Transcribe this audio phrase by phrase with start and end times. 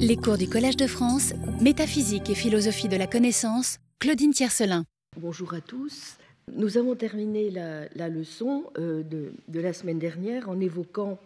[0.00, 4.84] Les cours du Collège de France, Métaphysique et philosophie de la connaissance, Claudine Tiercelin.
[5.20, 6.16] Bonjour à tous.
[6.52, 11.20] Nous avons terminé la, leçon euh, de, la semaine dernière en évoquant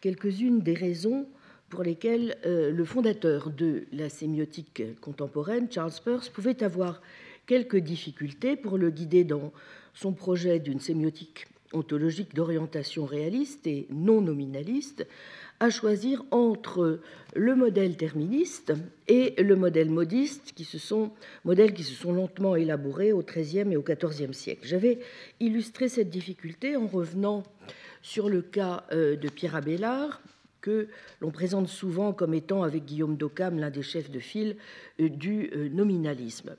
[0.00, 1.28] quelques-unes des raisons
[1.68, 7.00] pour lesquelles euh, le fondateur de la sémiotique contemporaine, Charles Peirce, pouvait avoir
[7.46, 9.52] quelques difficultés pour le guider dans
[9.94, 15.06] son projet d'une sémiotique ontologique d'orientation réaliste et non nominaliste,
[15.60, 17.00] à choisir entre
[17.36, 18.72] le modèle terministe
[19.08, 21.12] et le modèle modiste, qui se sont,
[21.44, 24.66] modèles qui se sont lentement élaborés au XIIIe et au XIVe siècle.
[24.66, 24.98] J'avais
[25.38, 27.42] illustré cette difficulté en revenant
[28.02, 30.22] sur le cas euh, de Pierre Abélard,
[30.62, 30.88] que
[31.20, 34.56] l'on présente souvent comme étant, avec Guillaume d'Occam, l'un des chefs de file
[35.00, 36.56] euh, du euh, nominalisme.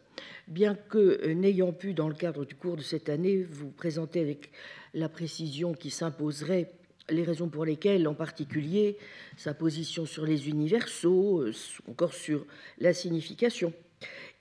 [0.48, 4.52] Bien que, n'ayant pu, dans le cadre du cours de cette année, vous présenter avec
[4.94, 6.72] la précision qui s'imposerait
[7.10, 8.98] les raisons pour lesquelles, en particulier,
[9.38, 11.54] sa position sur les universaux, euh,
[11.90, 12.46] encore sur
[12.80, 13.73] la signification,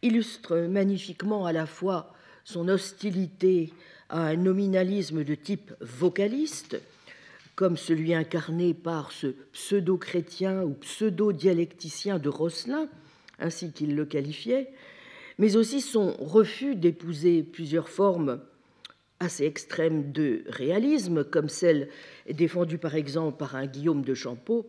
[0.02, 3.72] illustre magnifiquement à la fois son hostilité
[4.08, 6.80] à un nominalisme de type vocaliste,
[7.54, 12.88] comme celui incarné par ce pseudo-chrétien ou pseudo-dialecticien de Rosselin,
[13.38, 14.72] ainsi qu'il le qualifiait,
[15.38, 18.40] mais aussi son refus d'épouser plusieurs formes
[19.20, 21.88] assez extrêmes de réalisme, comme celle
[22.28, 24.66] défendue par exemple par un Guillaume de Champeau,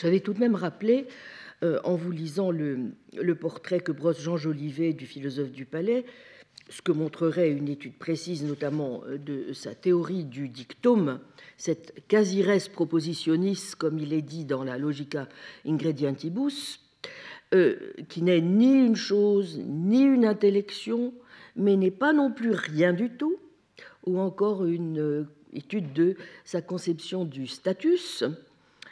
[0.00, 1.06] j'avais tout de même rappelé,
[1.62, 2.92] euh, en vous lisant le,
[3.40, 6.04] portrait que brosse Jean Jolivet du philosophe du Palais,
[6.68, 11.20] ce que montrerait une étude précise notamment euh, de sa théorie du dictum,
[11.56, 15.28] cette quasi-res propositionnis, comme il est dit dans la Logica
[15.66, 16.80] Ingredientibus,
[17.54, 17.76] euh,
[18.08, 21.14] qui n'est ni une chose, ni une intellection,
[21.54, 23.36] mais n'est pas non plus rien du tout,
[24.06, 28.24] ou encore une euh, étude de sa conception du status,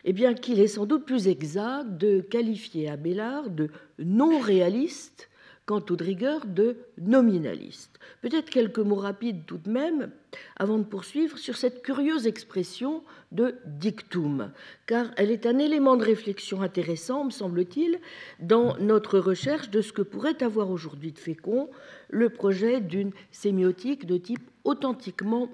[0.05, 5.31] eh bien qu'il est sans doute plus exact de qualifier Abélard de non réaliste
[5.67, 7.99] quant aux rigueur de nominaliste.
[8.21, 10.11] Peut-être quelques mots rapides tout de même
[10.57, 13.03] avant de poursuivre sur cette curieuse expression
[13.33, 14.51] de dictum,
[14.87, 17.99] car elle est un élément de réflexion intéressant, me semble-t-il,
[18.41, 21.71] dans notre recherche de ce que pourrait avoir aujourd'hui de fécond
[22.15, 25.51] le projet d'une sémiotique de type authentiquement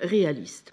[0.00, 0.72] réaliste.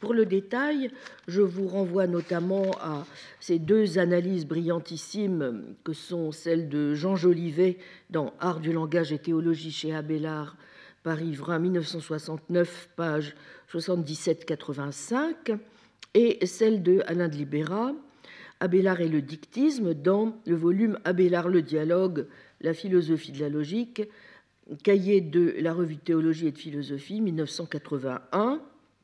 [0.00, 0.90] Pour le détail,
[1.26, 3.06] je vous renvoie notamment à
[3.40, 7.78] ces deux analyses brillantissimes que sont celles de Jean Jolivet
[8.10, 10.56] dans Art du langage et théologie chez Abélard,
[11.02, 13.34] Paris 20 1969, page
[13.72, 15.56] 77-85,
[16.12, 17.92] et celle de Alain de Libéra,
[18.60, 22.26] Abélard et le dictisme, dans le volume Abélard le dialogue,
[22.60, 24.02] la philosophie de la logique,
[24.82, 28.62] cahier de la revue théologie et de philosophie, 1981,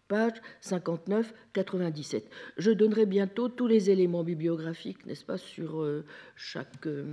[0.09, 2.23] page 59-97.
[2.57, 6.03] Je donnerai bientôt tous les éléments bibliographiques, n'est-ce pas, euh,
[6.87, 7.05] euh,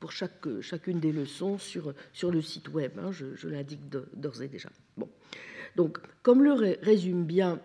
[0.00, 1.92] pour chaque, chacune des leçons sur,
[2.22, 2.92] le site web.
[2.98, 4.70] Hein, je, l'indique d'ores et déjà.
[4.96, 5.08] Bon.
[5.76, 7.60] Donc, comme le résume bien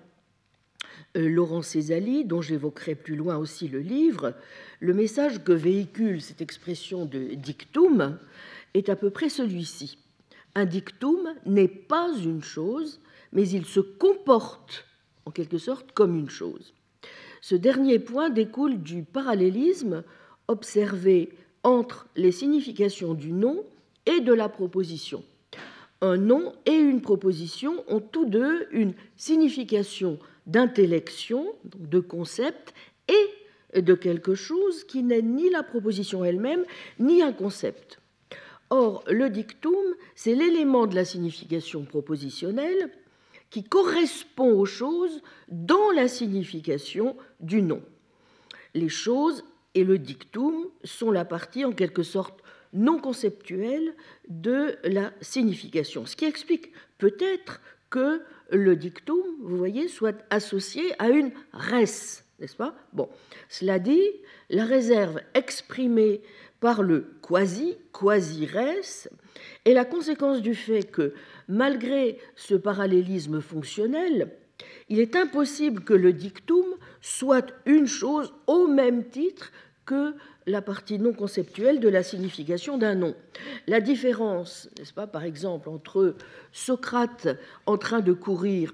[1.15, 4.35] euh, Laurent Césali, dont j'évoquerai plus loin aussi le livre,
[4.79, 8.19] le message que véhicule cette expression de dictum
[8.73, 9.97] est à peu près celui-ci.
[10.56, 14.86] Un dictum n'est pas une chose, mais il se comporte
[15.25, 16.74] en quelque sorte comme une chose.
[17.41, 20.03] Ce dernier point découle du parallélisme
[20.47, 23.63] observé entre les significations du nom
[24.06, 25.24] et de la proposition.
[26.02, 32.74] Un nom et une proposition ont tous deux une signification d'intellection, de concept,
[33.08, 36.63] et de quelque chose qui n'est ni la proposition elle-même,
[37.00, 38.00] ni un concept.
[38.75, 39.75] Or, le dictum,
[40.16, 42.89] c'est l'élément de la signification propositionnelle
[43.51, 47.83] qui correspond aux choses dans la signification du nom.
[48.73, 49.44] Les choses
[49.75, 52.39] et le dictum sont la partie en quelque sorte
[52.73, 53.94] non conceptuelle
[54.28, 61.09] de la signification, ce qui explique peut-être que le dictum, vous voyez, soit associé à
[61.09, 62.73] une res, n'est-ce pas?
[62.91, 63.07] Bon,
[63.50, 64.09] cela dit,
[64.50, 66.23] la réserve exprimée
[66.63, 69.10] par le quasi, quasi-res,
[69.65, 71.13] est la conséquence du fait que
[71.50, 74.31] malgré ce parallélisme fonctionnel,
[74.88, 76.63] il est impossible que le dictum
[77.01, 79.51] soit une chose au même titre
[79.86, 80.13] que
[80.48, 83.13] la partie non conceptuelle de la signification d'un nom.
[83.68, 86.15] La différence, n'est-ce pas, par exemple, entre
[86.54, 87.27] Socrate
[87.65, 88.74] en train de courir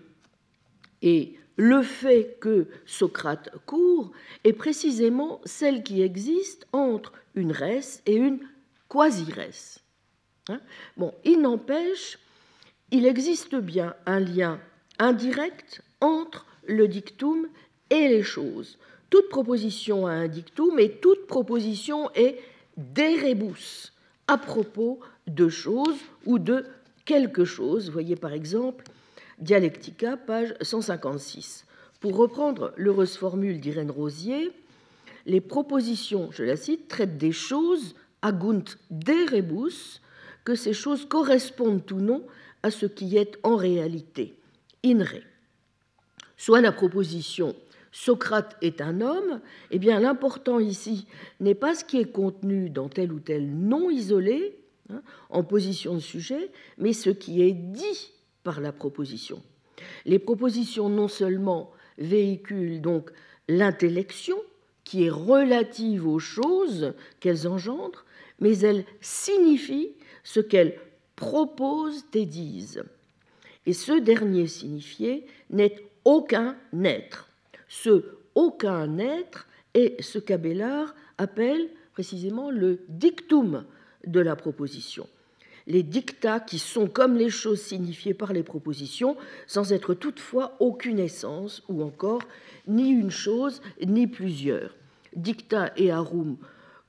[1.02, 4.14] et le fait que Socrate court
[4.46, 8.40] est précisément celle qui existe entre une res et une
[8.88, 9.80] quasi-res.
[10.48, 10.62] Hein
[10.96, 12.18] bon, il n'empêche
[12.92, 14.60] il existe bien un lien
[15.00, 17.46] indirect entre le dictum
[17.90, 18.78] et les choses,
[19.10, 22.40] toute proposition a un dictum et toute proposition est
[22.78, 23.92] des rebus
[24.28, 26.64] à propos de choses ou de
[27.04, 27.90] quelque chose.
[27.92, 28.86] Voyez par exemple
[29.40, 31.66] Dialectica, page 156.
[32.02, 34.52] Pour reprendre l'heureuse formule d'Irène Rosier,
[35.26, 40.02] les propositions, je la cite, traitent des choses agunt des rebus,
[40.44, 42.26] que ces choses correspondent ou non
[42.64, 44.36] à ce qui est en réalité,
[44.84, 45.22] in re.
[46.36, 47.56] Soit la proposition
[47.92, 49.40] Socrate est un homme,
[49.72, 51.08] eh bien l'important ici
[51.40, 54.60] n'est pas ce qui est contenu dans tel ou tel nom isolé,
[54.90, 58.12] hein, en position de sujet, mais ce qui est dit
[58.44, 59.42] par la proposition.
[60.06, 63.12] Les propositions non seulement véhiculent donc
[63.48, 64.38] l'intellection,
[64.84, 68.06] qui est relative aux choses qu'elles engendrent,
[68.40, 69.92] mais elles signifient
[70.24, 70.80] ce qu'elles
[71.16, 72.84] proposent et disent.
[73.66, 75.76] Et ce dernier signifié n'est
[76.06, 77.30] aucun être.
[77.68, 83.66] Ce aucun être est ce qu'Abélard appelle précisément le dictum
[84.08, 85.08] de la proposition.
[85.70, 90.98] Les dictats qui sont comme les choses signifiées par les propositions, sans être toutefois aucune
[91.00, 92.24] essence, ou encore
[92.68, 94.76] ni une chose, ni plusieurs.
[95.16, 96.38] Dicta earum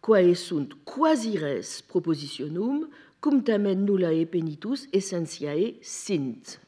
[0.00, 2.88] quae sunt quasires propositionum,
[3.20, 6.58] cum tamen nullae penitus essentiae sint.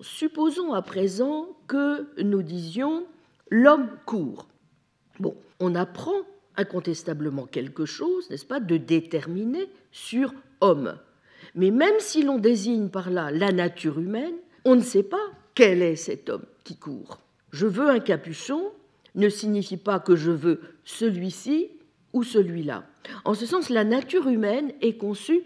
[0.00, 3.04] supposons à présent que nous disions
[3.50, 4.48] l'homme court.
[5.18, 6.22] Bon, on apprend
[6.56, 10.96] incontestablement quelque chose, n'est-ce pas, de déterminer sur homme.
[11.54, 15.18] Mais même si l'on désigne par là la nature humaine, on ne sait pas
[15.54, 17.20] quel est cet homme qui court.
[17.50, 18.72] Je veux un capuchon
[19.16, 21.68] ne signifie pas que je veux celui-ci
[22.12, 22.84] ou celui-là.
[23.24, 25.42] En ce sens, la nature humaine est conçue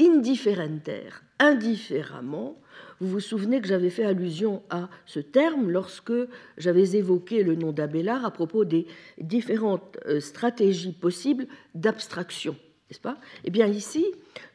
[0.00, 1.08] indifférenter,
[1.38, 2.56] indifféremment,
[3.02, 6.12] vous vous souvenez que j'avais fait allusion à ce terme lorsque
[6.56, 8.86] j'avais évoqué le nom d'Abélard à propos des
[9.18, 12.56] différentes euh, stratégies possibles d'abstraction,
[13.44, 14.06] Eh bien ici,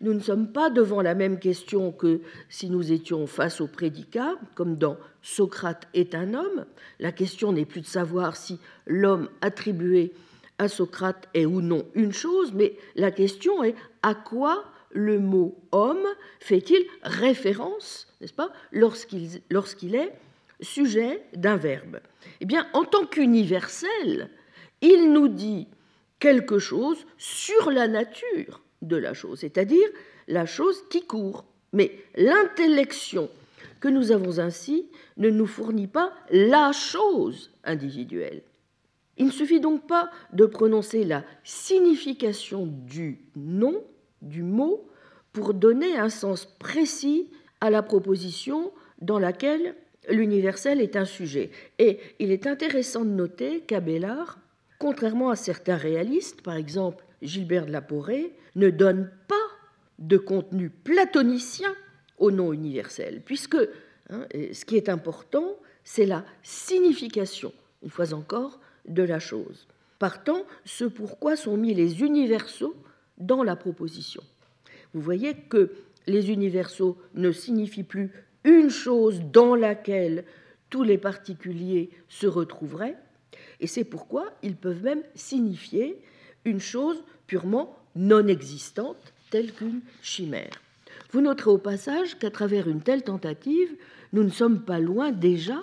[0.01, 4.35] nous ne sommes pas devant la même question que si nous étions face au prédicat,
[4.55, 6.65] comme dans Socrate est un homme.
[6.99, 10.13] La question n'est plus de savoir si l'homme attribué
[10.57, 15.55] à Socrate est ou non une chose, mais la question est à quoi le mot
[15.71, 16.05] homme
[16.39, 20.13] fait-il référence, n'est-ce pas, lorsqu'il est
[20.61, 21.99] sujet d'un verbe?
[22.41, 24.29] Eh bien, en tant qu'universel,
[24.81, 25.67] il nous dit
[26.19, 29.87] quelque chose sur la nature de la chose, c'est-à-dire
[30.27, 31.45] la chose qui court.
[31.73, 33.29] Mais l'intellection
[33.79, 34.87] que nous avons ainsi
[35.17, 38.41] ne nous fournit pas la chose individuelle.
[39.17, 43.83] Il ne suffit donc pas de prononcer la signification du nom
[44.21, 44.87] du mot
[45.33, 47.29] pour donner un sens précis
[47.61, 48.71] à la proposition
[49.01, 49.75] dans laquelle
[50.09, 51.51] l'universel est un sujet.
[51.79, 54.39] Et il est intéressant de noter qu'Abélard,
[54.79, 59.35] contrairement à certains réalistes, par exemple Gilbert de la Porée, ne donne pas
[59.99, 61.73] de contenu platonicien
[62.17, 63.57] au nom universel, puisque
[64.09, 67.53] hein, ce qui est important, c'est la signification,
[67.83, 69.67] une fois encore, de la chose.
[69.99, 72.75] Partant, ce pourquoi sont mis les universaux
[73.17, 74.21] dans la proposition.
[74.93, 75.71] Vous voyez que
[76.05, 78.11] les universaux ne signifient plus
[78.43, 80.23] une chose dans laquelle
[80.69, 82.97] tous les particuliers se retrouveraient,
[83.59, 86.01] et c'est pourquoi ils peuvent même signifier
[86.45, 90.61] une chose purement non existante, telle qu'une chimère.
[91.11, 93.69] Vous noterez au passage qu'à travers une telle tentative,
[94.13, 95.61] nous ne sommes pas loin déjà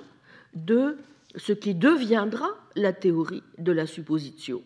[0.55, 0.97] de
[1.37, 4.63] ce qui deviendra la théorie de la suppositio.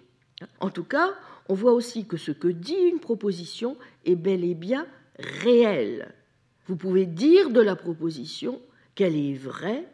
[0.61, 1.15] En tout cas,
[1.49, 4.87] on voit aussi que ce que dit une proposition est bel et bien
[5.19, 6.15] réel.
[6.67, 8.61] Vous pouvez dire de la proposition
[8.95, 9.89] qu'elle est vraie,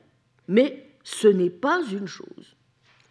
[0.48, 2.56] mais ce n'est pas une chose,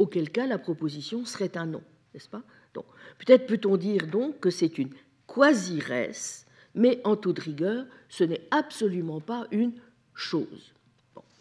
[0.03, 1.83] auquel cas la proposition serait un nom,
[2.13, 2.43] n'est-ce pas?
[2.73, 2.85] Donc,
[3.17, 4.89] Peut-être peut-on dire donc que c'est une
[5.27, 6.45] quasi-res,
[6.75, 9.73] mais en toute rigueur, ce n'est absolument pas une
[10.13, 10.73] chose.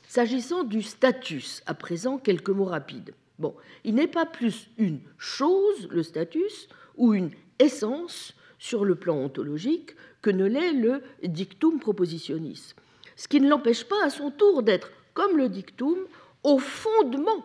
[0.07, 3.15] S'agissant du status, à présent, quelques mots rapides.
[3.39, 9.17] Bon, il n'est pas plus une chose, le status, ou une essence sur le plan
[9.17, 12.75] ontologique que ne l'est le dictum propositionnis,
[13.17, 15.99] ce qui ne l'empêche pas à son tour d'être, comme le dictum,
[16.45, 17.45] au fondement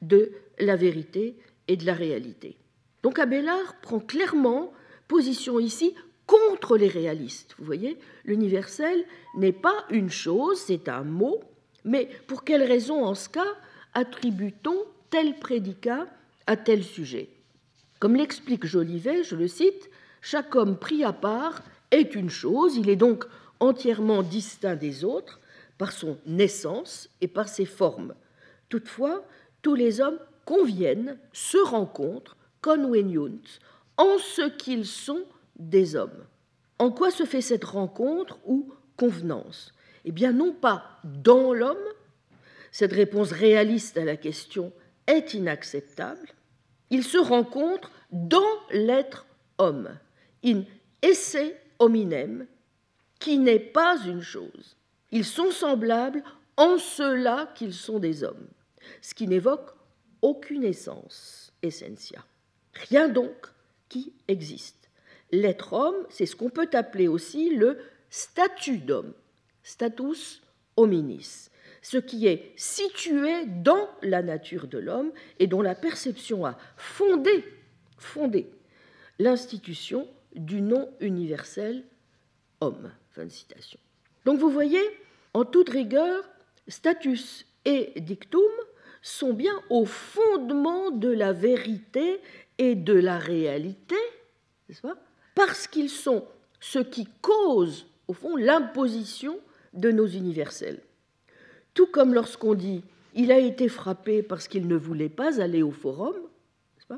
[0.00, 1.36] de la vérité
[1.68, 2.56] et de la réalité.
[3.02, 4.72] Donc Abélard prend clairement
[5.08, 5.94] position ici
[6.26, 7.54] contre les réalistes.
[7.58, 9.04] Vous voyez, l'universel
[9.36, 11.40] n'est pas une chose, c'est un mot,
[11.84, 13.54] mais pour quelle raison en ce cas
[13.92, 14.76] attribue-t-on
[15.10, 16.06] tel prédicat
[16.46, 17.28] à tel sujet?
[18.00, 22.88] Comme l'explique Jolivet, je le cite, chaque homme pris à part est une chose, il
[22.88, 23.24] est donc
[23.60, 25.40] entièrement distinct des autres
[25.78, 28.14] par son naissance et par ses formes.
[28.68, 29.24] Toutefois,
[29.62, 33.40] tous les hommes conviennent, se rencontrent, conveniunt,
[33.96, 35.24] en ce qu'ils sont
[35.56, 36.24] des hommes.
[36.78, 39.72] En quoi se fait cette rencontre ou convenance?
[40.04, 41.76] Eh bien, non pas dans l'homme,
[42.72, 44.72] cette réponse réaliste à la question
[45.06, 46.28] est inacceptable,
[46.90, 49.26] ils se rencontrent dans l'être
[49.58, 49.90] homme,
[50.44, 50.64] in
[51.02, 51.36] esse
[51.78, 52.46] hominem,
[53.18, 54.76] qui n'est pas une chose.
[55.10, 56.22] Ils sont semblables
[56.56, 58.46] en cela qu'ils sont des hommes,
[59.00, 59.74] ce qui n'évoque
[60.24, 62.24] aucune essence, essentia.
[62.88, 63.36] Rien donc
[63.90, 64.88] qui existe.
[65.30, 67.78] L'être homme, c'est ce qu'on peut appeler aussi le
[68.08, 69.12] statut d'homme,
[69.62, 70.42] status
[70.78, 71.50] hominis,
[71.82, 77.44] ce qui est situé dans la nature de l'homme et dont la perception a fondé,
[77.98, 78.50] fondé
[79.18, 81.84] l'institution du nom universel
[82.62, 82.90] homme.
[83.10, 83.78] Fin de citation.
[84.24, 84.82] Donc vous voyez,
[85.34, 86.24] en toute rigueur,
[86.66, 88.40] status et dictum
[89.04, 92.22] sont bien au fondement de la vérité
[92.56, 93.98] et de la réalité,
[95.34, 96.24] parce qu'ils sont
[96.58, 99.38] ce qui cause, au fond, l'imposition
[99.74, 100.80] de nos universels.
[101.74, 102.82] Tout comme lorsqu'on dit
[103.14, 106.16] il a été frappé parce qu'il ne voulait pas aller au forum,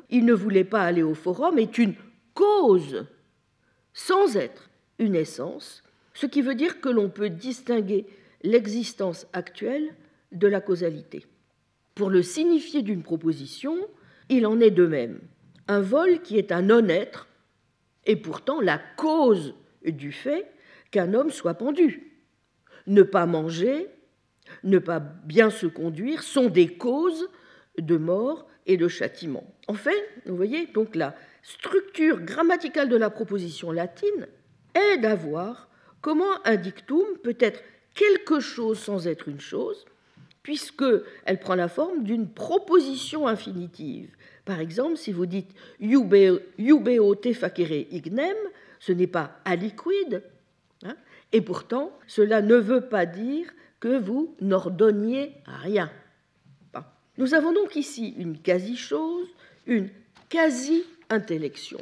[0.08, 1.94] il ne voulait pas aller au forum est une
[2.34, 3.04] cause
[3.92, 4.70] sans être
[5.00, 5.82] une essence,
[6.14, 8.06] ce qui veut dire que l'on peut distinguer
[8.42, 9.92] l'existence actuelle
[10.30, 11.26] de la causalité.
[11.96, 13.74] Pour le signifier d'une proposition,
[14.28, 15.18] il en est de même.
[15.66, 17.26] Un vol qui est un non-être
[18.04, 20.46] est pourtant la cause du fait
[20.90, 22.12] qu'un homme soit pendu.
[22.86, 23.88] Ne pas manger,
[24.62, 27.30] ne pas bien se conduire sont des causes
[27.78, 29.44] de mort et de châtiment.
[29.66, 34.26] En fait, vous voyez, donc la structure grammaticale de la proposition latine
[34.74, 35.70] aide à voir
[36.02, 37.62] comment un dictum peut être
[37.94, 39.86] quelque chose sans être une chose,
[40.46, 44.14] puisqu'elle prend la forme d'une proposition infinitive.
[44.44, 45.50] Par exemple, si vous dites
[45.80, 48.36] iubeo te facere ignem,
[48.78, 50.22] ce n'est pas aliquid,
[50.84, 50.94] hein,
[51.32, 53.48] et pourtant cela ne veut pas dire
[53.80, 55.90] que vous n'ordonniez rien.
[57.18, 59.26] Nous avons donc ici une quasi-chose,
[59.66, 59.88] une
[60.28, 61.80] quasi-intellection,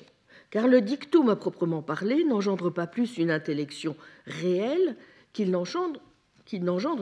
[0.48, 3.94] car le dictum à proprement parler n'engendre pas plus une intellection
[4.26, 4.96] réelle
[5.34, 6.00] qu'il n'engendre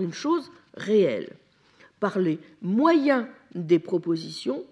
[0.01, 1.37] une chose réelle.
[2.03, 4.65] Par les moyens des propositions,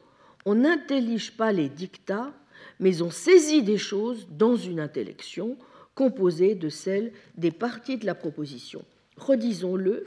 [0.44, 2.32] on n'intellige pas les dictats,
[2.80, 5.56] mais on saisit des choses dans une intellection
[5.94, 8.84] composée de celles des parties de la proposition.
[9.16, 10.06] Redisons-le,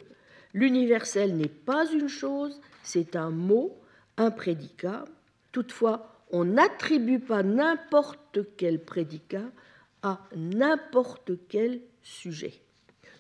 [0.54, 3.74] l'universel n'est pas une chose, c'est un mot,
[4.18, 5.06] un prédicat.
[5.54, 9.50] Toutefois, on n'attribue pas n'importe quel prédicat
[10.02, 12.60] à n'importe quel sujet.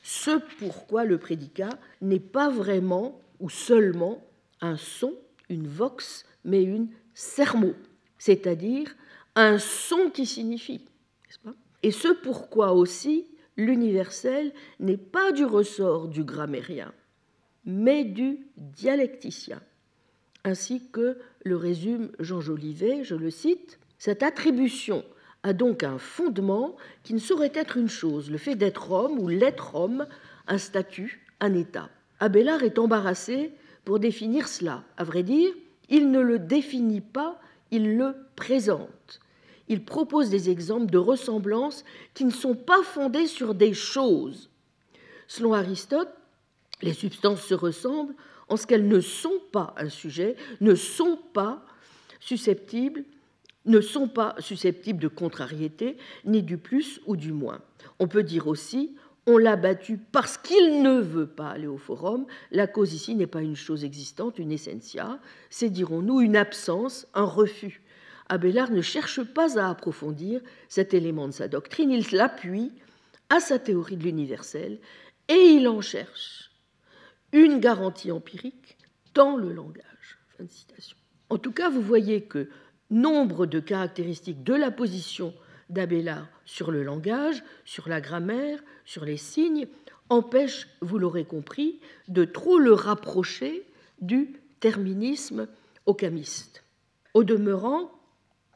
[0.01, 1.69] Ce pourquoi le prédicat
[2.01, 4.25] n'est pas vraiment ou seulement
[4.61, 5.13] un son,
[5.49, 7.73] une vox, mais une sermo,
[8.17, 8.95] c'est-à-dire
[9.35, 10.85] un son qui signifie.
[11.83, 16.93] Et ce pourquoi aussi l'universel n'est pas du ressort du grammairien,
[17.65, 19.61] mais du dialecticien,
[20.45, 25.03] ainsi que le résume Jean Jolivet, je le cite, Cette attribution
[25.43, 29.27] a donc un fondement qui ne saurait être une chose, le fait d'être homme ou
[29.27, 30.07] l'être homme,
[30.47, 31.89] un statut, un état.
[32.23, 33.51] Abélard est embarrassé
[33.83, 34.85] pour définir cela.
[34.95, 35.51] À vrai dire,
[35.89, 37.37] il ne le définit pas,
[37.69, 39.19] il le présente.
[39.67, 44.49] Il propose des exemples de ressemblances qui ne sont pas fondées sur des choses.
[45.27, 46.13] Selon Aristote,
[46.81, 48.15] les substances se ressemblent
[48.47, 51.65] en ce qu'elles ne sont pas un sujet, ne sont pas
[52.21, 53.03] susceptibles
[53.65, 57.61] ne sont pas susceptibles de contrariété, ni du plus ou du moins.
[57.99, 62.25] On peut dire aussi on l'a battu parce qu'il ne veut pas aller au forum.
[62.51, 67.23] La cause ici n'est pas une chose existante, une essentia, c'est, dirons-nous, une absence, un
[67.23, 67.81] refus.
[68.29, 72.71] Abélard ne cherche pas à approfondir cet élément de sa doctrine, il l'appuie
[73.29, 74.79] à sa théorie de l'universel
[75.27, 76.51] et il en cherche
[77.31, 78.77] une garantie empirique
[79.13, 80.19] dans le langage.
[81.29, 82.49] En tout cas, vous voyez que
[82.89, 85.33] nombre de caractéristiques de la position
[85.73, 89.67] d'Abélard sur le langage, sur la grammaire, sur les signes,
[90.09, 93.63] empêchent, vous l'aurez compris, de trop le rapprocher
[94.01, 95.47] du terminisme
[95.85, 96.63] ocamiste.
[97.13, 97.91] Au demeurant,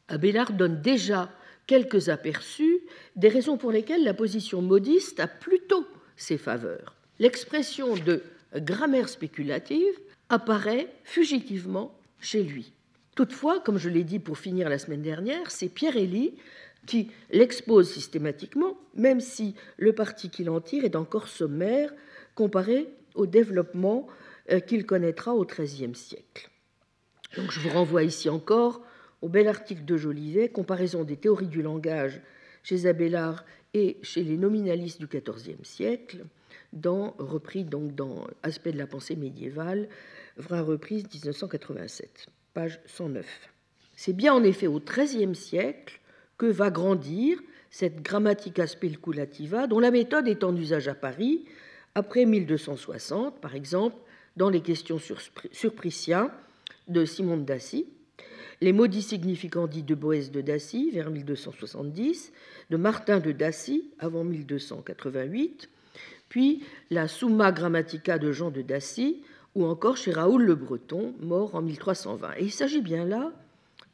[0.08, 1.30] Abélard donne déjà
[1.66, 2.80] quelques aperçus
[3.16, 6.96] des raisons pour lesquelles la position modiste a plutôt ses faveurs.
[7.20, 8.24] L'expression de
[8.56, 12.72] grammaire spéculative apparaît fugitivement chez lui.
[13.16, 16.36] Toutefois, comme je l'ai dit pour finir la semaine dernière, c'est Pierre Elie
[16.88, 21.94] qui l'expose systématiquement, même si le parti qu'il en tire est encore sommaire
[22.34, 24.08] comparé au développement
[24.52, 26.50] euh, qu'il connaîtra au XIIIe siècle.
[27.36, 28.82] Donc je vous renvoie ici encore
[29.22, 32.22] au bel article de Jolivet, Comparaison des théories du langage
[32.64, 36.26] chez Abélard et chez les nominalistes du XIVe siècle,
[36.74, 39.90] dans, repris donc dans Aspect de la pensée médiévale,
[40.38, 43.26] vraie reprise 1987, page 109.
[43.96, 46.00] C'est bien en effet au XIIIe siècle
[46.38, 47.40] que va grandir
[47.70, 51.46] cette grammatica speculativa dont la méthode est en usage à Paris
[51.96, 53.96] après 1260, par exemple,
[54.36, 55.20] dans les questions sur,
[55.52, 55.74] sur
[56.88, 57.88] de Simon de Dacy,
[58.62, 62.32] les maudits significandi de Boès de Dacy vers 1270,
[62.70, 65.70] de Martin de Dacy avant 1288,
[66.30, 69.24] puis la Summa Grammatica de Jean de Dacy,
[69.56, 72.34] ou encore chez Raoul le Breton, mort en 1320.
[72.38, 73.32] Et il s'agit bien là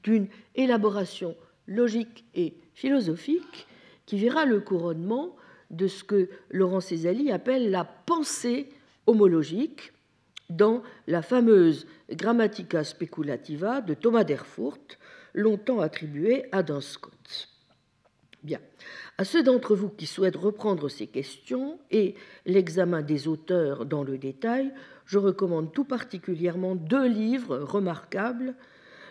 [0.03, 1.35] d'une élaboration
[1.67, 3.67] logique et philosophique
[4.05, 5.35] qui verra le couronnement
[5.69, 8.69] de ce que Laurent Césali appelle la pensée
[9.07, 9.93] homologique
[10.49, 14.99] dans la fameuse Grammatica speculativa de Thomas d'Erfurt,
[15.33, 17.49] longtemps attribuée à Duns Scott.
[18.43, 18.59] Bien.
[19.17, 22.15] À ceux d'entre vous qui souhaitent reprendre ces questions et
[22.45, 24.73] l'examen des auteurs dans le détail,
[25.05, 28.55] je recommande tout particulièrement deux livres remarquables.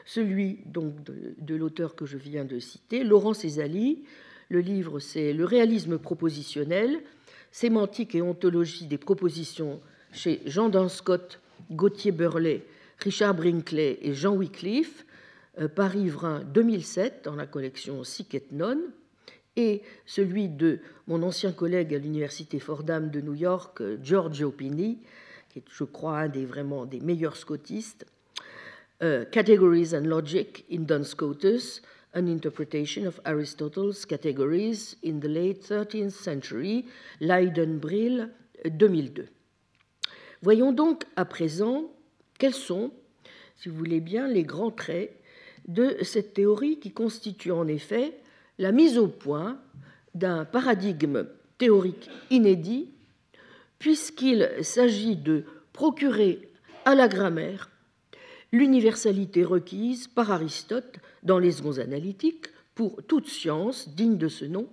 [0.05, 4.05] Celui donc de, l'auteur que je viens de citer, Laurent Césali.
[4.49, 7.03] Le livre, c'est Le réalisme propositionnel,
[7.51, 9.81] sémantique et ontologie des propositions
[10.13, 11.41] chez Jean Danscott,
[11.71, 12.65] Gauthier Burlet,
[12.99, 15.07] Richard Brinkley et Jean Wycliffe,
[15.59, 18.79] euh, Paris Vrin 2007 dans la collection Sic et Non,
[19.57, 24.99] et celui de mon ancien collègue à l'université Fordham de New York, Giorgio Pini,
[25.51, 28.07] qui est, je crois, un des vraiment des meilleurs scotistes,
[29.03, 31.83] euh, Categories and Logic in Duns Scotus,
[32.15, 36.87] An Interpretation of Aristotle's Categories in the Late 13th Century,
[37.21, 38.31] Leiden-Brill,
[38.65, 39.27] 2002.
[40.43, 41.91] Voyons donc à présent
[42.39, 42.93] quels sont,
[43.57, 45.13] si vous voulez bien, les grands traits
[45.67, 48.19] de cette théorie qui constitue en effet
[48.59, 49.61] la mise au point
[50.15, 51.27] d'un paradigme
[51.59, 52.91] théorique inédit,
[53.79, 56.51] puisqu'il s'agit de procurer
[56.85, 57.72] à la grammaire
[58.53, 64.69] l'universalité requise par Aristote dans les secondes analytiques pour toute science digne de ce nom,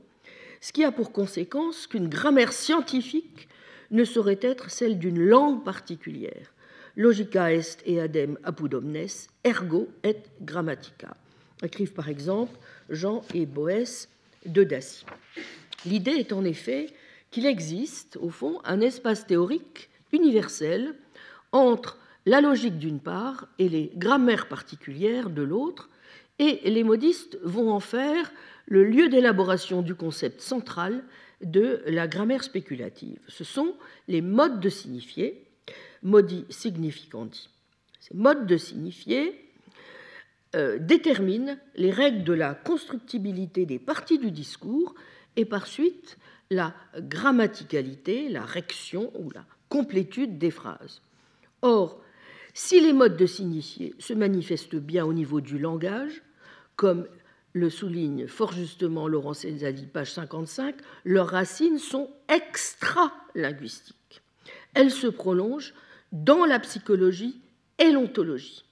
[0.62, 3.48] ce qui a pour conséquence qu'une grammaire scientifique
[3.92, 6.54] ne saurait être celle d'une langue particulière.
[6.96, 9.08] Logica est eadem apud omnes,
[9.44, 11.16] ergo et grammatica,
[11.64, 12.58] écrivent par exemple
[12.90, 14.10] Jean et Boès
[14.46, 15.06] de Dacy.
[15.86, 16.88] L'idée est en effet
[17.32, 20.96] qu'il existe, au fond, un espace théorique universel
[21.52, 25.90] entre la logique d'une part et les grammaires particulières de l'autre,
[26.40, 28.32] et les modistes vont en faire
[28.66, 31.04] le lieu d'élaboration du concept central
[31.42, 33.20] de la grammaire spéculative.
[33.28, 33.76] Ce sont
[34.08, 35.46] les modes de signifier,
[36.04, 37.50] modi significandi.
[38.00, 39.50] Ces modes de signifier
[40.56, 44.96] euh, déterminent les règles de la constructibilité des parties du discours
[45.36, 46.18] et par suite
[46.50, 51.02] la grammaticalité, la rection ou la complétude des phrases.
[51.62, 52.02] Or,
[52.60, 56.22] si les modes de signifier se manifestent bien au niveau du langage,
[56.76, 57.08] comme
[57.54, 64.22] le souligne fort justement Laurent Césali, page 55, leurs racines sont extra-linguistiques.
[64.74, 65.74] Elles se prolongent
[66.12, 67.40] dans la psychologie
[67.78, 68.66] et l'ontologie.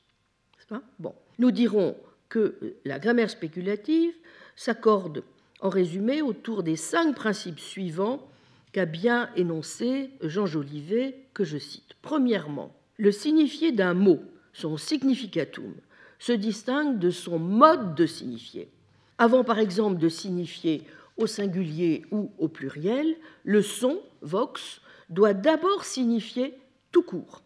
[0.99, 1.15] Bon.
[1.39, 1.95] Nous dirons
[2.27, 4.13] que la grammaire spéculative
[4.57, 5.23] s'accorde
[5.61, 8.29] en résumé autour des cinq principes suivants
[8.73, 11.95] qu'a bien énoncé Jean Jolivet, que je cite.
[12.01, 14.19] Premièrement, le signifié d'un mot,
[14.53, 15.73] son significatum,
[16.19, 18.69] se distingue de son mode de signifier.
[19.17, 20.83] Avant, par exemple, de signifier
[21.17, 26.53] au singulier ou au pluriel, le son, vox, doit d'abord signifier
[26.91, 27.41] tout court.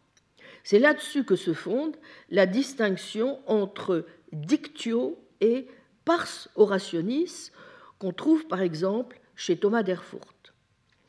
[0.63, 1.95] C'est là-dessus que se fonde
[2.29, 5.67] la distinction entre dictio et
[6.05, 7.51] pars orationis
[7.99, 10.53] qu'on trouve par exemple chez Thomas d'Erfurt.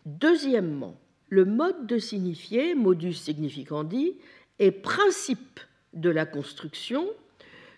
[0.07, 0.97] Deuxièmement,
[1.33, 4.19] le mode de signifier, modus significandi,
[4.59, 5.61] est principe
[5.95, 7.09] de la construction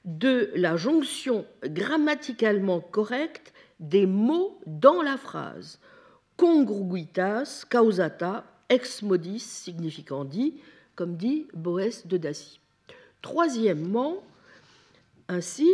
[0.04, 5.78] de la jonction grammaticalement correcte des mots dans la phrase.
[6.36, 10.60] Congruitas causata ex modis significandi,
[10.96, 12.58] comme dit Boès de Dacy.
[13.22, 14.16] Troisièmement,
[15.28, 15.70] ainsi,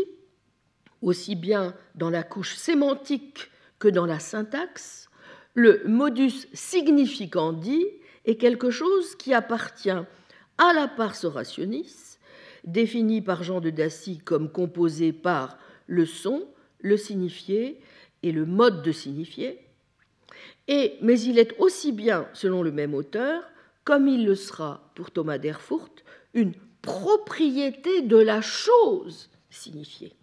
[1.01, 5.10] aussi bien dans la couche sémantique que dans la syntaxe,
[5.55, 7.85] le modus significandi
[8.25, 12.19] est quelque chose qui appartient à la pars orationis,
[12.65, 16.47] défini par Jean de Dacy comme composé par le son,
[16.81, 17.81] le signifié
[18.23, 19.59] et le mode de signifier,
[20.69, 23.43] et, mais il est aussi bien, selon le même auteur,
[23.85, 30.15] comme il le sera pour Thomas d'Erfurt, une propriété de la chose signifiée.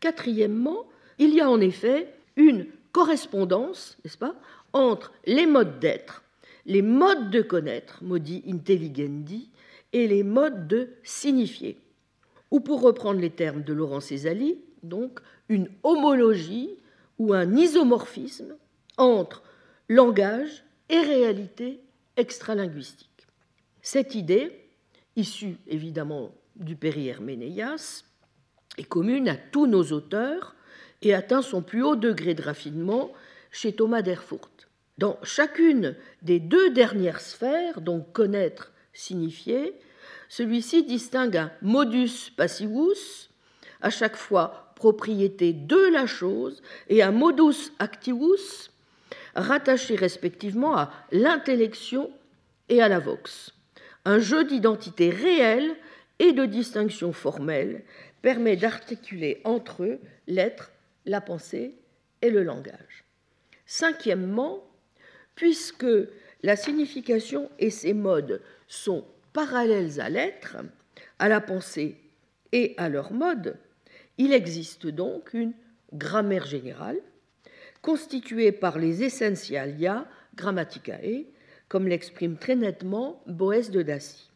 [0.00, 0.86] Quatrièmement,
[1.18, 4.34] il y a en effet une correspondance, n'est-ce pas,
[4.72, 6.22] entre les modes d'être,
[6.66, 9.50] les modes de connaître, modi intelligendi,
[9.92, 11.78] et les modes de signifier.
[12.50, 16.70] Ou pour reprendre les termes de Laurent Césali, donc une homologie
[17.18, 18.56] ou un isomorphisme
[18.96, 19.42] entre
[19.88, 21.80] langage et réalité
[22.16, 23.26] extralinguistique.
[23.82, 24.52] Cette idée,
[25.16, 28.04] issue évidemment du Péri-Herménéas,
[28.78, 30.54] est commune à tous nos auteurs
[31.02, 33.12] et atteint son plus haut degré de raffinement
[33.50, 34.68] chez Thomas d'Erfurt.
[34.98, 39.74] Dans chacune des deux dernières sphères, donc connaître, signifier,
[40.28, 43.30] celui-ci distingue un modus passivus,
[43.80, 48.70] à chaque fois propriété de la chose, et un modus activus,
[49.34, 52.10] rattaché respectivement à l'intellection
[52.68, 53.54] et à la vox.
[54.04, 55.76] Un jeu d'identité réelle
[56.18, 57.82] et de distinction formelle
[58.22, 60.70] permet d'articuler entre eux l'être,
[61.10, 61.74] la pensée
[62.22, 63.04] et le langage.
[63.66, 64.64] Cinquièmement,
[65.34, 65.86] puisque
[66.42, 70.56] la signification et ses modes sont parallèles à l'être,
[71.18, 71.96] à la pensée
[72.52, 73.56] et à leur mode,
[74.18, 75.52] il existe donc une
[75.92, 77.00] grammaire générale
[77.82, 81.26] constituée par les essentialia grammaticae,
[81.68, 84.30] comme l'exprime très nettement Boès de Dacy.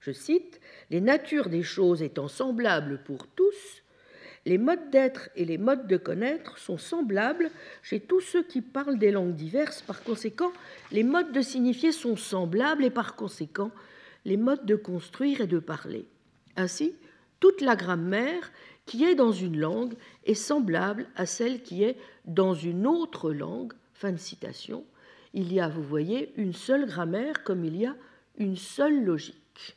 [0.00, 3.81] Je cite Les natures des choses étant semblables pour tous,
[4.44, 7.50] les modes d'être et les modes de connaître sont semblables
[7.82, 9.82] chez tous ceux qui parlent des langues diverses.
[9.82, 10.52] Par conséquent,
[10.90, 13.70] les modes de signifier sont semblables et par conséquent,
[14.24, 16.06] les modes de construire et de parler.
[16.56, 16.94] Ainsi,
[17.40, 18.52] toute la grammaire
[18.84, 23.72] qui est dans une langue est semblable à celle qui est dans une autre langue.
[23.94, 24.84] Fin de citation
[25.34, 27.96] il y a, vous voyez, une seule grammaire comme il y a
[28.36, 29.76] une seule logique.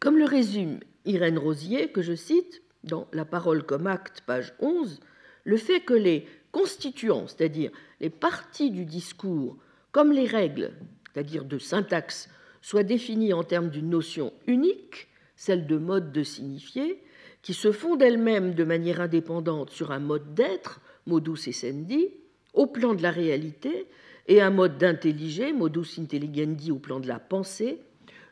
[0.00, 5.00] Comme le résume Irène Rosier, que je cite dans La parole comme acte, page 11,
[5.44, 7.70] le fait que les constituants, c'est-à-dire
[8.00, 9.56] les parties du discours,
[9.92, 10.72] comme les règles,
[11.12, 12.28] c'est-à-dire de syntaxe,
[12.62, 17.02] soient définies en termes d'une notion unique, celle de mode de signifier,
[17.42, 22.08] qui se font d'elles-mêmes de manière indépendante sur un mode d'être, modus essendi,
[22.54, 23.86] au plan de la réalité,
[24.26, 27.80] et un mode d'intelliger, modus intelligendi au plan de la pensée,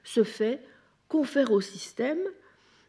[0.05, 0.61] ce fait
[1.09, 2.21] confère au système,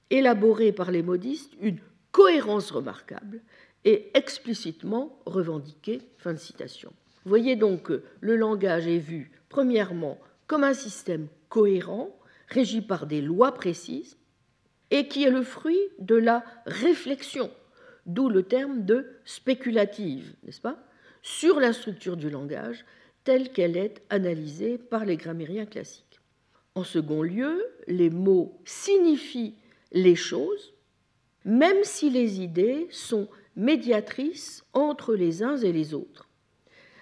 [0.10, 1.80] élaboré par les modistes, une
[2.12, 3.42] cohérence remarquable
[3.86, 6.02] et explicitement revendiquée.
[6.18, 6.94] Fin de citation.
[7.24, 12.16] Vous voyez donc que le langage est vu, premièrement, comme un système cohérent,
[12.48, 14.18] régi par des lois précises,
[14.92, 17.50] et qui est le fruit de la réflexion,
[18.06, 20.78] d'où le terme de spéculative, n'est-ce pas
[21.22, 22.86] sur la structure du langage
[23.24, 26.20] telle qu'elle est analysée par les grammairiens classiques.
[26.76, 29.56] En second lieu, les mots signifient
[29.94, 30.74] les choses,
[31.46, 36.28] même si les idées sont médiatrices entre les uns et les autres.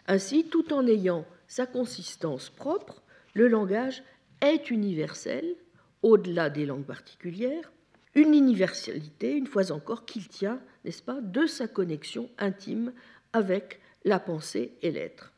[0.08, 3.02] Ainsi, tout en ayant sa consistance propre,
[3.34, 4.04] le langage
[4.42, 5.56] est universel,
[6.02, 7.72] au-delà des langues particulières,
[8.16, 12.92] une universalité, une fois encore, qu'il tient, n'est-ce pas, de sa connexion intime
[13.32, 15.32] avec la pensée et l'être.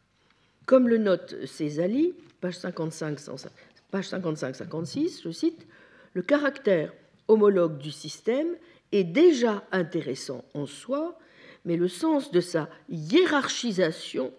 [0.65, 5.67] Comme le note Césali, page 55-56, je cite,
[6.13, 6.93] le caractère
[7.27, 8.55] homologue du système
[8.91, 11.17] est déjà intéressant en soi,
[11.65, 14.33] mais le sens de sa hiérarchisation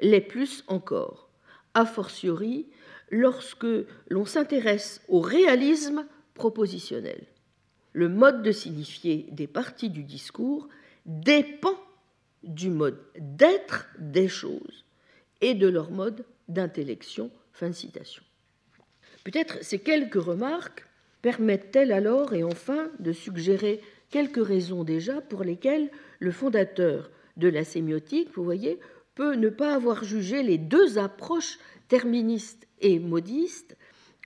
[0.00, 1.28] l'est plus encore,
[1.74, 2.66] a fortiori
[3.10, 3.66] lorsque
[4.08, 7.26] l'on s'intéresse au réalisme propositionnel.
[7.92, 10.68] Le mode de signifier des parties du discours
[11.06, 11.78] dépend
[12.42, 14.84] du mode d'être des choses
[15.40, 17.30] et de leur mode d'intellection.
[17.52, 18.22] Fin de citation.
[19.24, 20.85] Peut-être ces quelques remarques
[21.22, 27.64] permettent-elles alors et enfin de suggérer quelques raisons déjà pour lesquelles le fondateur de la
[27.64, 28.78] sémiotique, vous voyez,
[29.14, 33.76] peut ne pas avoir jugé les deux approches terministes et modistes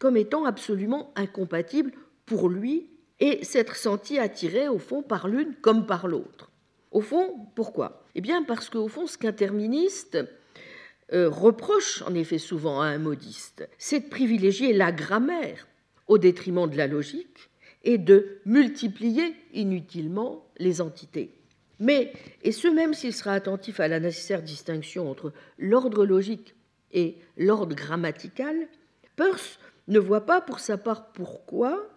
[0.01, 1.93] comme étant absolument incompatibles
[2.27, 2.89] pour lui
[3.21, 6.51] et s'être senti attiré au fond par l'une comme par l'autre.
[6.91, 8.05] Au fond, pourquoi?
[8.15, 10.19] Eh bien parce qu'au fond, ce qu'un terministe
[11.13, 15.67] euh, reproche en effet souvent à un modiste, c'est de privilégier la grammaire
[16.11, 17.51] au détriment de la logique
[17.85, 21.31] et de multiplier inutilement les entités.
[21.79, 26.57] Mais, et ce même s'il sera attentif à la nécessaire distinction entre l'ordre logique
[26.93, 28.57] et l'ordre grammatical,
[29.15, 31.89] Peirce ne voit pas pour sa part pourquoi,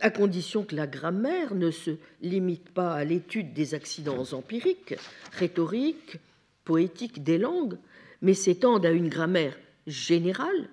[0.00, 4.96] à condition que la grammaire ne se limite pas à l'étude des accidents empiriques,
[5.30, 6.18] rhétoriques,
[6.64, 7.78] poétiques des langues,
[8.22, 10.68] mais s'étendent à une grammaire générale,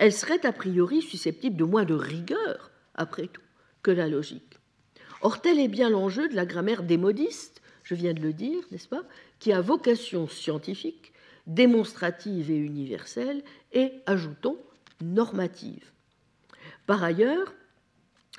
[0.00, 3.42] elle serait a priori susceptible de moins de rigueur après tout,
[3.82, 4.58] que la logique.
[5.20, 8.62] Or, tel est bien l'enjeu de la grammaire des modistes, je viens de le dire,
[8.70, 9.02] n'est-ce pas,
[9.40, 11.12] qui a vocation scientifique,
[11.46, 13.42] démonstrative et universelle,
[13.74, 14.56] et, ajoutons,
[15.02, 15.84] normative.
[16.86, 17.52] Par ailleurs,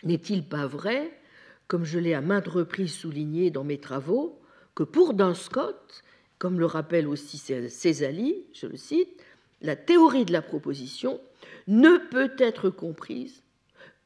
[0.02, 1.16] n'est-il pas vrai,
[1.68, 4.42] comme je l'ai à maintes reprises souligné dans mes travaux,
[4.74, 6.04] que pour Duns Scott,
[6.40, 9.24] comme le rappelle aussi Césali, je le cite,
[9.62, 11.22] la théorie de la proposition
[11.72, 13.44] ne peut être comprise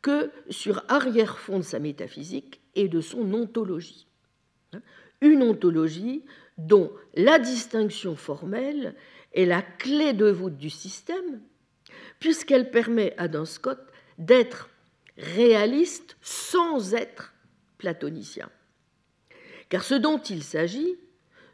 [0.03, 4.07] que sur arrière-fond de sa métaphysique et de son ontologie.
[5.19, 6.23] Une ontologie
[6.59, 8.93] dont la distinction formelle
[9.33, 11.41] est la clé de voûte du système,
[12.19, 13.79] puisqu'elle permet à Duns Scott
[14.19, 14.69] d'être
[15.17, 17.33] réaliste sans être
[17.79, 18.51] platonicien.
[19.69, 20.95] Car ce dont il s'agit,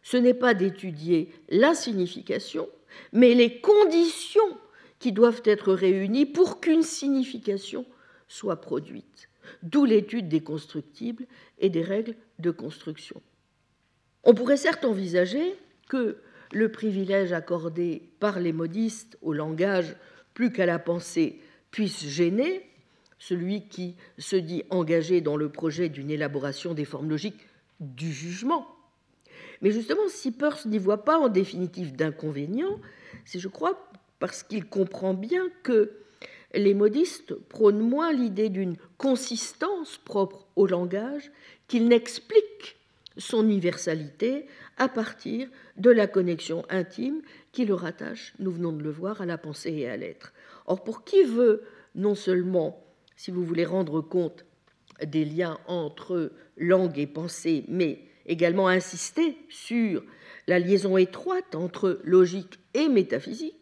[0.04, 2.67] ce n'est pas d'étudier la signification,
[3.13, 4.58] mais les conditions
[5.02, 7.86] qui doivent être réunies pour qu'une signification
[8.28, 9.30] soit produite,
[9.64, 11.26] d'où l'étude des constructibles
[11.58, 13.22] et des règles de construction.
[14.24, 15.56] On pourrait certes envisager
[15.90, 16.18] que
[16.54, 19.96] le privilège accordé par les modistes au langage
[20.36, 21.40] plus qu'à la pensée
[21.72, 22.70] puisse gêner
[23.18, 27.48] celui qui se dit engagé dans le projet d'une élaboration des formes logiques
[27.80, 28.68] du jugement.
[29.62, 32.80] Mais justement, si Peirce n'y voit pas en définitive d'inconvénient,
[33.26, 33.90] c'est, je crois,
[34.21, 35.93] parce qu'il comprend bien que
[36.53, 41.31] les modistes prônent moins l'idée d'une consistance propre au langage
[41.67, 42.77] qu'il n'explique
[43.17, 44.45] son universalité
[44.77, 49.25] à partir de la connexion intime qui le rattache, nous venons de le voir, à
[49.25, 50.34] la pensée et à l'être.
[50.67, 51.63] Or, pour qui veut
[51.95, 54.45] non seulement, si vous voulez rendre compte
[55.03, 60.03] des liens entre langue et pensée, mais également insister sur
[60.45, 63.61] la liaison étroite entre logique et métaphysique,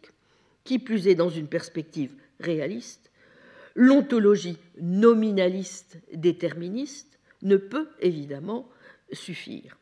[0.70, 3.10] qui plus est dans une perspective réaliste,
[3.74, 8.68] l'ontologie nominaliste déterministe ne peut évidemment
[9.10, 9.78] suffire.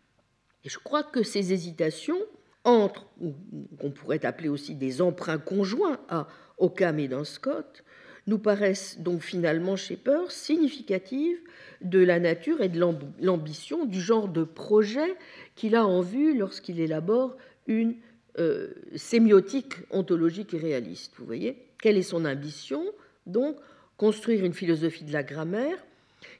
[0.64, 2.16] Et je crois que ces hésitations
[2.64, 3.34] entre, ou
[3.78, 7.84] qu'on pourrait appeler aussi des emprunts conjoints à Occam et Scott,
[8.26, 11.40] nous paraissent donc finalement chez Peirce significatives
[11.82, 12.80] de la nature et de
[13.20, 15.18] l'ambition du genre de projet
[15.54, 17.96] qu'il a en vue lorsqu'il élabore une
[18.38, 21.12] euh, sémiotique ontologique et réaliste.
[21.18, 22.84] Vous voyez Quelle est son ambition?
[23.26, 23.56] Donc,
[23.96, 25.76] construire une philosophie de la grammaire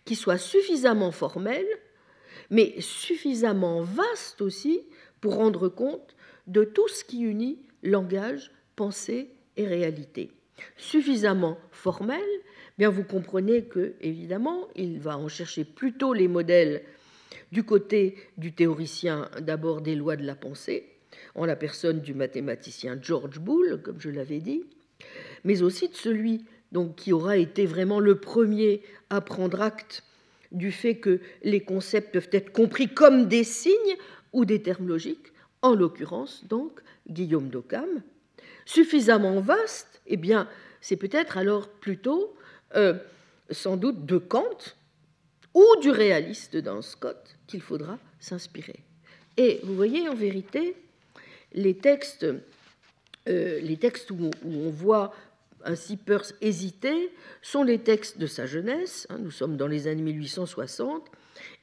[0.04, 1.66] qui soit suffisamment formelle,
[2.50, 4.80] mais suffisamment vaste aussi
[5.20, 10.30] pour rendre compte de tout ce qui unit langage, pensée et réalité.
[10.76, 12.20] Suffisamment formelle,
[12.78, 16.82] bien vous comprenez que, évidemment, il va en chercher plutôt les modèles
[17.52, 20.86] du côté du théoricien d'abord des lois de la pensée,
[21.34, 24.64] en la personne du mathématicien George Boole, comme je l'avais dit,
[25.44, 30.04] mais aussi de celui donc, qui aura été vraiment le premier à prendre acte
[30.52, 33.96] du fait que les concepts peuvent être compris comme des signes
[34.32, 37.88] ou des termes logiques, en l'occurrence donc Guillaume d'Occam,
[38.64, 40.48] suffisamment vaste, eh bien
[40.80, 42.36] c'est peut-être alors plutôt
[42.76, 42.94] euh,
[43.50, 44.58] sans doute de Kant
[45.54, 48.80] ou du réaliste dans Scott qu'il faudra s'inspirer.
[49.36, 50.76] Et vous voyez en vérité
[51.52, 52.26] les textes,
[53.28, 55.14] euh, les textes où, on voit
[55.64, 57.10] ainsi Peirce hésiter
[57.42, 61.04] sont les textes de sa jeunesse, hein, nous sommes dans les années 1860,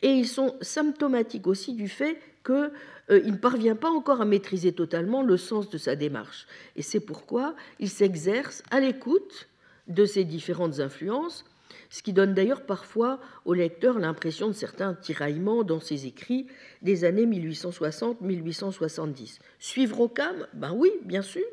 [0.02, 2.72] et ils sont symptomatiques aussi du fait qu'il
[3.10, 6.48] euh, ne parvient pas encore à maîtriser totalement le sens de sa démarche.
[6.76, 9.48] Et c'est pourquoi il s'exerce à l'écoute
[9.88, 11.46] de ces différentes influences,
[11.90, 16.48] ce qui donne d'ailleurs parfois au lecteur l'impression de certains tiraillements dans ses écrits
[16.82, 19.40] des années 1860-1870.
[19.60, 21.46] Suivre Occam Ben oui, bien sûr.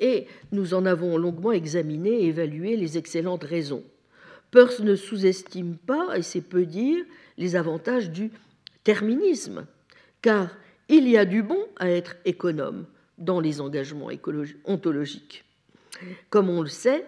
[0.00, 3.84] Et nous en avons longuement examiné et évalué les excellentes raisons.
[4.50, 7.04] Peirce ne sous-estime pas, et c'est peu dire,
[7.38, 8.30] les avantages du
[8.84, 9.66] terminisme,
[10.22, 10.50] car
[10.88, 12.86] il y a du bon à être économe
[13.18, 14.10] dans les engagements
[14.64, 15.44] ontologiques.
[16.30, 17.06] Comme on le sait,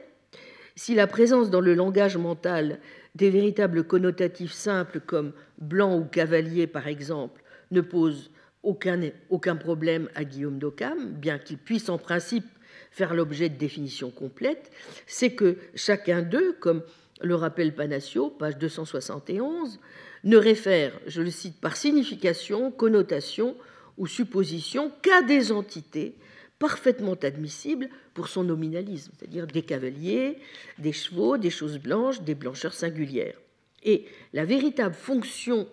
[0.77, 2.79] si la présence dans le langage mental
[3.15, 8.31] des véritables connotatifs simples comme blanc ou cavalier, par exemple, ne pose
[8.63, 12.45] aucun, problème à Guillaume d'Occam, bien qu'il puisse en principe
[12.91, 14.71] faire l'objet de définitions complètes,
[15.07, 16.83] c'est que chacun d'eux, comme
[17.23, 19.79] le rappelle Panacio, page 271,
[20.25, 23.57] ne réfère, je le cite, par signification, connotation
[23.97, 26.17] ou supposition qu'à des entités
[26.59, 30.39] parfaitement admissible pour son nominalisme, c'est-à-dire des cavaliers,
[30.79, 33.39] des chevaux, des choses blanches, des blancheurs singulières.
[33.83, 35.69] Et la véritable fonction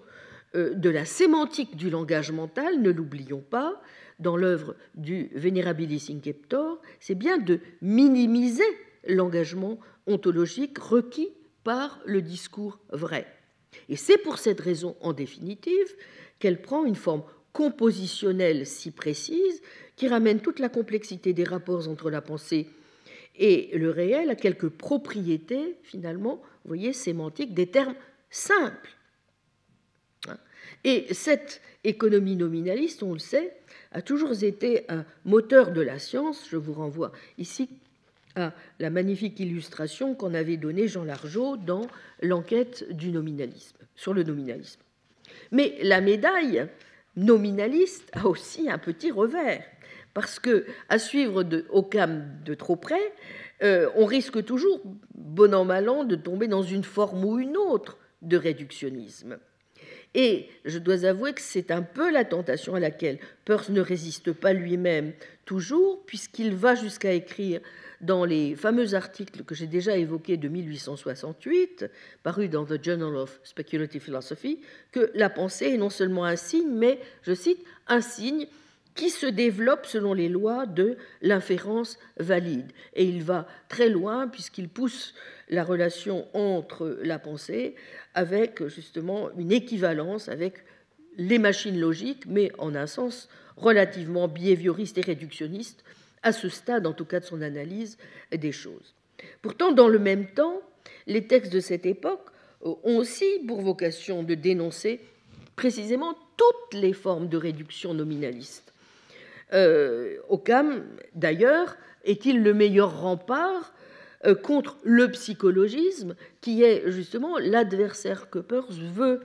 [0.56, 3.82] euh, de la sémantique du langage mental, ne l'oublions pas,
[4.20, 8.64] dans l'œuvre du Venerabilis Inceptor, c'est bien de minimiser
[9.08, 11.30] l'engagement ontologique requis
[11.64, 13.26] par le discours vrai.
[13.90, 15.96] Et c'est pour cette raison, en définitive,
[16.40, 19.62] qu'elle prend une forme compositionnelle si précise
[19.96, 22.68] qui ramène toute la complexité des rapports entre la pensée
[23.36, 27.96] et le réel à quelques propriétés, finalement, vous voyez, sémantiques, des termes
[28.30, 28.96] simples.
[30.84, 33.56] Et cette économie nominaliste, on le sait,
[33.92, 36.48] a toujours été un moteur de la science.
[36.50, 37.70] Je vous renvoie ici
[38.36, 41.88] à la magnifique illustration qu'en avait donnée Jean Largeau dans
[42.22, 44.82] l'enquête du nominalisme, sur le nominalisme.
[45.52, 46.68] Mais la médaille
[47.16, 49.64] nominaliste a aussi un petit revers,
[50.14, 53.14] parce que à suivre de Occam de trop près,
[53.64, 54.82] euh, on risque toujours,
[55.16, 59.38] bon an mal an, de tomber dans une forme ou une autre de réductionnisme.
[60.16, 64.32] Et je dois avouer que c'est un peu la tentation à laquelle Peirce ne résiste
[64.32, 65.14] pas lui-même
[65.46, 67.62] toujours, puisqu'il va jusqu'à écrire
[68.02, 71.86] dans les fameux articles que j'ai déjà évoqués de 1868,
[72.22, 74.60] parus dans The Journal of Speculative Philosophy,
[74.92, 78.46] que la pensée est non seulement un signe, mais, je cite, un signe
[78.96, 82.72] qui se développe selon les lois de l'inférence valide.
[82.94, 85.14] Et il va très loin puisqu'il pousse
[85.50, 87.76] la relation entre la pensée
[88.14, 90.64] avec justement une équivalence avec
[91.18, 95.84] les machines logiques, mais en un sens relativement behavioriste et réductionniste,
[96.24, 97.98] à ce stade en tout cas de son analyse
[98.32, 98.96] des choses.
[99.42, 100.62] Pourtant, dans le même temps,
[101.06, 102.26] les textes de cette époque
[102.62, 105.02] ont aussi pour vocation de dénoncer
[105.56, 108.73] précisément toutes les formes de réduction nominaliste.
[109.54, 110.84] Euh, Occam,
[111.16, 113.74] d'ailleurs, est-il le meilleur rempart
[114.26, 119.22] euh, contre le psychologisme, qui est justement l'adversaire que Peirce veut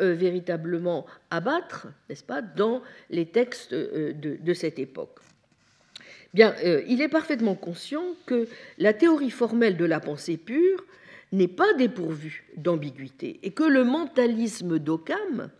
[0.00, 5.18] euh, véritablement abattre, n'est-ce pas, dans les textes de, cette époque?
[6.34, 6.54] Bien,
[6.86, 10.82] il est parfaitement conscient que la théorie formelle de la pensée pure
[11.30, 15.50] n'est pas dépourvue d'ambiguïté et que le mentalisme d'Occam,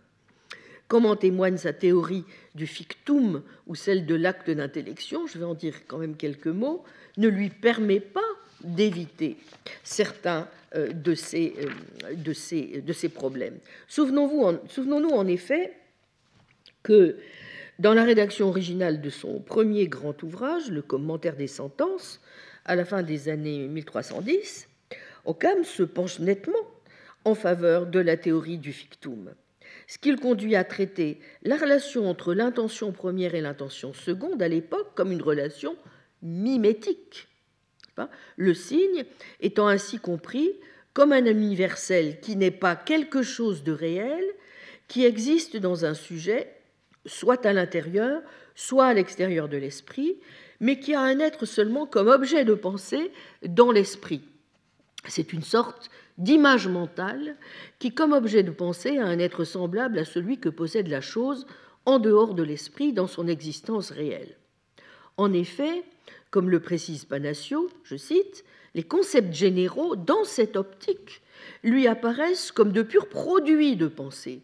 [0.93, 5.55] comme en témoigne sa théorie du fictum ou celle de l'acte d'intellection, je vais en
[5.55, 6.83] dire quand même quelques mots,
[7.17, 8.21] ne lui permet pas
[8.63, 9.37] d'éviter
[9.83, 13.57] certains euh, de ces, euh, de ces, de ces problèmes.
[13.87, 15.73] Souvenons-nous en effet
[16.83, 17.17] que
[17.79, 22.21] dans la rédaction originale de son premier grand ouvrage, le commentaire des sentences,
[22.65, 24.67] à la fin des années 1310,
[25.25, 26.53] Occam se penche nettement
[27.25, 29.33] en faveur de la théorie du fictum,
[29.87, 34.47] ce qui le conduit à traiter la relation entre l'intention première et l'intention seconde à
[34.47, 35.75] l'époque comme une relation
[36.21, 37.27] mimétique
[38.35, 39.05] le signe
[39.39, 40.51] étant ainsi compris
[40.93, 44.23] comme un universel qui n'est pas quelque chose de réel,
[44.87, 46.55] qui existe dans un sujet,
[47.05, 48.21] soit à l'intérieur,
[48.55, 50.17] soit à l'extérieur de l'esprit,
[50.59, 53.11] mais qui a un être seulement comme objet de pensée
[53.43, 54.21] dans l'esprit.
[55.07, 57.35] C'est une sorte d'image mentale
[57.79, 61.45] qui, comme objet de pensée, a un être semblable à celui que possède la chose
[61.85, 64.37] en dehors de l'esprit dans son existence réelle.
[65.17, 65.83] En effet,
[66.31, 71.21] comme le précise Panacio, je cite, les concepts généraux, dans cette optique,
[71.63, 74.41] lui apparaissent comme de purs produits de pensée,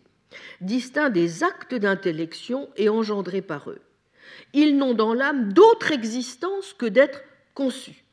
[0.62, 3.82] distincts des actes d'intellection et engendrés par eux.
[4.54, 7.22] Ils n'ont dans l'âme d'autre existence que d'être
[7.56, 8.04] conçus.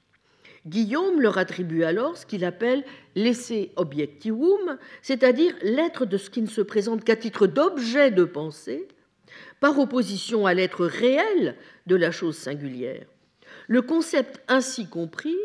[0.66, 6.48] Guillaume leur attribue alors ce qu'il appelle l'esse objectivum, c'est-à-dire l'être de ce qui ne
[6.48, 8.88] se présente qu'à titre d'objet de pensée,
[9.60, 13.06] par opposition à l'être réel de la chose singulière.
[13.68, 15.36] Le concept ainsi compris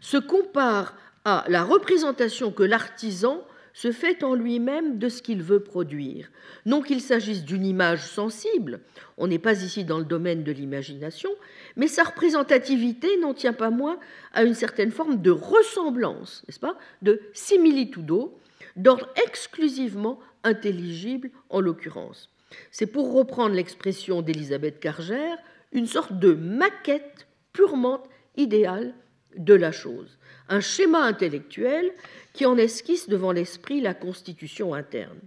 [0.00, 3.44] se compare à la représentation que l'artisan
[3.74, 6.30] se fait en lui-même de ce qu'il veut produire.
[6.66, 8.80] Non qu'il s'agisse d'une image sensible,
[9.16, 11.30] on n'est pas ici dans le domaine de l'imagination,
[11.76, 13.98] mais sa représentativité n'en tient pas moins
[14.32, 18.38] à une certaine forme de ressemblance, n'est-ce pas, de similitudo,
[18.76, 22.28] d'ordre exclusivement intelligible en l'occurrence.
[22.70, 25.38] C'est pour reprendre l'expression d'Elisabeth Cargère,
[25.72, 28.02] une sorte de maquette purement
[28.36, 28.94] idéal
[29.36, 30.18] de la chose,
[30.48, 31.92] un schéma intellectuel
[32.32, 35.18] qui en esquisse devant l'esprit la constitution interne.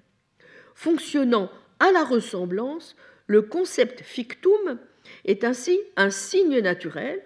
[0.74, 2.96] Fonctionnant à la ressemblance,
[3.28, 4.78] le concept fictum
[5.26, 7.22] est ainsi un signe naturel,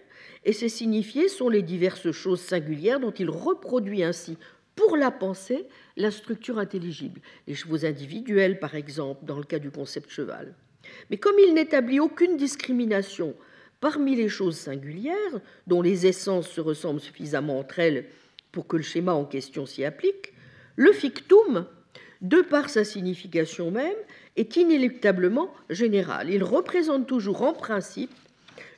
[0.45, 4.37] et ces signifiés sont les diverses choses singulières dont il reproduit ainsi
[4.75, 7.19] pour la pensée la structure intelligible.
[7.47, 10.55] Les chevaux individuels, par exemple, dans le cas du concept cheval.
[11.09, 13.35] Mais comme il n'établit aucune discrimination
[13.79, 18.05] Parmi les choses singulières, dont les essences se ressemblent suffisamment entre elles
[18.51, 20.33] pour que le schéma en question s'y applique,
[20.75, 21.65] le fictum,
[22.21, 23.95] de par sa signification même,
[24.35, 26.29] est inéluctablement général.
[26.29, 28.11] Il représente toujours en principe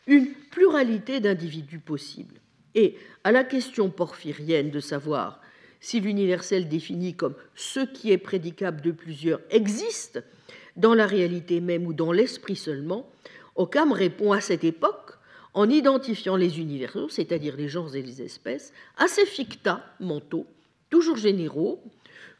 [0.07, 2.35] une pluralité d'individus possibles.
[2.75, 5.41] Et à la question porphyrienne de savoir
[5.79, 10.23] si l'universel défini comme ce qui est prédicable de plusieurs existe,
[10.77, 13.09] dans la réalité même ou dans l'esprit seulement,
[13.55, 15.17] Occam répond à cette époque
[15.53, 20.47] en identifiant les universaux, c'est-à-dire les genres et les espèces, à ces ficta mentaux,
[20.89, 21.83] toujours généraux,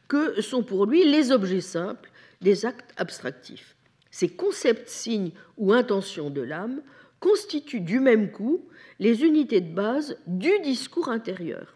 [0.08, 2.10] que sont pour lui les objets simples
[2.42, 3.76] des actes abstractifs.
[4.10, 6.82] Ces concepts, signes ou intentions de l'âme
[7.20, 8.66] constituent du même coup
[9.00, 11.76] les unités de base du discours intérieur.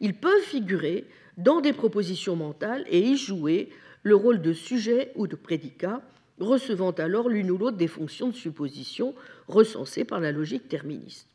[0.00, 1.06] Ils peuvent figurer
[1.38, 3.70] dans des propositions mentales et y jouer
[4.02, 6.02] le rôle de sujet ou de prédicat,
[6.40, 9.14] recevant alors l'une ou l'autre des fonctions de supposition
[9.48, 11.26] recensées par la logique terministe.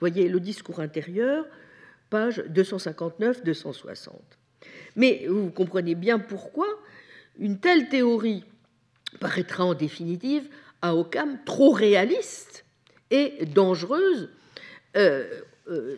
[0.00, 1.46] Voyez le discours intérieur,
[2.10, 4.10] page 259-260.
[4.96, 6.66] Mais vous comprenez bien pourquoi
[7.38, 8.44] une telle théorie
[9.20, 10.48] paraîtra en définitive
[10.82, 12.64] à Occam trop réaliste
[13.10, 14.30] et dangereuse,
[14.96, 15.24] euh,
[15.68, 15.96] euh,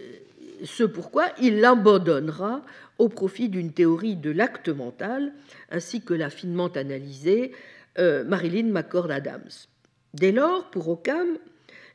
[0.65, 2.63] ce pourquoi il l'abandonnera
[2.99, 5.33] au profit d'une théorie de l'acte mental,
[5.71, 7.53] ainsi que l'a finement analysée
[7.99, 9.51] euh, Marilyn McCord Adams.
[10.15, 11.39] Dès lors, pour Occam,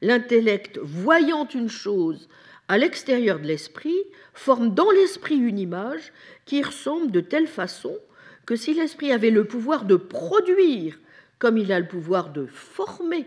[0.02, 2.30] l'intellect voyant une chose
[2.68, 3.98] à l'extérieur de l'esprit
[4.34, 6.14] forme dans l'esprit une image
[6.46, 7.98] qui ressemble de telle façon
[8.46, 11.00] que si l'esprit avait le pouvoir de produire
[11.40, 13.26] comme il a le pouvoir de former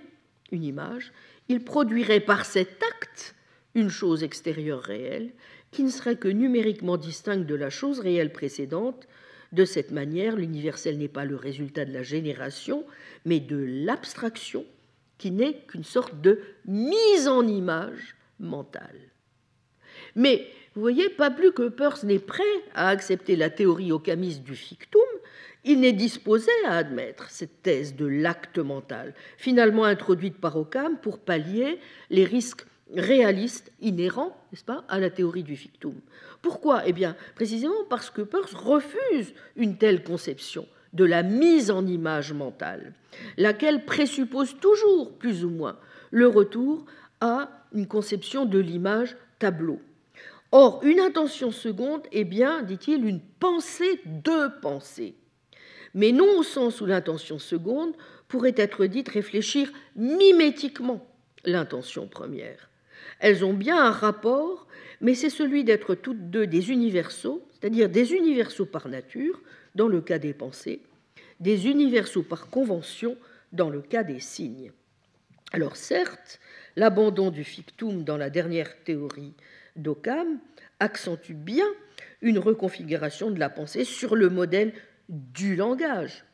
[0.50, 1.12] une image,
[1.48, 3.34] il produirait par cet acte
[3.74, 5.32] une chose extérieure réelle
[5.70, 9.06] qui ne serait que numériquement distincte de la chose réelle précédente.
[9.52, 12.84] De cette manière, l'universel n'est pas le résultat de la génération,
[13.24, 14.64] mais de l'abstraction,
[15.18, 19.00] qui n'est qu'une sorte de mise en image mentale.
[20.14, 22.42] Mais vous voyez, pas plus que Peirce n'est prêt
[22.74, 25.00] à accepter la théorie ocamiste du fictum,
[25.64, 31.18] il n'est disposé à admettre cette thèse de l'acte mental, finalement introduite par Occam pour
[31.18, 31.80] pallier
[32.10, 35.94] les risques réalistes inhérents, n'est-ce pas, à la théorie du fictum.
[36.42, 36.82] Pourquoi?
[36.86, 42.32] Eh bien, précisément parce que Peirce refuse une telle conception de la mise en image
[42.32, 42.94] mentale,
[43.36, 45.76] laquelle présuppose toujours, plus ou moins,
[46.10, 46.86] le retour
[47.20, 49.80] à une conception de l'image tableau.
[50.52, 55.16] Or, une intention seconde est bien, dit-il, une pensée de pensée
[55.96, 57.94] mais non au sens où l'intention seconde
[58.28, 61.04] pourrait être dite réfléchir mimétiquement
[61.44, 62.68] l'intention première.
[63.18, 64.65] Elles ont bien un rapport,
[65.00, 69.40] mais c'est celui d'être toutes deux des universaux, c'est-à-dire des universaux par nature,
[69.74, 70.80] dans le cas des pensées,
[71.40, 73.16] des universaux par convention,
[73.52, 74.72] dans le cas des signes.
[75.52, 76.40] Alors certes,
[76.76, 79.34] l'abandon du fictum dans la dernière théorie
[79.76, 80.38] d'Occam
[80.80, 81.66] accentue bien
[82.22, 84.72] une reconfiguration de la pensée sur le modèle
[85.08, 86.24] du langage,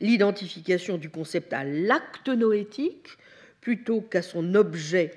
[0.00, 3.18] l'identification du concept à l'acte noétique
[3.60, 5.12] plutôt qu'à son objet,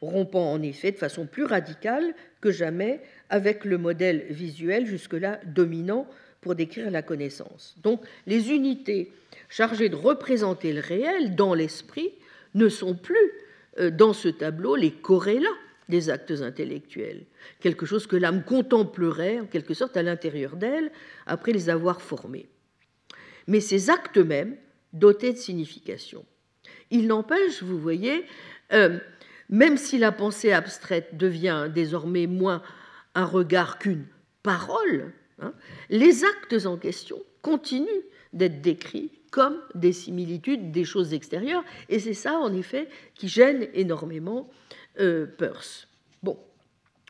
[0.00, 6.08] rompant en effet de façon plus radicale que jamais avec le modèle visuel jusque-là dominant
[6.40, 7.74] pour décrire la connaissance.
[7.82, 9.12] Donc les unités
[9.48, 12.12] chargées de représenter le réel dans l'esprit
[12.54, 13.32] ne sont plus
[13.78, 15.48] euh, dans ce tableau les corrélats
[15.88, 17.24] des actes intellectuels,
[17.60, 20.90] quelque chose que l'âme contemplerait en quelque sorte à l'intérieur d'elle
[21.26, 22.46] après les avoir formés.
[23.46, 24.56] Mais ces actes mêmes,
[24.92, 26.24] dotés de signification.
[26.90, 28.24] Il n'empêche, vous voyez,
[28.72, 28.98] euh,
[29.48, 32.62] même si la pensée abstraite devient désormais moins
[33.14, 34.06] un regard qu'une
[34.42, 35.52] parole, hein,
[35.90, 42.14] les actes en question continuent d'être décrits comme des similitudes des choses extérieures, et c'est
[42.14, 44.50] ça, en effet, qui gêne énormément
[45.00, 45.88] euh, Peirce.
[46.22, 46.38] Bon,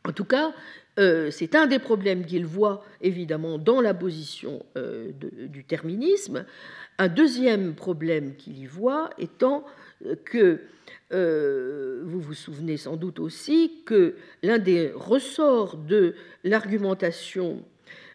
[0.05, 0.53] en tout cas,
[0.99, 6.45] euh, c'est un des problèmes qu'il voit évidemment dans la position euh, du terminisme.
[6.97, 9.65] Un deuxième problème qu'il y voit étant
[10.25, 10.61] que,
[11.11, 17.63] vous vous souvenez sans doute aussi, que l'un des ressorts de l'argumentation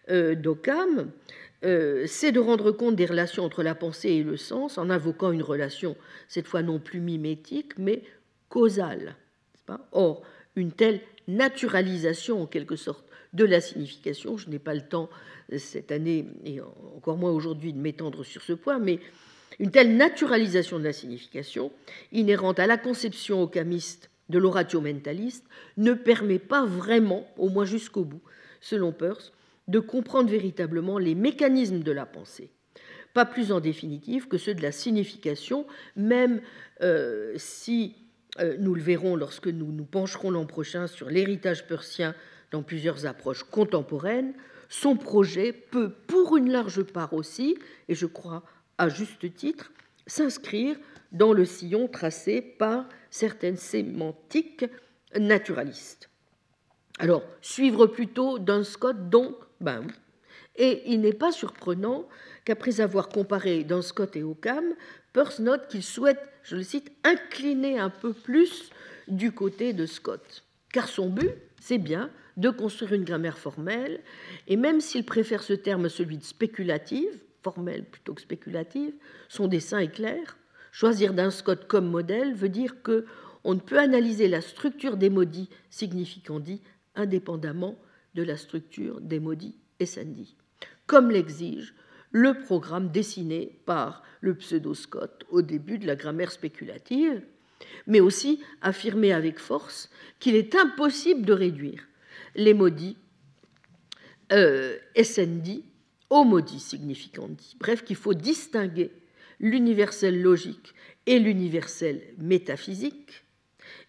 [0.08, 1.10] d'Occam,
[1.62, 5.42] c'est de rendre compte des relations entre la pensée et le sens en invoquant une
[5.42, 5.96] relation,
[6.28, 8.02] cette fois non plus mimétique, mais
[8.48, 9.16] causale.
[9.92, 10.22] Or,
[10.56, 15.10] une telle naturalisation, en quelque sorte, de la signification, je n'ai pas le temps
[15.52, 19.00] euh, cette année, et encore moins aujourd'hui, de m'étendre sur ce point, mais
[19.58, 21.72] une telle naturalisation de la signification,
[22.12, 25.44] inhérente à la conception ocamiste de l'oratio mentaliste,
[25.76, 28.22] ne permet pas vraiment, au moins jusqu'au bout,
[28.60, 29.32] selon Peirce,
[29.68, 32.50] de comprendre véritablement les mécanismes de la pensée.
[33.12, 36.40] Pas plus en définitive que ceux de la signification, même
[36.82, 37.94] euh, si
[38.40, 42.14] euh, nous le verrons lorsque nous nous pencherons l'an prochain sur l'héritage persien
[42.50, 44.34] dans plusieurs approches contemporaines,
[44.68, 47.56] son projet peut, pour une large part aussi,
[47.88, 48.42] et je crois
[48.78, 49.72] à juste titre,
[50.06, 50.76] s'inscrire
[51.12, 54.66] dans le sillon tracé par certaines sémantiques
[55.18, 56.10] naturalistes.
[56.98, 59.86] Alors, suivre plutôt d'un Scott, donc, ben
[60.56, 62.08] Et il n'est pas surprenant
[62.44, 64.64] qu'après avoir comparé dans Scott et Occam,
[65.12, 68.70] Peirce note qu'il souhaite, je le cite, incliner un peu plus
[69.08, 70.44] du côté de Scott.
[70.72, 74.00] Car son but, c'est bien de construire une grammaire formelle,
[74.48, 78.94] et même s'il préfère ce terme à celui de spéculative, formelle plutôt que spéculative,
[79.28, 80.38] son dessin est clair.
[80.72, 83.04] Choisir d'un Scott comme modèle veut dire que
[83.44, 86.62] on ne peut analyser la structure des maudits significandi
[86.94, 87.78] indépendamment
[88.14, 90.26] de la structure des maudits SND,
[90.86, 91.74] comme l'exige
[92.10, 97.20] le programme dessiné par le pseudo-Scott au début de la grammaire spéculative,
[97.86, 99.90] mais aussi affirmer avec force
[100.20, 101.86] qu'il est impossible de réduire
[102.34, 102.96] les maudits
[104.32, 105.64] euh, SND
[106.22, 107.56] maudits significandi.
[107.58, 108.92] Bref, qu'il faut distinguer
[109.40, 110.74] l'universel logique
[111.06, 113.24] et l'universel métaphysique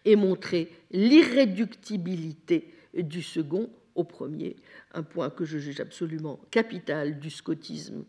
[0.05, 4.55] et montrer l'irréductibilité du second au premier,
[4.93, 8.05] un point que je juge absolument capital du scotisme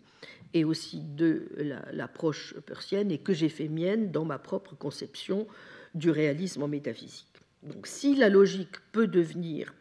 [0.54, 1.48] et aussi de
[1.92, 5.46] l'approche persienne et que j'ai fait mienne dans ma propre conception
[5.94, 7.26] du réalisme en métaphysique.
[7.62, 9.74] Donc si la logique peut devenir,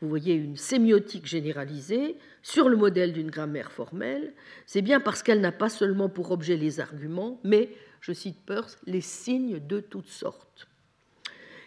[0.00, 4.32] vous voyez, une sémiotique généralisée sur le modèle d'une grammaire formelle,
[4.66, 7.70] c'est bien parce qu'elle n'a pas seulement pour objet les arguments, mais,
[8.00, 10.68] je cite Peirce, les signes de toutes sortes.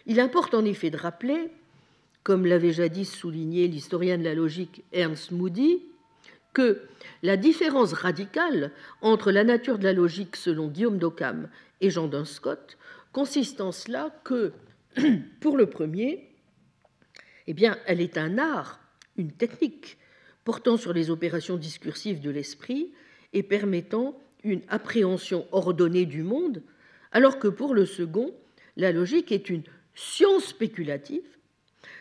[0.06, 1.50] Il importe en effet de rappeler,
[2.22, 5.82] comme l'avait jadis souligné l'historien de la logique Ernst Moody,
[6.54, 6.82] que
[7.22, 11.48] la différence radicale entre la nature de la logique selon Guillaume d'Occam
[11.80, 12.78] et Jean Dunscott
[13.12, 14.52] consiste en cela que,
[15.40, 16.31] pour le premier,
[17.46, 18.80] eh bien, elle est un art,
[19.16, 19.98] une technique
[20.44, 22.92] portant sur les opérations discursives de l'esprit
[23.32, 26.62] et permettant une appréhension ordonnée du monde,
[27.12, 28.34] alors que pour le second,
[28.76, 29.62] la logique est une
[29.94, 31.22] science spéculative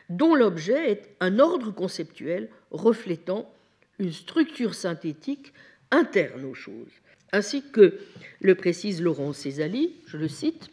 [0.10, 3.52] dont l'objet est un ordre conceptuel reflétant
[4.00, 5.54] une structure synthétique
[5.92, 6.92] interne aux choses.
[7.32, 8.00] Ainsi que
[8.42, 10.70] le précise Laurent Césali, je le cite,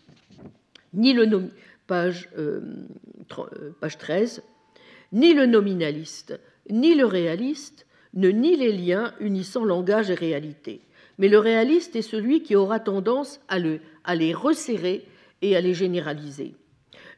[0.95, 1.51] ni le
[1.91, 2.71] euh, euh,
[3.81, 4.43] page 13,
[5.13, 6.39] ni le nominaliste,
[6.71, 10.81] ni le réaliste ne nie les liens unissant langage et réalité.
[11.19, 15.07] Mais le réaliste est celui qui aura tendance à les resserrer
[15.43, 16.55] et à les généraliser.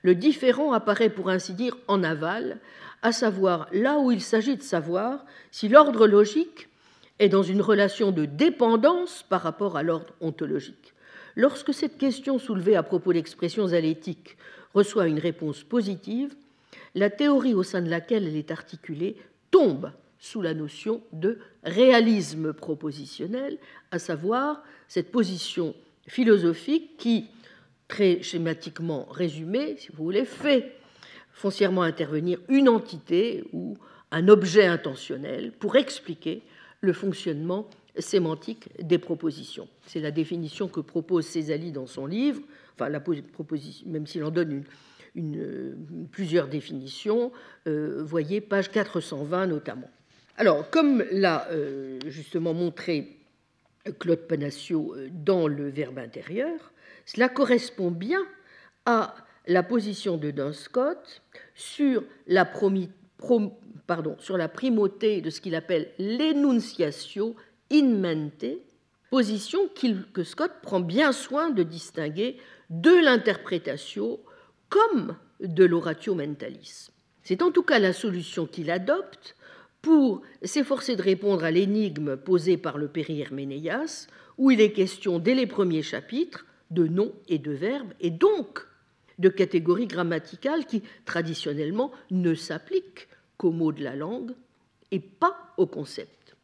[0.03, 2.59] Le différent apparaît pour ainsi dire en aval,
[3.03, 6.69] à savoir là où il s'agit de savoir si l'ordre logique
[7.19, 10.95] est dans une relation de dépendance par rapport à l'ordre ontologique.
[11.37, 14.37] Lorsque cette question soulevée à propos d'expressions alétiques
[14.75, 16.35] reçoit une réponse positive,
[16.95, 19.17] la théorie au sein de laquelle elle est articulée
[19.51, 23.59] tombe sous la notion de réalisme propositionnel,
[23.91, 25.75] à savoir cette position
[26.07, 27.29] philosophique qui,
[27.89, 30.77] très schématiquement résumée, si vous voulez, fait
[31.33, 33.79] foncièrement intervenir une entité ou
[34.11, 36.43] un objet intentionnel pour expliquer
[36.81, 37.69] le fonctionnement
[37.99, 39.69] sémantique des propositions.
[39.87, 42.43] C'est la définition que propose Césali dans son livre,
[42.75, 44.65] enfin la proposition, même s'il en donne une,
[46.11, 47.33] plusieurs définitions,
[47.67, 49.91] euh, voyez page 420 notamment.
[50.37, 53.17] Alors, comme l'a euh, justement montré
[53.99, 56.73] Claude Panassio euh, dans le verbe intérieur,
[57.05, 58.21] cela correspond bien
[58.87, 59.15] à
[59.47, 60.31] la position de
[62.27, 62.51] la,
[63.87, 67.35] pardon, sur la primauté de ce qu'il appelle l'énunciatio
[67.73, 68.47] in mente,
[69.11, 69.59] position
[70.13, 72.37] que Scott prend bien soin de distinguer
[72.71, 74.21] de l'interprétation
[74.71, 76.91] comme de l'oratio mentalis.
[77.23, 79.37] C'est en tout cas la solution qu'il adopte
[79.83, 84.07] pour s'efforcer de répondre à l'énigme posée par le Péri-Herménéas,
[84.39, 88.67] où il est question dès les premiers chapitres de noms et de verbes, et donc
[89.19, 94.33] de catégories grammaticales qui, traditionnellement, ne s'appliquent qu'aux mots de la langue
[94.91, 96.37] et pas aux concepts.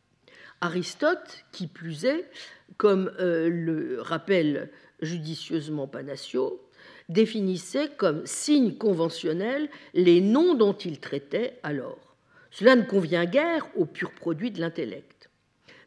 [0.60, 2.28] Aristote, qui plus est,
[2.76, 4.70] comme euh, le rappelle
[5.00, 6.65] judicieusement Panassio,
[7.08, 12.16] définissait comme signes conventionnels les noms dont il traitait alors.
[12.50, 15.28] Cela ne convient guère au pur produit de l'intellect.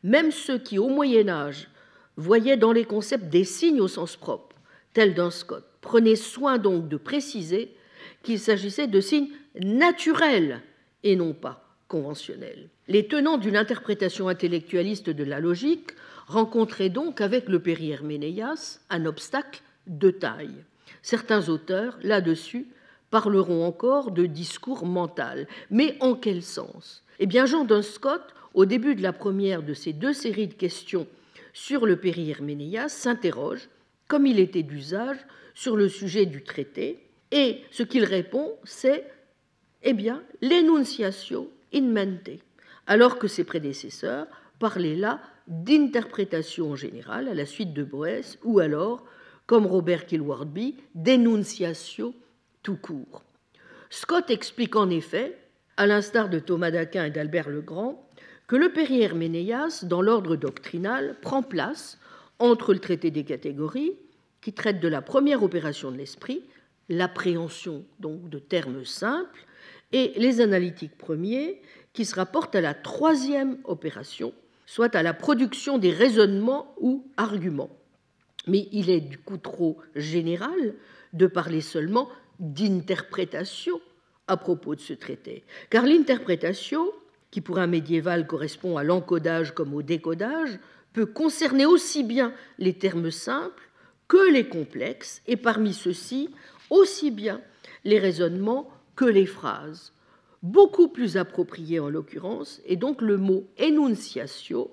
[0.04, 1.68] Même ceux qui, au Moyen Âge,
[2.16, 4.56] voyaient dans les concepts des signes au sens propre,
[4.94, 7.74] tels d'un Scott, prenaient soin donc de préciser
[8.24, 10.62] qu'il s'agissait de signes naturels
[11.04, 12.70] et non pas conventionnels.
[12.88, 15.92] Les tenants d'une interprétation intellectualiste de la logique
[16.28, 20.64] rencontraient donc avec le Péri-Herménéas un obstacle de taille.
[21.02, 22.68] Certains auteurs, là-dessus,
[23.10, 25.48] parleront encore de discours mental.
[25.72, 27.04] Mais en quel sens?
[27.20, 28.22] Eh bien, Jean Scott,
[28.54, 31.08] au début de la première de ces deux séries de questions
[31.54, 33.70] sur le Péri-Herménéas, s'interroge,
[34.08, 35.18] comme il était d'usage,
[35.54, 37.00] sur le sujet du traité,
[37.32, 39.06] et ce qu'il répond, c'est
[39.84, 42.40] eh bien, l'énunciatio in mente,
[42.88, 44.28] alors que ses prédécesseurs
[44.60, 49.04] parlaient là d'interprétation générale à la suite de Boès, ou alors,
[49.50, 52.14] comme Robert Kilwardby, d'énonciation
[52.62, 53.24] tout court.
[53.90, 55.40] Scott explique en effet,
[55.76, 58.08] à l'instar de Thomas d'Aquin et d'Albert Legrand,
[58.46, 61.98] que le Périère Ménéas, dans l'ordre doctrinal, prend place
[62.38, 63.94] entre le traité des catégories,
[64.40, 66.44] qui traite de la première opération de l'esprit,
[66.88, 69.48] l'appréhension donc de termes simples,
[69.92, 71.60] et les analytiques premiers,
[71.94, 74.32] qui se rapportent à la troisième opération,
[74.68, 77.79] soit à la production des raisonnements ou arguments.
[78.48, 80.76] Mais il est du coup trop général
[81.14, 82.10] de parler seulement
[82.40, 83.80] d'interprétation
[84.28, 86.88] à propos de ce traité, car l'interprétation,
[87.32, 90.60] qui pour un médiéval correspond à l'encodage comme au décodage,
[90.94, 93.70] peut concerner aussi bien les termes simples
[94.08, 96.30] que les complexes, et parmi ceux-ci,
[96.70, 97.42] aussi bien
[97.84, 99.94] les raisonnements que les phrases.
[100.42, 104.72] Beaucoup plus approprié en l'occurrence est donc le mot enunciatio,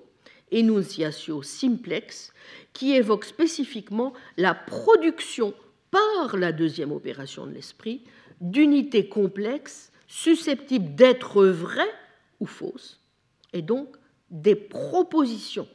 [0.51, 2.31] enunciatio simplex,
[2.73, 5.53] qui évoque spécifiquement la production
[5.91, 8.03] par la deuxième opération de l'esprit
[8.41, 11.93] d'unités complexes susceptibles d'être vraies
[12.39, 13.01] ou fausses,
[13.53, 13.95] et donc
[14.29, 15.67] des propositions.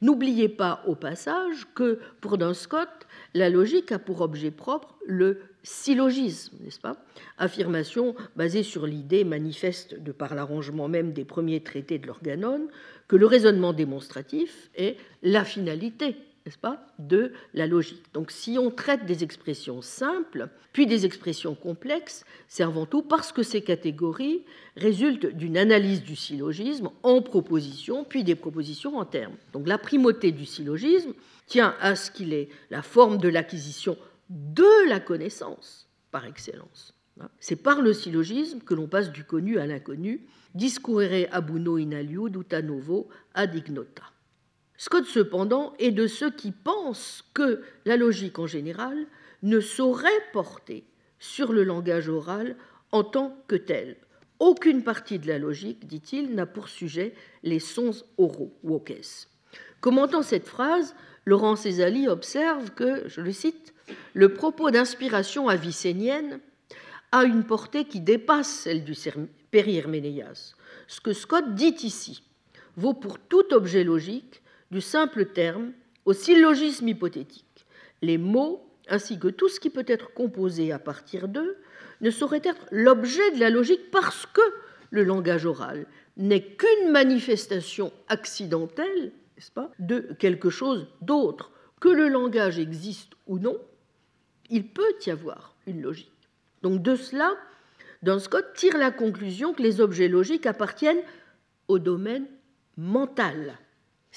[0.00, 2.88] N'oubliez pas au passage que pour Duns Scott,
[3.34, 6.96] la logique a pour objet propre le syllogisme, n'est-ce pas?
[7.36, 12.68] Affirmation basée sur l'idée manifeste de par l'arrangement même des premiers traités de l'organon
[13.06, 16.16] que le raisonnement démonstratif est la finalité
[16.46, 18.04] n'est-ce pas, de la logique.
[18.14, 23.32] Donc si on traite des expressions simples, puis des expressions complexes, c'est avant tout parce
[23.32, 24.44] que ces catégories
[24.74, 29.34] résultent d'une analyse du syllogisme en propositions, puis des propositions en termes.
[29.52, 31.12] Donc la primauté du syllogisme
[31.46, 33.98] tient à ce qu'il est la forme de l'acquisition
[34.28, 36.94] de la connaissance par excellence.
[37.40, 42.36] C'est par le syllogisme que l'on passe du connu à l'inconnu, discurrere abuno in aliud
[42.36, 44.04] ut novo ad ignota.
[44.76, 49.06] Scott, cependant, est de ceux qui pensent que la logique en général
[49.42, 50.84] ne saurait porter
[51.18, 52.56] sur le langage oral
[52.92, 53.96] en tant que tel.
[54.38, 59.26] Aucune partie de la logique, dit-il, n'a pour sujet les sons oraux, wokes.
[59.80, 63.74] Commentant cette phrase, Laurent Césali observe que, je le cite,
[64.14, 66.40] le propos d'inspiration avicénienne
[67.12, 68.94] a une portée qui dépasse celle du
[69.52, 70.54] Ménéas.
[70.86, 72.22] Ce que Scott dit ici
[72.76, 75.72] vaut pour tout objet logique du simple terme
[76.04, 77.66] au syllogisme hypothétique.
[78.02, 81.56] Les mots, ainsi que tout ce qui peut être composé à partir d'eux,
[82.00, 84.40] ne sauraient être l'objet de la logique parce que
[84.90, 85.86] le langage oral
[86.16, 91.50] n'est qu'une manifestation accidentelle, n'est-ce pas, de quelque chose d'autre.
[91.80, 93.56] Que le langage existe ou non,
[94.50, 96.12] il peut y avoir une logique.
[96.62, 97.34] Donc de cela,
[98.02, 101.02] Don Scott tire la conclusion que les objets logiques appartiennent
[101.68, 102.26] au domaine
[102.76, 103.58] mental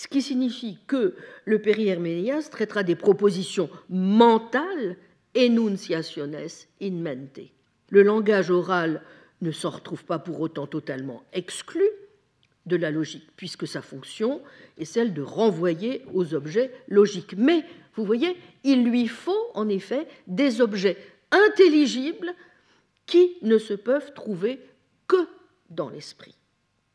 [0.01, 1.15] ce qui signifie que
[1.45, 4.97] le Périherménias traitera des propositions mentales
[5.37, 7.51] enunciationes in mente.
[7.89, 9.01] Le langage oral
[9.41, 11.83] ne s'en retrouve pas pour autant totalement exclu
[12.65, 14.41] de la logique, puisque sa fonction
[14.77, 17.35] est celle de renvoyer aux objets logiques.
[17.37, 17.63] Mais,
[17.95, 20.97] vous voyez, il lui faut en effet des objets
[21.31, 22.33] intelligibles
[23.05, 24.59] qui ne se peuvent trouver
[25.07, 25.27] que
[25.69, 26.35] dans l'esprit.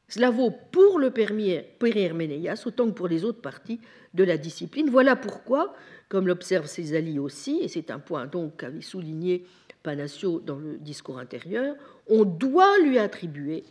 [0.08, 3.80] Cela vaut pour le Périherménéas autant que pour les autres parties
[4.14, 4.88] de la discipline.
[4.88, 5.74] Voilà pourquoi,
[6.08, 9.44] comme l'observe Césali aussi, et c'est un point donc qu'avait souligné
[9.82, 11.76] Panacio dans le discours intérieur,
[12.08, 13.64] on doit lui attribuer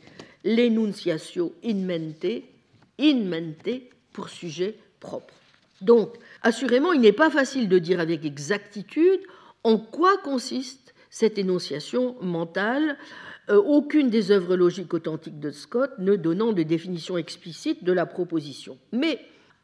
[0.43, 2.43] l'énunciatio in mente,
[2.99, 5.34] in mente pour sujet propre.
[5.82, 9.19] Donc, assurément, il n'est pas facile de dire avec exactitude
[9.63, 12.97] en quoi consiste cette énonciation mentale
[13.49, 18.05] euh, aucune des œuvres logiques authentiques de Scott ne donnant de définition explicite de la
[18.05, 18.78] proposition.
[18.91, 19.19] Mais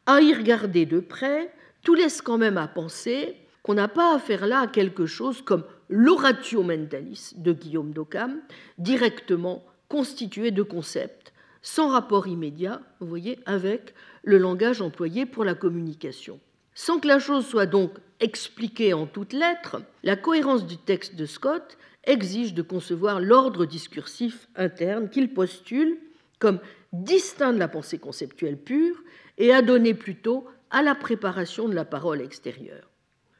[0.06, 1.52] à y regarder de près,
[1.82, 5.64] tout laisse quand même à penser qu'on n'a pas affaire là à quelque chose comme
[5.88, 8.40] l'oratio mentalis de Guillaume d'Occam,
[8.78, 11.31] directement constitué de concepts,
[11.62, 13.94] sans rapport immédiat, vous voyez, avec
[14.24, 16.40] le langage employé pour la communication.
[16.74, 21.26] Sans que la chose soit donc expliquée en toutes lettres, la cohérence du texte de
[21.26, 25.98] Scott exige de concevoir l'ordre discursif interne qu'il postule
[26.38, 26.58] comme
[26.92, 28.96] distinct de la pensée conceptuelle pure
[29.38, 32.90] et adonné plutôt à la préparation de la parole extérieure.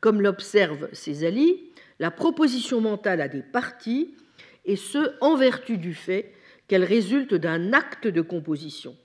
[0.00, 4.14] Comme l'observe Césali, la proposition mentale a des parties,
[4.64, 6.32] et ce en vertu du fait
[6.72, 8.96] qu'elle résulte d'un acte de composition.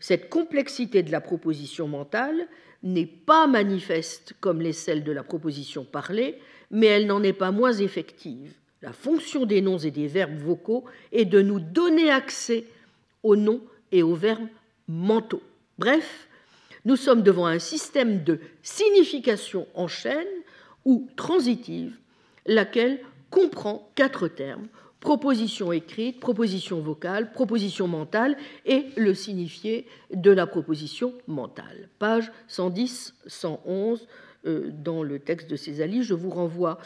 [0.00, 2.46] Cette complexité de la proposition mentale
[2.84, 6.38] n'est pas manifeste comme les celles de la proposition parlée,
[6.70, 8.52] mais elle n'en est pas moins effective.
[8.80, 12.62] La fonction des noms et des verbes vocaux est de nous donner accès
[13.24, 14.46] aux noms et aux verbes
[14.86, 15.42] mentaux.
[15.78, 16.28] Bref,
[16.84, 20.28] nous sommes devant un système de signification en chaîne
[20.84, 21.96] ou transitive,
[22.46, 24.68] laquelle comprend quatre termes
[25.04, 31.90] proposition écrite, proposition vocale, proposition mentale et le signifié de la proposition mentale.
[31.98, 34.00] Page 110-111
[34.46, 36.02] euh, dans le texte de Césalie.
[36.02, 36.78] Je vous renvoie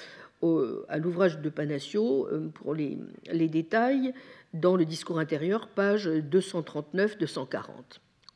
[0.89, 2.97] à l'ouvrage de Panacio euh, pour les,
[3.33, 4.15] les, détails
[4.53, 7.65] dans le discours intérieur, page 239-240.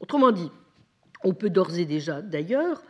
[0.00, 0.50] Autrement dit,
[1.22, 2.82] on peut d'ores et déjà d'ailleurs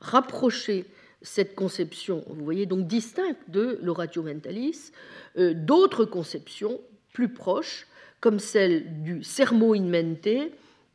[0.00, 0.86] rapprocher
[1.22, 4.92] cette conception, vous voyez, donc distincte de l'oratio mentalis,
[5.36, 6.80] euh, d'autres conceptions
[7.12, 7.86] plus proches,
[8.20, 10.52] comme celle du sermo in mente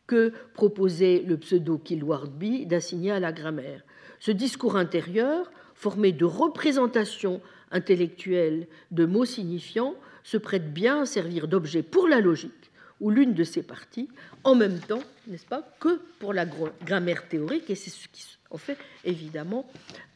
[0.08, 3.84] que proposait le pseudo Kilwardby d'assigner à la grammaire.
[4.20, 11.48] Ce discours intérieur, formé de représentations intellectuelles de mots signifiants, se prête bien à servir
[11.48, 12.72] d'objet pour la logique
[13.02, 14.08] ou l'une de ses parties,
[14.44, 16.46] en même temps, n'est-ce pas, que pour la
[16.86, 19.68] grammaire théorique, et c'est ce qui fait évidemment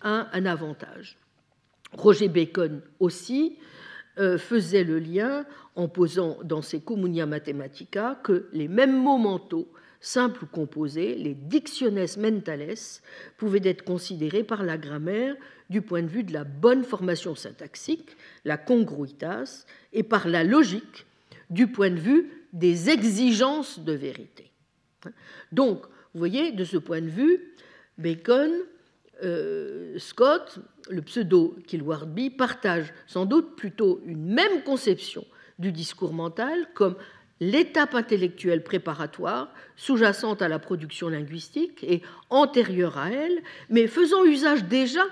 [0.01, 1.17] un, avantage.
[1.93, 3.57] Roger Bacon aussi
[4.19, 9.71] euh, faisait le lien en posant dans ses Communia Mathematica que les mêmes mots mentaux,
[10.01, 12.75] simples ou composés, les dictiones mentales,
[13.37, 15.35] pouvaient être considérés par la grammaire
[15.69, 18.15] du point de vue de la bonne formation syntaxique,
[18.45, 21.05] la congruitas, et par la logique
[21.49, 24.51] du point de vue des exigences de vérité.
[25.51, 25.83] Donc,
[26.13, 27.48] vous voyez, de ce point de vue,
[27.99, 28.51] Bacon,
[29.23, 35.25] euh, Scott, le pseudo Kilwardby, partagent sans doute plutôt une même conception
[35.59, 36.95] du discours mental comme
[37.41, 44.63] l'étape intellectuelle préparatoire sous-jacente à la production linguistique et antérieure à elle, mais faisant usage
[44.65, 45.03] déjà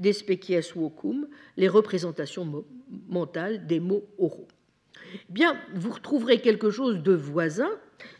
[0.00, 2.64] des species vocum, les représentations
[3.08, 4.48] mentales des mots oraux.
[5.28, 7.70] Bien, vous retrouverez quelque chose de voisin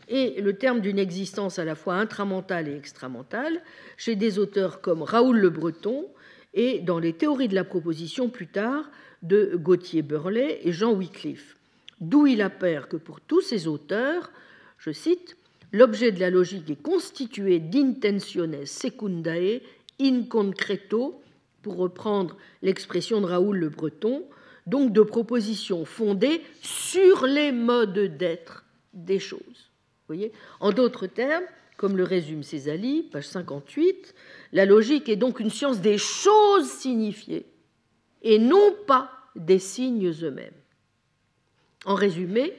[0.07, 3.61] et le terme d'une existence à la fois intramentale et extramentale
[3.97, 6.07] chez des auteurs comme Raoul Le Breton
[6.53, 8.89] et dans les théories de la proposition plus tard
[9.21, 11.57] de Gauthier Burlet et Jean Wycliffe.
[12.01, 14.31] D'où il apparaît que pour tous ces auteurs,
[14.77, 15.37] je cite,
[15.71, 19.61] l'objet de la logique est constitué d'intentiones secundae
[19.99, 21.21] in concreto,
[21.65, 24.23] pour reprendre l'expression de Raoul Le Breton,
[24.67, 29.71] donc de propositions fondées sur les modes d'être des choses.
[30.07, 31.43] Voyez en d'autres termes,
[31.77, 34.13] comme le résume Césali, page 58,
[34.53, 37.45] la logique est donc une science des choses signifiées
[38.21, 40.53] et non pas des signes eux-mêmes.
[41.85, 42.53] En résumé,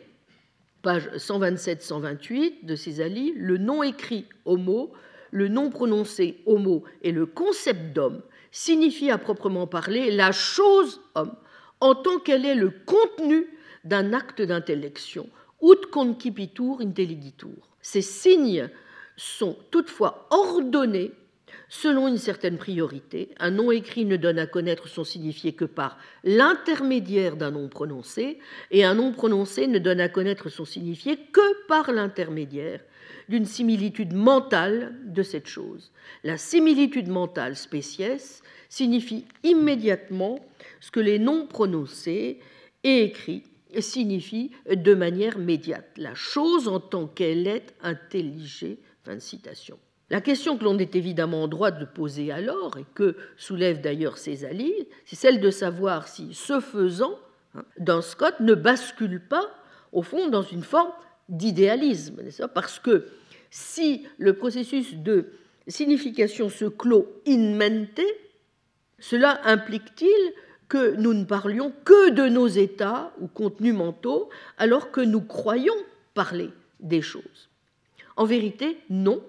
[0.82, 4.92] page 127-128 de Césali, le nom écrit homo,
[5.30, 8.22] le nom prononcé homo et le concept d'homme
[8.52, 11.34] signifient à proprement parler la chose homme
[11.80, 13.46] en tant qu'elle est le contenu
[13.84, 15.28] d'un acte d'intellection,
[15.62, 17.76] ut concipitur intelligitur.
[17.80, 18.68] Ces signes
[19.16, 21.12] sont toutefois ordonnés
[21.68, 23.30] selon une certaine priorité.
[23.38, 28.38] Un nom écrit ne donne à connaître son signifié que par l'intermédiaire d'un nom prononcé,
[28.70, 32.80] et un nom prononcé ne donne à connaître son signifié que par l'intermédiaire
[33.28, 35.92] d'une similitude mentale de cette chose.
[36.22, 40.38] La similitude mentale spéciesse signifie immédiatement
[40.80, 42.40] ce que les noms prononcés
[42.84, 43.44] et écrits
[43.78, 45.90] signifient de manière médiate.
[45.96, 48.78] La chose en tant qu'elle est intelligée.
[49.04, 49.18] Fin.
[50.10, 54.18] La question que l'on est évidemment en droit de poser alors, et que soulève d'ailleurs
[54.18, 57.18] Césalie, c'est celle de savoir si, ce faisant,
[57.54, 59.48] hein, dans Scott ne bascule pas,
[59.92, 60.92] au fond, dans une forme
[61.28, 62.22] d'idéalisme,
[62.54, 63.06] parce que
[63.50, 65.26] si le processus de
[65.66, 68.00] signification se clôt in mente,
[68.98, 70.32] cela implique-t-il
[70.68, 75.74] que nous ne parlions que de nos états ou contenus mentaux alors que nous croyons
[76.14, 76.50] parler
[76.80, 77.48] des choses
[78.16, 79.22] En vérité, non.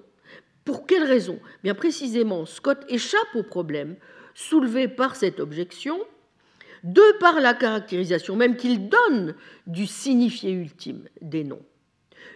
[0.66, 1.40] Pour quelle raison?
[1.64, 3.96] Bien précisément, Scott échappe au problème
[4.34, 6.00] soulevé par cette objection
[6.84, 9.36] de par la caractérisation même qu'il donne
[9.66, 11.66] du signifié ultime des noms.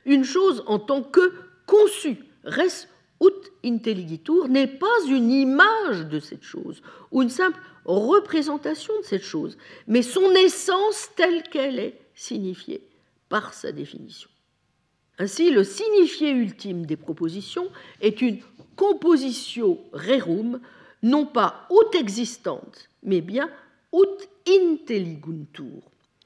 [0.06, 1.34] Une chose en tant que
[1.66, 2.90] conçue reste
[3.22, 9.24] ut intelligitur n'est pas une image de cette chose ou une simple représentation de cette
[9.24, 9.58] chose,
[9.88, 12.82] mais son essence telle qu'elle est signifiée
[13.30, 14.30] par sa définition.
[15.18, 17.70] Ainsi, le signifié ultime des propositions
[18.02, 18.40] est une
[18.76, 20.60] composition rerum,
[21.04, 23.50] non pas ut existante, mais bien
[23.94, 25.82] ut intelliguntur.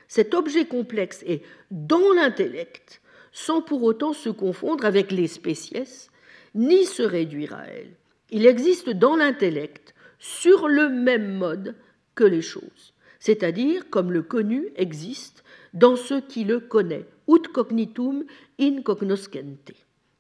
[0.08, 1.42] Cet objet complexe est
[1.72, 6.08] dans l'intellect, sans pour autant se confondre avec les spécies,
[6.56, 7.94] ni se réduire à elles.
[8.32, 11.76] Il existe dans l'intellect sur le même mode
[12.16, 15.44] que les choses, c'est-à-dire comme le connu existe
[15.74, 18.24] dans ce qui le connaît, ut cognitum
[18.60, 19.74] in cognoscente.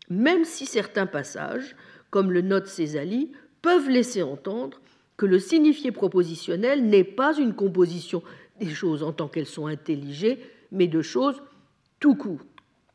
[0.10, 1.76] même si certains passages,
[2.12, 3.32] comme le note Césali,
[3.62, 4.80] peuvent laisser entendre
[5.18, 8.22] que le signifié propositionnel n'est pas une composition
[8.60, 10.40] des choses en tant qu'elles sont intelligées,
[10.72, 11.42] mais de choses
[12.00, 12.42] tout court.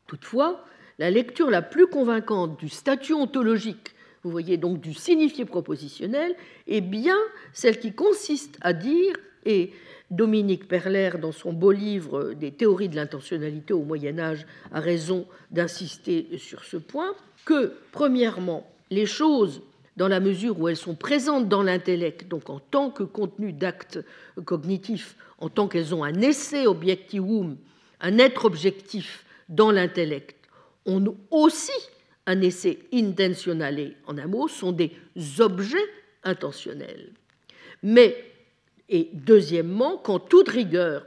[0.06, 0.64] Toutefois,
[1.00, 6.36] la lecture la plus convaincante du statut ontologique, vous voyez donc du signifié propositionnel,
[6.68, 7.16] est bien
[7.54, 9.72] celle qui consiste à dire, et
[10.10, 15.26] Dominique Perler, dans son beau livre des théories de l'intentionnalité au Moyen Âge, a raison
[15.50, 17.14] d'insister sur ce point,
[17.46, 19.62] que, premièrement, les choses,
[19.96, 24.00] dans la mesure où elles sont présentes dans l'intellect, donc en tant que contenu d'actes
[24.44, 27.56] cognitifs, en tant qu'elles ont un essai objectivum,
[28.02, 30.39] un être objectif dans l'intellect,
[30.96, 31.72] ont aussi
[32.26, 34.92] un essai intentionnel, en un mot, sont des
[35.38, 35.78] objets
[36.22, 37.12] intentionnels.
[37.82, 38.30] Mais
[38.90, 41.06] et deuxièmement, qu'en toute rigueur,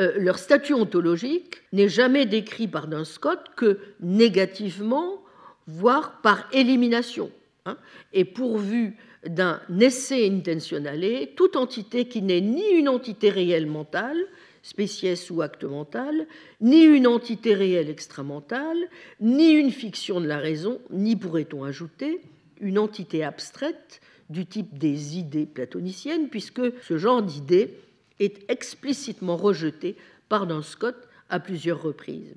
[0.00, 5.22] euh, leur statut ontologique n'est jamais décrit par Duns Scott que négativement,
[5.66, 7.30] voire par élimination,
[7.66, 7.76] hein,
[8.14, 14.18] et pourvu d'un essai intentionnel, toute entité qui n'est ni une entité réelle mentale,
[14.62, 16.26] spéciès ou acte mental,
[16.60, 18.78] ni une entité réelle extramentale,
[19.20, 22.20] ni une fiction de la raison, ni pourrait-on ajouter
[22.60, 24.00] une entité abstraite
[24.30, 27.74] du type des idées platoniciennes, puisque ce genre d'idée
[28.20, 29.96] est explicitement rejeté
[30.28, 30.96] par Duns Scott
[31.30, 32.34] à plusieurs reprises.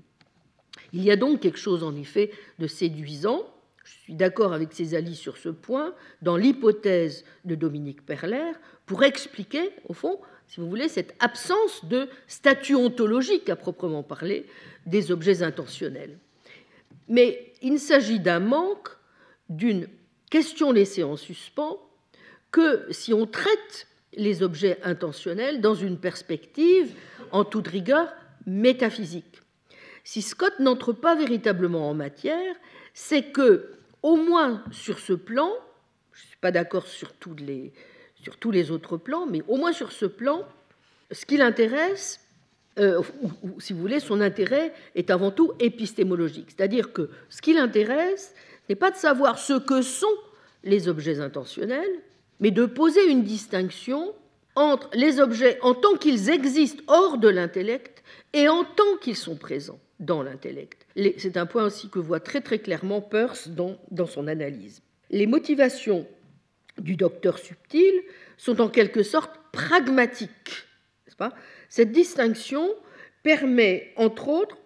[0.93, 3.45] Il y a donc quelque chose en effet de séduisant,
[3.83, 8.51] je suis d'accord avec Césali sur ce point, dans l'hypothèse de Dominique Perler,
[8.85, 10.19] pour expliquer, au fond,
[10.51, 14.45] si vous voulez, cette absence de statut ontologique à proprement parler
[14.85, 16.17] des objets intentionnels.
[17.07, 18.89] Mais il s'agit d'un manque
[19.47, 19.87] d'une
[20.29, 21.79] question laissée en suspens
[22.51, 26.95] que si on traite les objets intentionnels dans une perspective,
[27.31, 28.11] en toute rigueur,
[28.45, 29.41] métaphysique.
[30.03, 32.55] Si Scott n'entre pas véritablement en matière,
[32.93, 33.71] c'est que,
[34.03, 35.49] au moins sur ce plan,
[36.11, 37.71] je ne suis pas d'accord sur, les,
[38.21, 40.45] sur tous les autres plans, mais au moins sur ce plan,
[41.11, 42.19] ce qui l'intéresse,
[42.79, 46.47] euh, ou, si vous voulez, son intérêt est avant tout épistémologique.
[46.55, 48.33] C'est-à-dire que ce qui l'intéresse
[48.69, 50.07] n'est pas de savoir ce que sont
[50.63, 51.99] les objets intentionnels,
[52.39, 54.13] mais de poser une distinction
[54.55, 58.03] entre les objets en tant qu'ils existent hors de l'intellect
[58.33, 60.85] et en tant qu'ils sont présents dans l'intellect.
[61.17, 64.81] C'est un point aussi que voit très très clairement Peirce dans, dans son analyse.
[65.09, 66.05] Les motivations
[66.81, 67.93] du docteur subtil
[68.37, 70.65] sont en quelque sorte pragmatiques.
[71.17, 71.35] Pas?
[71.69, 72.67] Cette distinction
[73.21, 74.57] permet, entre autres,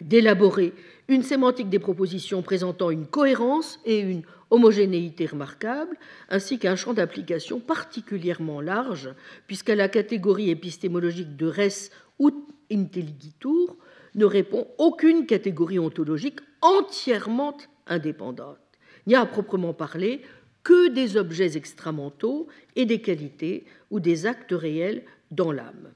[0.00, 0.72] d'élaborer
[1.08, 5.96] une sémantique des propositions présentant une cohérence et une homogénéité remarquable,
[6.28, 9.12] ainsi qu'un champ d'application particulièrement large,
[9.46, 11.90] puisqu'à la catégorie épistémologique de res
[12.20, 12.32] ut
[12.70, 13.76] intelligitur
[14.14, 18.58] ne répond aucune catégorie ontologique entièrement indépendante.
[19.06, 20.22] Il n'y a à proprement parler
[20.64, 22.46] que des objets extramentaux
[22.76, 25.92] et des qualités ou des actes réels dans l'âme.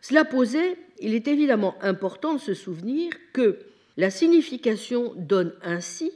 [0.00, 3.58] Cela posé, il est évidemment important de se souvenir que
[3.96, 6.12] la signification donne ainsi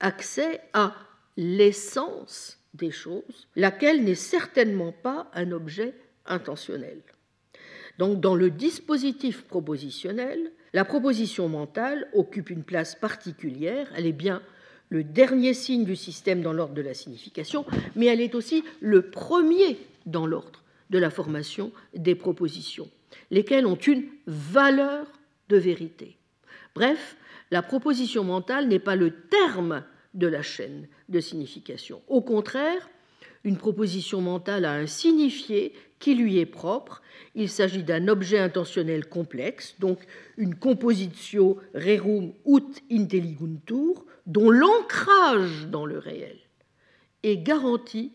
[0.00, 0.94] accès à
[1.36, 5.94] l'essence des choses, laquelle n'est certainement pas un objet
[6.26, 7.00] intentionnel.
[7.98, 14.42] Donc dans le dispositif propositionnel, la proposition mentale occupe une place particulière, elle est bien
[14.90, 17.64] le dernier signe du système dans l'ordre de la signification,
[17.96, 22.88] mais elle est aussi le premier dans l'ordre de la formation des propositions,
[23.30, 25.06] lesquelles ont une valeur
[25.48, 26.16] de vérité.
[26.74, 27.16] Bref,
[27.50, 29.84] la proposition mentale n'est pas le terme
[30.14, 32.02] de la chaîne de signification.
[32.08, 32.90] Au contraire,
[33.44, 37.02] une proposition mentale a un signifié qui lui est propre.
[37.34, 40.00] Il s'agit d'un objet intentionnel complexe, donc
[40.36, 46.38] une compositio rerum ut intelliguntur, dont l'ancrage dans le réel
[47.22, 48.12] est garanti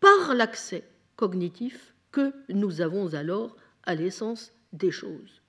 [0.00, 0.84] par l'accès
[1.16, 5.42] cognitif que nous avons alors à l'essence des choses.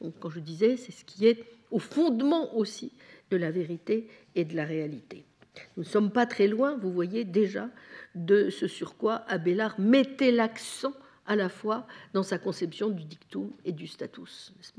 [0.00, 2.92] Donc, quand je disais, c'est ce qui est au fondement aussi
[3.30, 5.24] de la vérité et de la réalité.
[5.76, 7.68] Nous ne sommes pas très loin, vous voyez déjà,
[8.14, 10.92] de ce sur quoi Abélard mettait l'accent
[11.26, 14.72] à la fois dans sa conception du dictum et du status, n'est-ce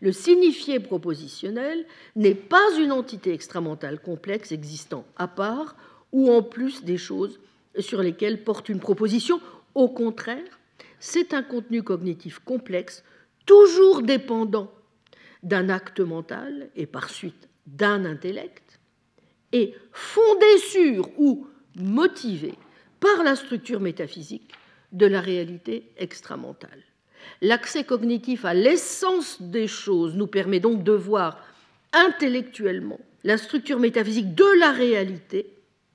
[0.00, 1.84] Le signifié propositionnel
[2.16, 5.76] n'est pas une entité extramentale complexe existant à part
[6.12, 7.40] ou en plus des choses
[7.78, 9.40] sur lesquelles porte une proposition.
[9.74, 10.60] Au contraire,
[11.00, 13.04] c'est un contenu cognitif complexe,
[13.46, 14.72] toujours dépendant
[15.42, 18.63] d'un acte mental et par suite d'un intellect,
[19.54, 21.46] et fondé sur ou
[21.76, 22.54] motivé
[22.98, 24.50] par la structure métaphysique
[24.92, 26.82] de la réalité extramentale.
[27.40, 31.38] L'accès cognitif à l'essence des choses nous permet donc de voir
[31.92, 35.46] intellectuellement la structure métaphysique de la réalité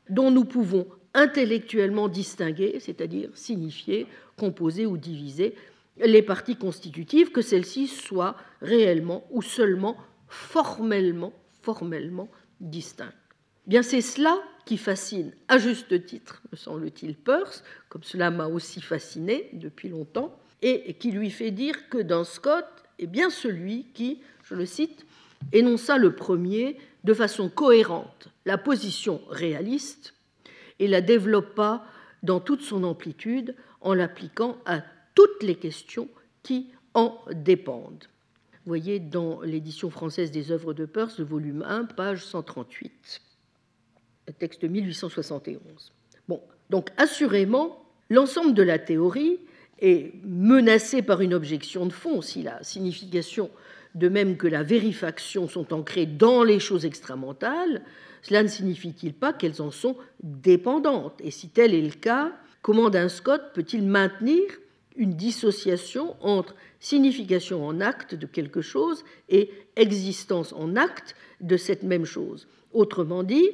[0.09, 4.07] dont nous pouvons intellectuellement distinguer, c'est-à-dire signifier,
[4.37, 5.53] composer ou diviser
[5.97, 9.97] les parties constitutives, que celles-ci soient réellement ou seulement
[10.29, 12.29] formellement, formellement
[12.61, 13.28] distinctes.
[13.67, 18.81] Bien, c'est cela qui fascine à juste titre, me semble-t-il, Peirce, comme cela m'a aussi
[18.81, 22.65] fasciné depuis longtemps, et qui lui fait dire que dans Scott
[22.99, 25.05] est bien celui qui, je le cite,
[25.53, 30.15] énonça le premier de façon cohérente la position réaliste
[30.79, 31.85] et la développa
[32.23, 34.81] dans toute son amplitude en l'appliquant à
[35.13, 36.09] toutes les questions
[36.43, 38.05] qui en dépendent.
[38.53, 43.21] Vous voyez dans l'édition française des œuvres de Peirce, le volume 1, page 138,
[44.31, 45.61] texte 1871.
[46.27, 49.39] Bon, donc assurément, l'ensemble de la théorie
[49.81, 53.49] est menacé par une objection de fond si la signification
[53.95, 57.81] de même que la vérifaction sont ancrées dans les choses extramentales,
[58.21, 61.19] cela ne signifie-t-il pas qu'elles en sont dépendantes?
[61.23, 64.43] Et si tel est le cas, comment d'un Scott peut-il maintenir
[64.95, 71.83] une dissociation entre signification en acte de quelque chose et existence en acte de cette
[71.83, 72.47] même chose?
[72.73, 73.49] Autrement dit,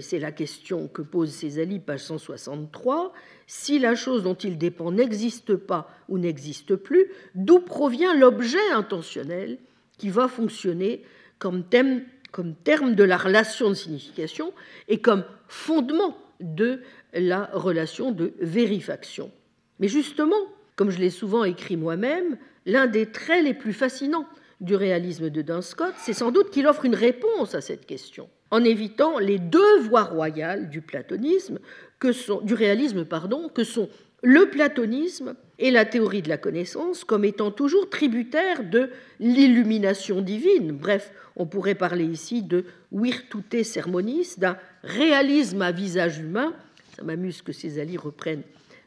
[0.00, 3.12] c'est la question que pose Césali, page 163,
[3.46, 9.58] si la chose dont il dépend n'existe pas ou n'existe plus, d'où provient l'objet intentionnel
[9.98, 11.02] qui va fonctionner
[11.38, 14.52] comme, thème, comme terme de la relation de signification
[14.88, 16.80] et comme fondement de
[17.12, 19.30] la relation de vérifaction.
[19.78, 20.36] Mais justement,
[20.76, 24.26] comme je l'ai souvent écrit moi-même, l'un des traits les plus fascinants
[24.60, 28.28] du réalisme de Duns Scott, c'est sans doute qu'il offre une réponse à cette question
[28.50, 31.58] en évitant les deux voies royales du platonisme,
[31.98, 33.88] que sont, du réalisme, pardon, que sont
[34.22, 40.72] le platonisme et la théorie de la connaissance comme étant toujours tributaires de l'illumination divine.
[40.72, 46.54] Bref, on pourrait parler ici de virtute sermonis, d'un réalisme à visage humain.
[46.96, 48.42] Ça m'amuse que Césali reprenne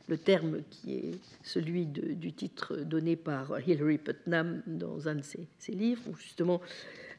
[0.07, 1.11] le terme qui est
[1.43, 6.61] celui du titre donné par Hilary Putnam dans un de ses, ses livres, où justement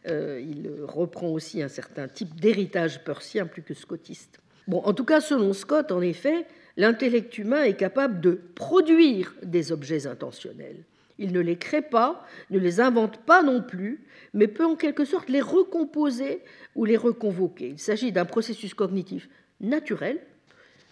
[0.06, 4.40] il reprend aussi un certain type d'héritage persien plus que scotiste.
[4.66, 6.46] Bon, en tout cas, selon Scott, en effet,
[6.76, 10.84] l'intellect humain est capable de produire des objets intentionnels.
[11.18, 15.04] Il ne les crée pas, ne les invente pas non plus, mais peut en quelque
[15.04, 16.40] sorte les recomposer
[16.74, 17.68] ou les reconvoquer.
[17.68, 19.28] Il s'agit d'un processus cognitif
[19.60, 20.18] naturel,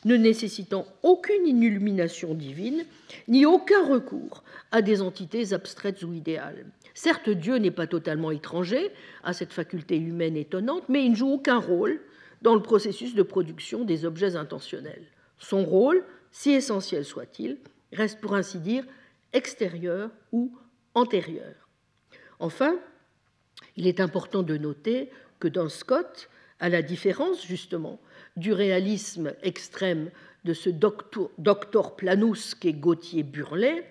[0.04, 2.84] ne nécessitant aucune illumination divine,
[3.26, 4.41] ni aucun recours
[4.72, 6.66] à des entités abstraites ou idéales.
[6.94, 8.90] Certes, Dieu n'est pas totalement étranger
[9.22, 12.00] à cette faculté humaine étonnante, mais il ne joue aucun rôle
[12.40, 15.06] dans le processus de production des objets intentionnels.
[15.38, 17.58] Son rôle, si essentiel soit-il,
[17.92, 18.84] reste pour ainsi dire
[19.32, 20.52] extérieur ou
[20.94, 21.68] antérieur.
[22.38, 22.76] Enfin,
[23.76, 26.28] il est important de noter que dans Scott,
[26.60, 28.00] à la différence justement
[28.36, 30.10] du réalisme extrême
[30.44, 33.84] de ce doctor, Planus qu'est Gauthier Burlet,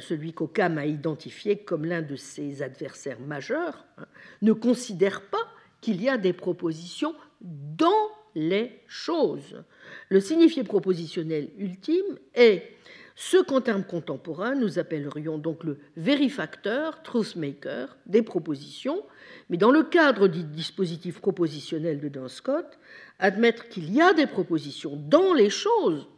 [0.00, 4.06] celui qu'Occam a identifié comme l'un de ses adversaires majeurs, hein,
[4.42, 5.46] ne considère pas
[5.80, 9.62] qu'il y a des propositions dans les choses.
[10.08, 12.70] Le signifié propositionnel ultime est
[13.16, 19.04] ce qu'en termes contemporains nous appellerions donc le vérifacteur, truthmaker des propositions,
[19.50, 22.78] mais dans le cadre du dispositif propositionnel de Duns Scott,
[23.18, 26.08] admettre qu'il y a des propositions dans les choses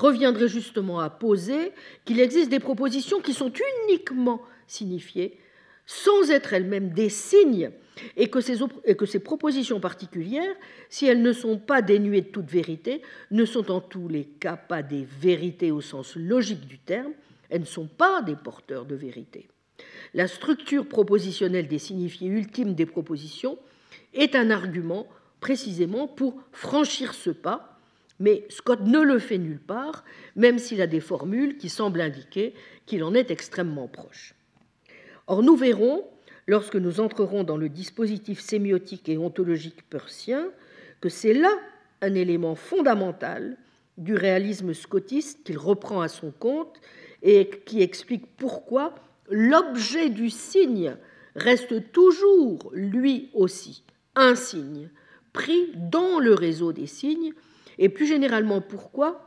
[0.00, 1.72] reviendrait justement à poser
[2.04, 3.52] qu'il existe des propositions qui sont
[3.86, 5.38] uniquement signifiées
[5.86, 7.72] sans être elles-mêmes des signes,
[8.16, 8.58] et que, ces,
[8.96, 10.54] que, ces, propositions particulières,
[10.88, 14.56] si elles ne sont pas dénuées de toute vérité, ne sont en tous les cas
[14.56, 17.12] pas des vérités au sens logique du terme,
[17.48, 19.48] elles ne sont pas des porteurs de vérité.
[20.14, 23.58] La structure propositionnelle des signifiés ultimes des propositions
[24.14, 25.08] est un argument
[25.40, 27.69] précisément pour franchir ce pas
[28.20, 30.04] mais Scott ne le fait nulle part,
[30.36, 32.54] même s'il a des formules qui semblent indiquer
[32.86, 34.34] qu'il en est extrêmement proche.
[35.26, 36.04] Or, nous verrons,
[36.46, 40.50] lorsque nous entrerons dans le dispositif sémiotique et ontologique persien,
[41.00, 41.50] que c'est là
[42.02, 43.56] un élément fondamental
[43.96, 46.80] du réalisme scotiste qu'il reprend à son compte
[47.22, 48.94] et qui explique pourquoi
[49.30, 50.96] l'objet du signe
[51.36, 53.82] reste toujours, lui aussi,
[54.14, 54.90] un signe,
[55.32, 57.32] pris dans le réseau des signes
[57.80, 59.26] et plus généralement pourquoi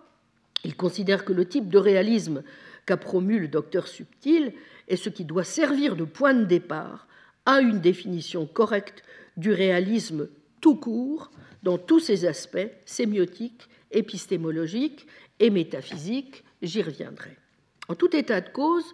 [0.64, 2.44] il considère que le type de réalisme
[2.86, 4.54] qu'a promu le docteur Subtil
[4.88, 7.08] est ce qui doit servir de point de départ
[7.46, 9.04] à une définition correcte
[9.36, 10.30] du réalisme
[10.62, 11.32] tout court
[11.64, 15.08] dans tous ses aspects sémiotiques, épistémologiques
[15.40, 16.46] et métaphysiques.
[16.62, 17.38] J'y reviendrai.
[17.90, 18.86] En tout état de cause,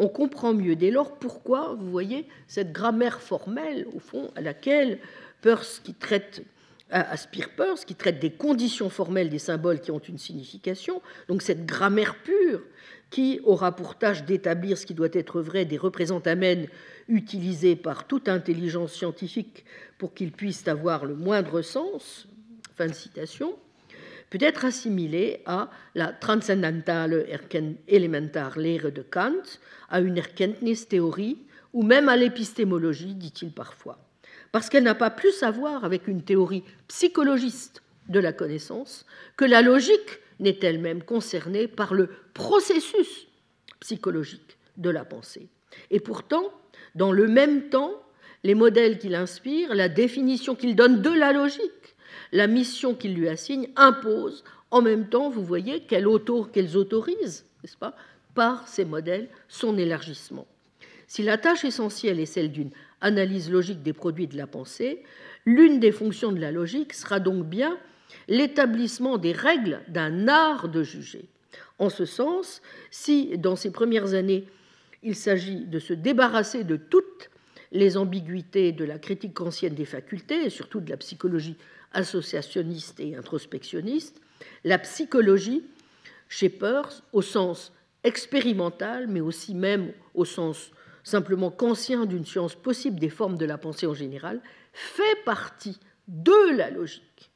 [0.00, 5.00] On comprend mieux dès lors pourquoi, vous voyez, cette grammaire formelle, au fond, à laquelle
[5.42, 6.44] Peirce, qui traite
[6.90, 11.66] aspire Peirce, qui traite des conditions formelles des symboles qui ont une signification, donc cette
[11.66, 12.62] grammaire pure
[13.10, 16.68] qui aura pour tâche d'établir ce qui doit être vrai des représentamènes
[17.08, 19.64] utilisés par toute intelligence scientifique
[19.96, 22.28] pour qu'ils puissent avoir le moindre sens,
[22.76, 23.54] fin de citation,
[24.30, 27.26] peut être assimilée à la transcendentale
[27.88, 29.42] Elementarlehre de Kant,
[29.88, 31.38] à une Erkenntnis-théorie
[31.72, 33.98] ou même à l'épistémologie, dit-il parfois.
[34.52, 39.04] Parce qu'elle n'a pas plus à voir avec une théorie psychologiste de la connaissance
[39.36, 43.28] que la logique n'est elle-même concernée par le processus
[43.80, 45.48] psychologique de la pensée.
[45.90, 46.44] Et pourtant,
[46.94, 47.92] dans le même temps,
[48.44, 51.96] les modèles qu'il inspire, la définition qu'il donne de la logique,
[52.32, 57.94] la mission qu'il lui assigne, imposent en même temps, vous voyez, qu'elles autorisent, n'est-ce pas,
[58.34, 60.46] par ces modèles, son élargissement.
[61.06, 62.70] Si la tâche essentielle est celle d'une
[63.00, 65.02] analyse logique des produits de la pensée,
[65.44, 67.78] l'une des fonctions de la logique sera donc bien
[68.26, 71.28] l'établissement des règles d'un art de juger.
[71.78, 74.46] En ce sens, si dans ces premières années,
[75.02, 77.30] il s'agit de se débarrasser de toutes
[77.70, 81.56] les ambiguïtés de la critique ancienne des facultés, et surtout de la psychologie
[81.92, 84.20] associationniste et introspectionniste,
[84.64, 85.64] la psychologie,
[86.28, 87.72] chez Peirce, au sens
[88.04, 90.70] expérimental, mais aussi même au sens
[91.08, 94.40] simplement conscient d'une science possible des formes de la pensée en général,
[94.72, 97.30] fait partie de la logique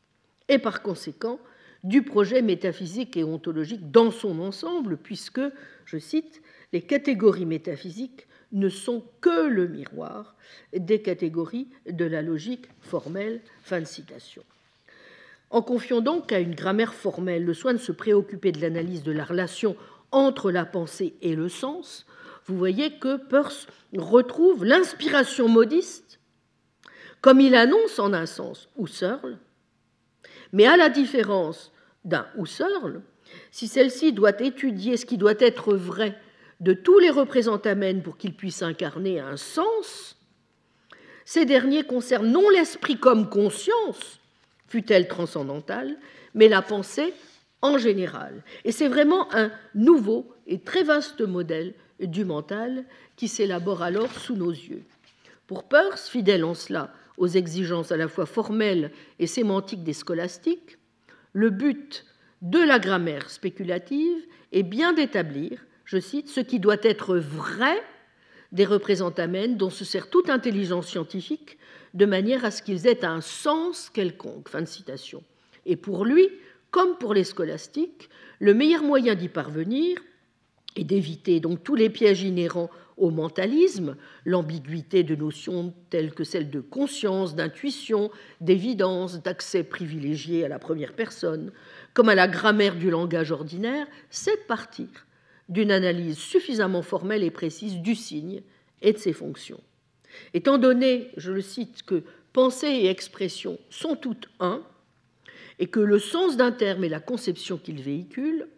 [0.48, 1.40] et par conséquent
[1.82, 5.40] du projet métaphysique et ontologique dans son ensemble, puisque,
[5.84, 6.42] je cite,
[6.72, 10.36] les catégories métaphysiques ne sont que le miroir
[10.76, 13.40] des catégories de la logique formelle.
[13.62, 14.42] Fin de citation.
[15.50, 19.12] En confiant donc à une grammaire formelle le soin de se préoccuper de l'analyse de
[19.12, 19.76] la relation
[20.12, 22.06] entre la pensée et le sens,
[22.46, 23.66] vous voyez que Peirce
[23.96, 26.20] retrouve l'inspiration modiste,
[27.20, 29.38] comme il annonce en un sens Husserl,
[30.52, 31.72] mais à la différence
[32.04, 33.02] d'un Husserl,
[33.50, 36.18] si celle-ci doit étudier ce qui doit être vrai
[36.60, 40.16] de tous les représentamènes pour qu'ils puissent incarner un sens,
[41.24, 44.20] ces derniers concernent non l'esprit comme conscience,
[44.68, 45.96] fut-elle transcendantale,
[46.34, 47.14] mais la pensée
[47.60, 48.42] en général.
[48.64, 51.74] Et c'est vraiment un nouveau et très vaste modèle
[52.06, 52.84] du mental
[53.16, 54.82] qui s'élabore alors sous nos yeux.
[55.46, 60.78] Pour Peirce, fidèle en cela aux exigences à la fois formelles et sémantiques des scolastiques,
[61.32, 62.04] le but
[62.40, 67.82] de la grammaire spéculative est bien d'établir, je cite, ce qui doit être vrai
[68.50, 71.58] des représentamènes dont se sert toute intelligence scientifique
[71.94, 74.48] de manière à ce qu'ils aient un sens quelconque.
[74.48, 75.22] Fin de citation.
[75.66, 76.28] Et pour lui,
[76.70, 78.08] comme pour les scolastiques,
[78.40, 79.98] le meilleur moyen d'y parvenir
[80.76, 86.50] et d'éviter donc tous les pièges inhérents au mentalisme, l'ambiguïté de notions telles que celles
[86.50, 88.10] de conscience, d'intuition,
[88.40, 91.52] d'évidence, d'accès privilégié à la première personne,
[91.94, 94.86] comme à la grammaire du langage ordinaire, c'est de partir
[95.48, 98.42] d'une analyse suffisamment formelle et précise du signe
[98.80, 99.60] et de ses fonctions.
[100.34, 104.62] Étant donné, je le cite, que pensée et expression sont toutes un,
[105.58, 108.48] et que le sens d'un terme est la conception qu'il véhicule,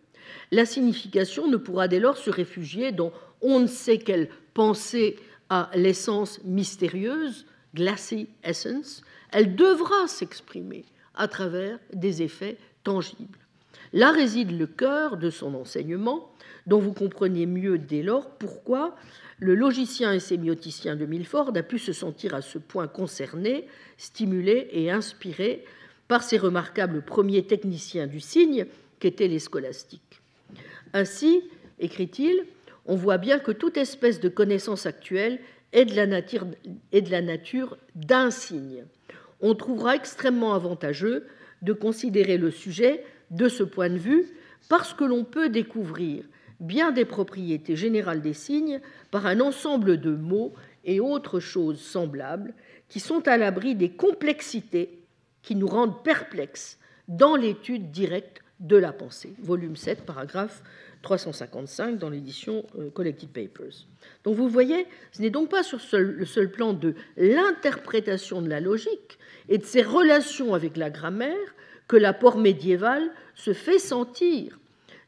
[0.51, 5.17] la signification ne pourra dès lors se réfugier dans on ne sait quelle pensée
[5.51, 10.85] à l'essence mystérieuse, glassy essence, elle devra s'exprimer
[11.15, 13.39] à travers des effets tangibles.
[13.93, 16.33] Là réside le cœur de son enseignement,
[16.67, 18.97] dont vous comprenez mieux dès lors pourquoi
[19.39, 23.67] le logicien et sémioticien de Milford a pu se sentir à ce point concerné,
[23.97, 25.65] stimulé et inspiré
[26.09, 28.67] par ces remarquables premiers techniciens du signe
[28.99, 30.23] qu'étaient les scolastiques.
[30.95, 31.43] Ainsi,
[31.81, 32.47] écrit-il,
[32.87, 35.41] on voit bien que toute espèce de connaissance actuelle
[35.73, 38.85] est de la nature, d'un signe.
[39.41, 41.27] On trouvera extrêmement avantageux
[41.63, 44.27] de considérer le sujet de ce point de vue
[44.69, 46.25] parce que l'on peut découvrir
[46.61, 48.81] bien des propriétés générales des signes
[49.11, 50.55] par un ensemble de mots
[50.85, 52.55] et autres choses semblables
[52.89, 55.01] qui sont à l'abri des complexités
[55.43, 59.35] qui nous rendent perplexes dans l'étude directe de la pensée.
[59.41, 60.63] Volume 7, paragraphe
[61.05, 63.87] 355 dans l'édition euh, Collected Papers.
[64.25, 68.61] Donc vous voyez, ce n'est donc pas sur le seul plan de l'interprétation de la
[68.61, 69.19] logique
[69.49, 71.55] et de ses relations avec la grammaire
[71.87, 73.03] que l'apport médiéval
[73.35, 74.59] se fait sentir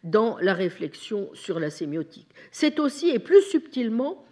[0.04, 2.28] dans la réflexion sur la sémiotique.
[2.52, 4.24] C'est aussi et plus subtilement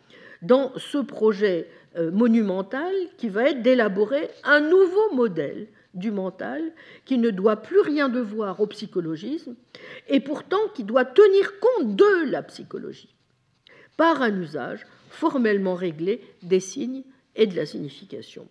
[0.42, 6.72] dans ce projet euh, monumental qui va être d'élaborer un nouveau modèle du mental
[7.04, 9.54] qui ne doit plus rien devoir au psychologisme
[10.08, 13.14] et pourtant qui doit tenir compte de la psychologie.
[13.96, 17.04] par un usage formellement réglé des signes
[17.36, 18.48] et de la signification.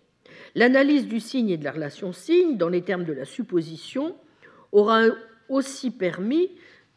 [0.54, 4.16] L'analyse du signe et de la relation signe, dans les termes de la supposition,
[4.72, 5.02] aura
[5.50, 6.50] aussi permis,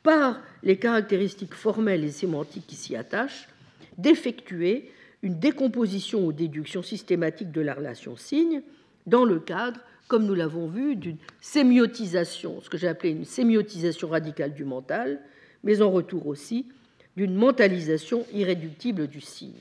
[0.04, 3.50] par les caractéristiques formelles et sémantiques qui s'y attachent,
[3.98, 4.90] d'effectuer
[5.22, 8.62] une décomposition ou déduction systématique de la relation signe
[9.06, 14.10] dans le cadre, comme nous l'avons vu, d'une sémiotisation, ce que j'ai appelé une sémiotisation
[14.10, 15.20] radicale du mental,
[15.64, 16.68] mais en retour aussi
[17.16, 19.60] d'une mentalisation irréductible du signe.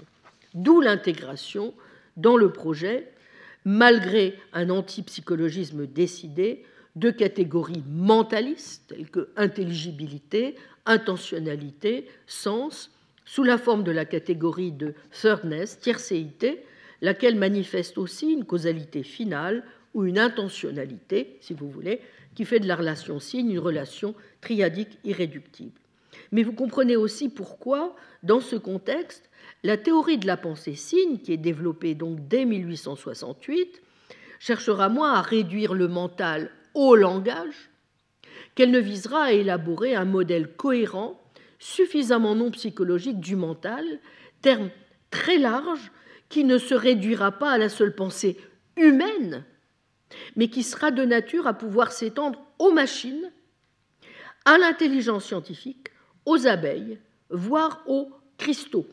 [0.54, 1.74] D'où l'intégration
[2.16, 3.10] dans le projet,
[3.64, 6.64] malgré un antipsychologisme décidé,
[6.96, 10.56] de catégories mentalistes telles que intelligibilité,
[10.86, 12.90] intentionnalité, sens,
[13.26, 16.64] sous la forme de la catégorie de thirdness, tiercéité,
[17.02, 19.62] laquelle manifeste aussi une causalité finale
[19.96, 22.00] ou une intentionnalité, si vous voulez,
[22.34, 25.80] qui fait de la relation signe une relation triadique irréductible.
[26.32, 29.30] Mais vous comprenez aussi pourquoi, dans ce contexte,
[29.62, 33.80] la théorie de la pensée signe, qui est développée donc dès 1868,
[34.38, 37.70] cherchera moins à réduire le mental au langage
[38.54, 41.18] qu'elle ne visera à élaborer un modèle cohérent,
[41.58, 43.84] suffisamment non psychologique du mental,
[44.42, 44.68] terme
[45.10, 45.90] très large
[46.28, 48.36] qui ne se réduira pas à la seule pensée
[48.76, 49.44] humaine,
[50.36, 53.30] mais qui sera de nature à pouvoir s'étendre aux machines,
[54.44, 55.88] à l'intelligence scientifique,
[56.24, 56.98] aux abeilles,
[57.30, 58.86] voire aux cristaux.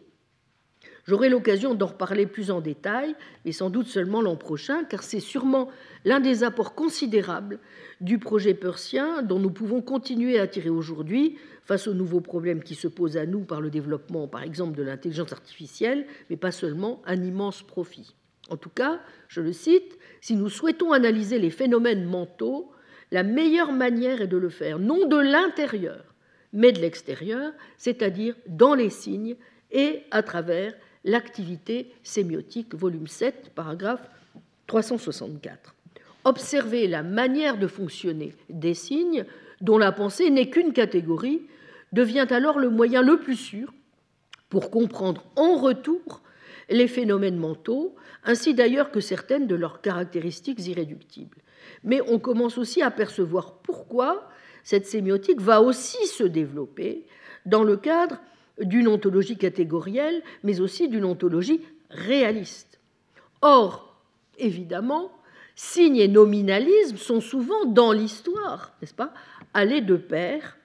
[1.05, 5.19] J'aurai l'occasion d'en reparler plus en détail, mais sans doute seulement l'an prochain, car c'est
[5.19, 5.69] sûrement
[6.05, 7.59] l'un des apports considérables
[7.99, 12.75] du projet persien dont nous pouvons continuer à tirer aujourd'hui face aux nouveaux problèmes qui
[12.75, 17.01] se posent à nous par le développement, par exemple, de l'intelligence artificielle, mais pas seulement
[17.05, 18.15] un immense profit.
[18.49, 22.71] En tout cas, je le cite, si nous souhaitons analyser les phénomènes mentaux,
[23.11, 26.03] la meilleure manière est de le faire non de l'intérieur,
[26.51, 29.35] mais de l'extérieur, c'est-à-dire dans les signes
[29.71, 34.09] et à travers l'activité sémiotique, volume 7, paragraphe
[34.67, 35.75] 364.
[36.25, 39.25] Observer la manière de fonctionner des signes,
[39.61, 41.41] dont la pensée n'est qu'une catégorie,
[41.91, 43.73] devient alors le moyen le plus sûr
[44.49, 46.22] pour comprendre en retour
[46.69, 51.37] les phénomènes mentaux, ainsi d'ailleurs que certaines de leurs caractéristiques irréductibles.
[51.83, 54.29] Mais on commence aussi à percevoir pourquoi
[54.63, 57.05] cette sémiotique va aussi se développer
[57.45, 58.19] dans le cadre
[58.59, 62.79] d'une ontologie catégorielle, mais aussi d'une ontologie réaliste.
[63.41, 63.95] Or,
[64.37, 65.11] évidemment,
[65.55, 69.13] signe et nominalisme sont souvent dans l'histoire, n'est-ce pas,
[69.53, 70.57] allés de pair,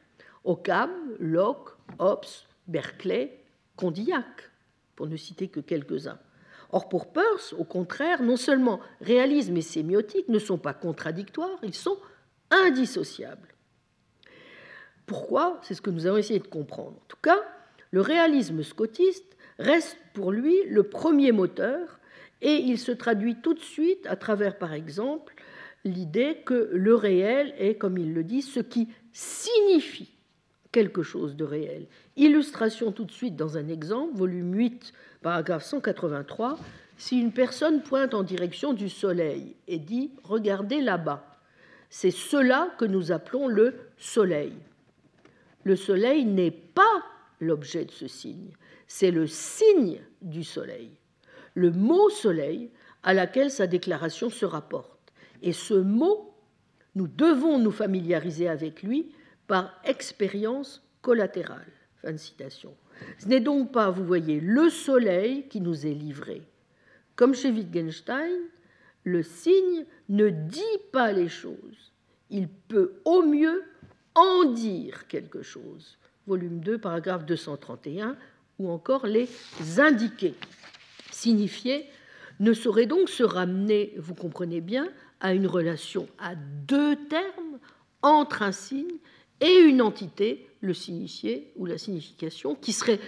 [0.45, 2.25] Occam, Locke, Hobbes,
[2.69, 3.39] Berkeley,
[3.77, 4.48] Condillac,
[4.99, 6.19] pour ne citer que quelques-uns.
[6.73, 11.73] Or, pour Peirce, au contraire, non seulement réalisme et sémiotique ne sont pas contradictoires, ils
[11.73, 11.99] sont
[12.51, 13.55] indissociables.
[15.07, 15.61] Pourquoi?
[15.63, 16.97] C'est ce que nous avons essayé de comprendre.
[16.97, 17.39] En tout cas,
[17.93, 22.01] le réalisme scotiste reste pour lui le premier moteur
[22.43, 25.33] et il se traduit tout de suite à travers, par exemple,
[25.85, 30.18] l'idée que le réel est, comme il le dit, ce qui signifie
[30.73, 31.87] quelque chose de réel.
[32.17, 34.93] Illustration tout de suite dans un exemple, volume 8,
[35.23, 36.59] paragraphe 183.
[36.97, 41.25] Si une personne pointe en direction du soleil et dit⁇ Regardez là-bas⁇
[41.91, 44.53] c'est cela que nous appelons le soleil.
[45.65, 47.03] Le soleil n'est pas
[47.41, 48.53] l'objet de ce signe.
[48.87, 50.91] C'est le signe du soleil,
[51.55, 52.71] le mot soleil
[53.03, 55.13] à laquelle sa déclaration se rapporte.
[55.43, 56.35] Et ce mot,
[56.95, 59.13] nous devons nous familiariser avec lui
[59.49, 61.73] par expérience collatérale.
[61.97, 62.77] Fin de citation.
[63.19, 66.43] Ce n'est donc pas, vous voyez, le soleil qui nous est livré.
[67.17, 68.31] Comme chez Wittgenstein,
[69.03, 70.61] le signe ne dit
[70.93, 71.93] pas les choses.
[72.31, 73.65] Il peut au mieux
[74.15, 75.99] en dire quelque chose
[76.29, 78.17] volume 2, paragraphe 231,
[78.59, 79.29] ou encore les
[79.79, 80.35] indiqués.
[81.11, 81.87] Signifiés
[82.39, 84.89] ne saurait donc se ramener, vous comprenez bien,
[85.21, 87.59] à une relation à deux termes
[88.03, 88.99] entre un signe
[89.41, 93.01] et une entité, le signifié ou la signification, qui serait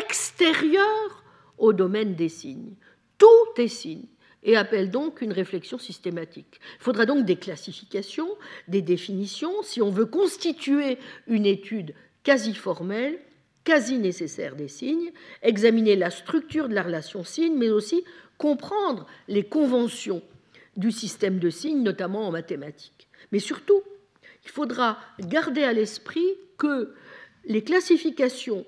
[0.00, 1.24] extérieure
[1.56, 2.74] au domaine des signes.
[3.16, 3.26] Tout
[3.60, 4.06] est signe
[4.42, 6.60] et appelle donc une réflexion systématique.
[6.78, 8.28] Il faudra donc des classifications,
[8.68, 13.18] des définitions, si on veut constituer une étude quasi formelle,
[13.64, 15.12] quasi nécessaire des signes,
[15.42, 18.04] examiner la structure de la relation signe, mais aussi
[18.38, 20.22] comprendre les conventions
[20.76, 23.08] du système de signes, notamment en mathématiques.
[23.32, 23.82] Mais surtout,
[24.44, 26.94] il faudra garder à l'esprit que
[27.44, 28.64] les classifications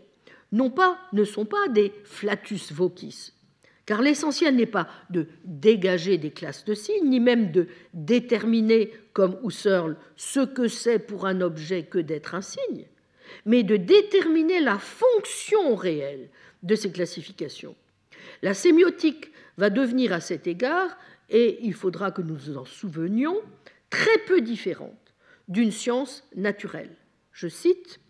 [0.53, 3.33] ne sont pas des flatus vocis,
[3.87, 9.39] car l'essentiel n'est pas de dégager des classes de signes, ni même de déterminer, comme
[9.45, 12.87] Husserl, ce que c'est pour un objet que d'être un signe,
[13.45, 16.31] mais de déterminer la fonction réelle
[16.63, 17.77] de ces classifications.
[18.43, 20.97] La sémiotique va devenir à cet égard,
[21.29, 23.41] et il faudra que nous nous en souvenions,
[23.89, 25.10] très peu différente
[25.51, 26.97] d'une science naturelle.
[27.32, 28.01] Je cite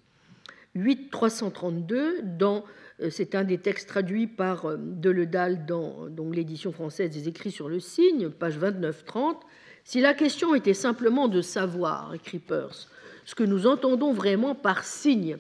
[0.75, 2.65] 8332 dans
[3.01, 7.69] euh, c'est un des textes traduits par euh, Deledal dans, l'édition française des écrits sur
[7.69, 9.37] le signe, page 29-30.
[9.85, 12.89] Si la question était simplement de savoir, écrit Peirce,
[13.25, 15.39] ce que nous entendons vraiment par signe,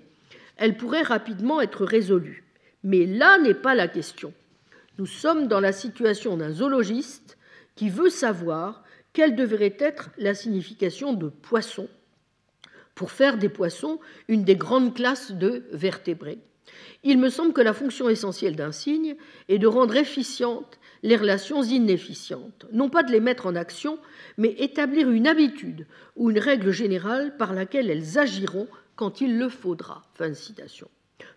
[0.56, 2.44] elle pourrait rapidement être résolue.
[2.82, 4.32] Mais là n'est pas la question.
[4.98, 7.38] Nous sommes dans la situation d'un zoologiste
[7.74, 11.88] qui veut savoir quelle devrait être la signification de poisson
[12.94, 16.38] pour faire des poissons une des grandes classes de vertébrés.
[17.02, 19.16] Il me semble que la fonction essentielle d'un signe
[19.48, 23.98] est de rendre efficientes les relations inefficientes, non pas de les mettre en action,
[24.36, 29.48] mais établir une habitude ou une règle générale par laquelle elles agiront quand il le
[29.48, 30.02] faudra.
[30.14, 30.88] Fin de citation.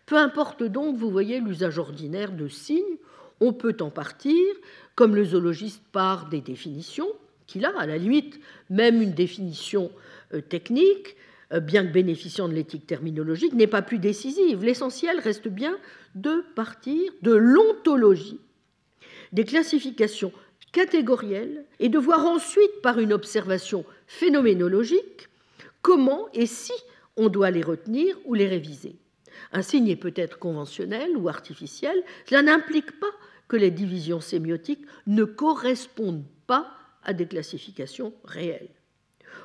[0.06, 2.98] Peu importe donc, vous voyez, l'usage ordinaire de signes,
[3.40, 4.44] on peut en partir,
[4.95, 7.08] comme le zoologiste part des définitions,
[7.48, 8.40] qu'il a, à la limite,
[8.70, 9.91] même une définition
[10.34, 11.15] euh, technique,
[11.52, 14.64] euh, bien que bénéficiant de l'éthique terminologique, n'est pas plus décisive.
[14.64, 15.78] L'essentiel reste bien
[16.15, 18.40] de partir de l'ontologie,
[19.32, 20.32] des classifications
[20.72, 25.30] catégorielles, et de voir ensuite, par une observation phénoménologique,
[25.82, 26.74] comment et si
[27.15, 28.95] on doit les retenir ou les réviser.
[29.52, 31.95] Un signe est peut-être conventionnel ou artificiel,
[32.26, 33.11] cela n'implique pas
[33.48, 36.72] que les divisions sémiotiques ne correspondent pas
[37.06, 38.70] à des classifications réelles.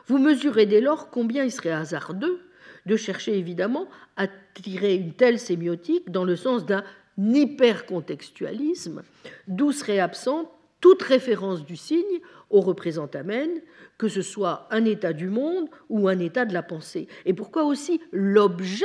[0.06, 2.40] Vous mesurez dès lors combien il serait hasardeux
[2.86, 6.84] de chercher évidemment à tirer une telle sémiotique dans le sens d'un
[7.18, 9.02] hypercontextualisme,
[9.46, 12.20] d'où serait absente toute référence du signe
[12.50, 13.60] au représentamène,
[13.98, 17.08] que ce soit un état du monde ou un état de la pensée.
[17.26, 18.84] Et pourquoi aussi l'objet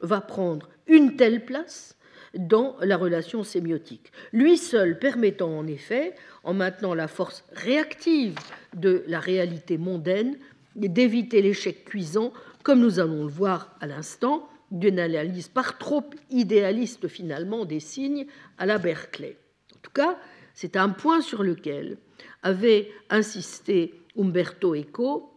[0.00, 1.96] va prendre une telle place
[2.34, 4.12] dans la relation sémiotique.
[4.32, 8.34] Lui seul permettant en effet, en maintenant la force réactive
[8.74, 10.38] de la réalité mondaine,
[10.76, 12.32] d'éviter l'échec cuisant,
[12.62, 18.26] comme nous allons le voir à l'instant, d'une analyse par trop idéaliste finalement des signes
[18.58, 19.36] à la Berkeley.
[19.74, 20.16] En tout cas,
[20.54, 21.96] c'est un point sur lequel
[22.42, 25.32] avait insisté Umberto Eco,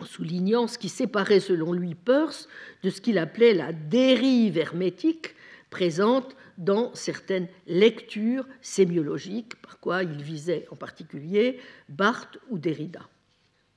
[0.00, 2.48] en soulignant ce qui séparait selon lui Peirce
[2.82, 5.34] de ce qu'il appelait la dérive hermétique
[5.70, 13.00] présente dans certaines lectures sémiologiques, par quoi il visait en particulier Barthes ou Derrida.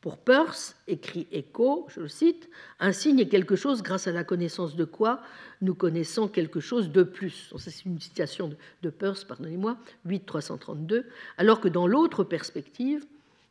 [0.02, 2.50] Pour Peirce, écrit Eco, je le cite,
[2.80, 5.22] un signe est quelque chose grâce à la connaissance de quoi
[5.62, 7.54] nous connaissons quelque chose de plus.
[7.58, 8.52] C'est une citation
[8.82, 9.78] de Peirce, pardonnez-moi,
[10.08, 11.04] 8.332,
[11.38, 13.06] alors que dans l'autre perspective,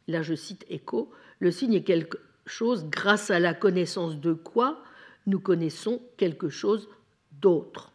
[0.08, 4.82] là je cite Eco, le signe est quelque chose grâce à la connaissance de quoi
[5.28, 6.88] nous connaissons quelque chose
[7.40, 7.92] d'autre.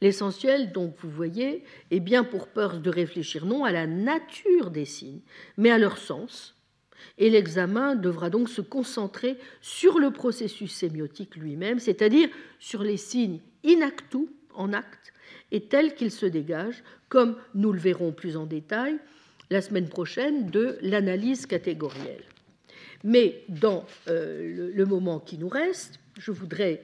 [0.00, 4.84] L'essentiel, donc, vous voyez, est bien pour Peirce de réfléchir non à la nature des
[4.84, 5.20] signes,
[5.56, 6.54] mais à leur sens.
[7.16, 12.28] Et l'examen devra donc se concentrer sur le processus sémiotique lui-même, c'est-à-dire
[12.60, 15.12] sur les signes inactu, en acte,
[15.50, 18.98] et tels qu'ils se dégagent, comme nous le verrons plus en détail
[19.50, 22.24] la semaine prochaine, de l'analyse catégorielle.
[23.04, 26.82] Mais dans euh, le moment qui nous reste, je voudrais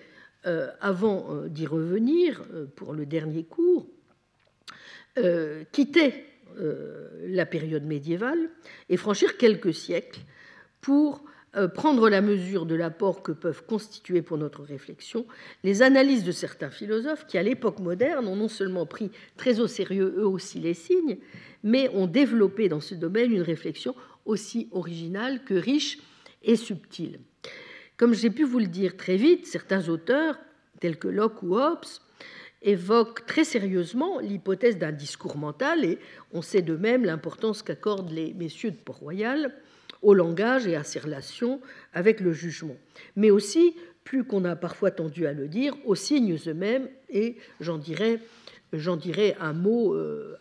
[0.80, 3.86] avant euh, d'y revenir euh, pour le dernier cours,
[5.70, 6.24] quitter
[7.24, 8.50] la période médiévale
[8.88, 10.18] et franchir quelques siècles
[10.80, 11.22] pour
[11.72, 15.24] prendre la mesure de l'apport que peuvent constituer pour notre réflexion
[15.62, 19.68] les analyses de certains philosophes qui, à l'époque moderne, ont non seulement pris très au
[19.68, 21.18] sérieux eux aussi les signes,
[21.62, 23.94] mais ont développé dans ce domaine une réflexion
[24.24, 26.00] aussi originale que riche
[26.42, 27.20] et subtile.
[27.96, 30.38] Comme j'ai pu vous le dire très vite, certains auteurs,
[30.80, 31.86] tels que Locke ou Hobbes,
[32.62, 35.98] évoquent très sérieusement l'hypothèse d'un discours mental, et
[36.32, 39.54] on sait de même l'importance qu'accordent les messieurs de Port-Royal
[40.02, 41.60] au langage et à ses relations
[41.92, 42.76] avec le jugement.
[43.16, 47.78] Mais aussi, plus qu'on a parfois tendu à le dire, aux signes eux-mêmes, et j'en
[47.78, 48.20] dirai,
[49.40, 50.36] un mot euh,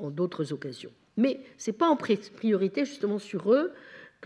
[0.00, 0.92] en d'autres occasions.
[1.16, 3.72] Mais ce n'est pas en priorité justement sur eux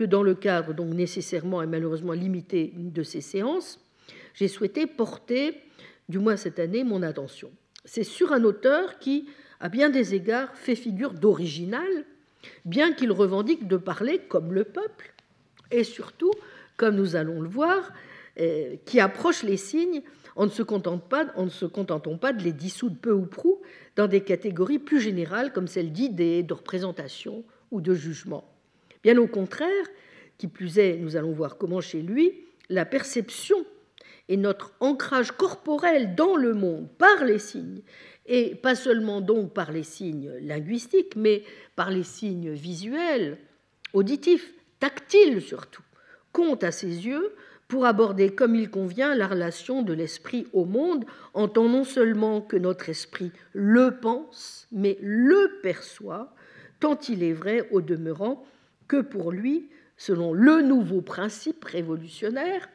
[0.01, 3.79] que dans le cadre donc nécessairement et malheureusement limité de ces séances,
[4.33, 5.61] j'ai souhaité porter,
[6.09, 7.51] du moins cette année, mon attention.
[7.85, 9.29] C'est sur un auteur qui,
[9.59, 11.87] à bien des égards, fait figure d'original,
[12.65, 15.13] bien qu'il revendique de parler comme le peuple,
[15.69, 16.31] et surtout,
[16.77, 17.93] comme nous allons le voir,
[18.39, 20.01] euh, qui approche les signes
[20.35, 21.27] en ne, se contente pas,
[21.71, 23.61] contentant pas de les dissoudre peu ou prou
[23.95, 28.50] dans des catégories plus générales comme celles d'idées, de représentation ou de jugement.
[29.03, 29.85] Bien au contraire,
[30.37, 32.33] qui plus est, nous allons voir comment chez lui,
[32.69, 33.57] la perception
[34.29, 37.81] et notre ancrage corporel dans le monde par les signes
[38.27, 41.43] et pas seulement donc par les signes linguistiques, mais
[41.75, 43.37] par les signes visuels,
[43.93, 45.83] auditifs, tactiles surtout,
[46.31, 47.33] compte à ses yeux
[47.67, 52.41] pour aborder comme il convient la relation de l'esprit au monde, en tant non seulement
[52.41, 56.33] que notre esprit le pense, mais le perçoit,
[56.79, 58.45] tant il est vrai au demeurant
[58.91, 62.67] que pour lui, selon le nouveau principe révolutionnaire,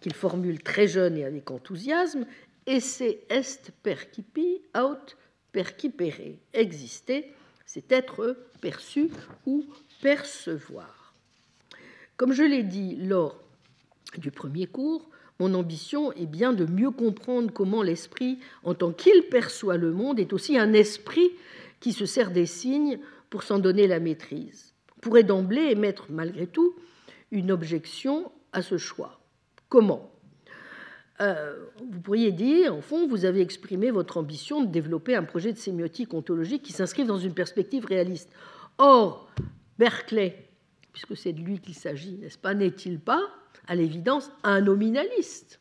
[0.00, 2.26] qu'il formule très jeune et avec enthousiasme,
[2.64, 5.16] esse est percipi aut
[5.50, 6.36] percipere.
[6.52, 7.32] Exister,
[7.66, 9.10] c'est être perçu
[9.46, 9.64] ou
[10.00, 11.12] percevoir.
[12.16, 13.42] Comme je l'ai dit lors
[14.16, 15.10] du premier cours,
[15.40, 20.20] mon ambition est bien de mieux comprendre comment l'esprit, en tant qu'il perçoit le monde,
[20.20, 21.32] est aussi un esprit
[21.80, 24.67] qui se sert des signes pour s'en donner la maîtrise.
[25.00, 26.76] Pourrait d'emblée émettre malgré tout
[27.30, 29.20] une objection à ce choix.
[29.68, 30.10] Comment?
[31.20, 31.56] Euh,
[31.90, 35.58] Vous pourriez dire, en fond, vous avez exprimé votre ambition de développer un projet de
[35.58, 38.30] sémiotique ontologique qui s'inscrive dans une perspective réaliste.
[38.78, 39.28] Or,
[39.78, 40.48] Berkeley,
[40.92, 43.22] puisque c'est de lui qu'il s'agit, n'est-ce pas, n'est-il pas
[43.66, 45.60] à l'évidence un nominaliste?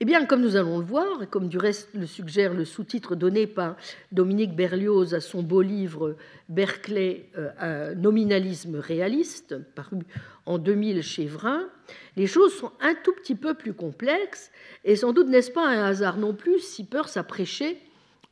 [0.00, 3.16] Eh bien, comme nous allons le voir, et comme du reste le suggère le sous-titre
[3.16, 3.76] donné par
[4.12, 6.14] Dominique Berlioz à son beau livre
[6.48, 9.98] Berkeley, euh, Nominalisme réaliste, paru
[10.46, 11.68] en 2000 chez Vrin,
[12.14, 14.52] les choses sont un tout petit peu plus complexes,
[14.84, 17.78] et sans doute n'est-ce pas un hasard non plus si Peirce a prêché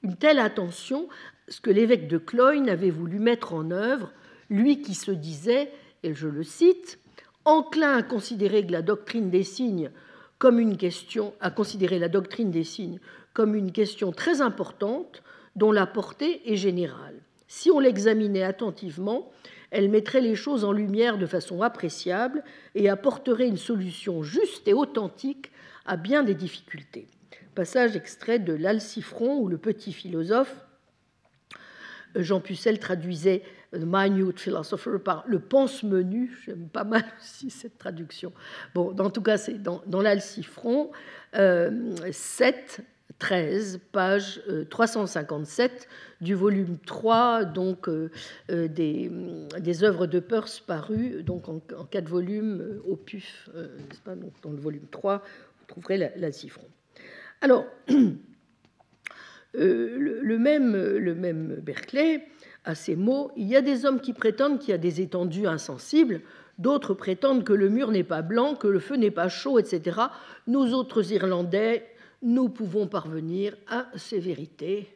[0.05, 1.09] une telle attention,
[1.49, 4.13] ce que l'évêque de Cloyne avait voulu mettre en œuvre,
[4.51, 5.73] lui qui se disait,
[6.05, 7.01] et je le cite,
[7.45, 9.91] enclin à considérer la doctrine des signes
[10.39, 13.01] comme une question, à considérer la doctrine des signes
[13.33, 15.23] comme une question très importante
[15.57, 17.21] dont la portée est générale.
[17.49, 19.31] Si on l'examinait attentivement,
[19.71, 22.43] elle mettrait les choses en lumière de façon appréciable
[22.75, 25.51] et apporterait une solution juste et authentique
[25.85, 27.09] à bien des difficultés.
[27.55, 30.67] Passage extrait de l'Alcifron où le petit philosophe
[32.15, 36.37] Jean Pucelle traduisait The Minute Philosopher par le pense-menu.
[36.45, 38.33] J'aime pas mal aussi cette traduction.
[38.75, 40.91] Bon, en tout cas, c'est dans, dans l'Alcifron,
[41.35, 42.85] euh, 7,
[43.19, 45.77] 13, page 357 euh,
[46.21, 48.11] du volume 3 donc, euh,
[48.51, 49.11] euh, des,
[49.59, 53.51] des, œuvres de Peirce parues donc en, en quatre volumes au PUF.
[54.05, 56.69] Pas, donc, dans le volume 3, vous trouverez l'Alcifron.
[57.41, 57.67] Alors,
[59.55, 62.27] le, le, même, le même Berkeley
[62.67, 65.47] à ces mots, il y a des hommes qui prétendent qu'il y a des étendues
[65.47, 66.21] insensibles,
[66.59, 70.01] d'autres prétendent que le mur n'est pas blanc, que le feu n'est pas chaud, etc.
[70.47, 71.87] Nous autres Irlandais,
[72.23, 74.89] nous pouvons parvenir à ces vérités.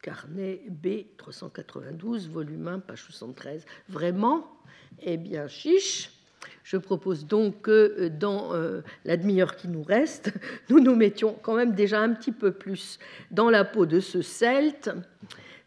[0.00, 3.66] Carnet B 392, volume 1, page 73.
[3.88, 4.46] Vraiment?
[5.02, 6.12] Eh bien, chiche.
[6.62, 10.32] Je propose donc que euh, dans euh, la demi-heure qui nous reste,
[10.70, 12.98] nous nous mettions quand même déjà un petit peu plus
[13.30, 14.90] dans la peau de ce celte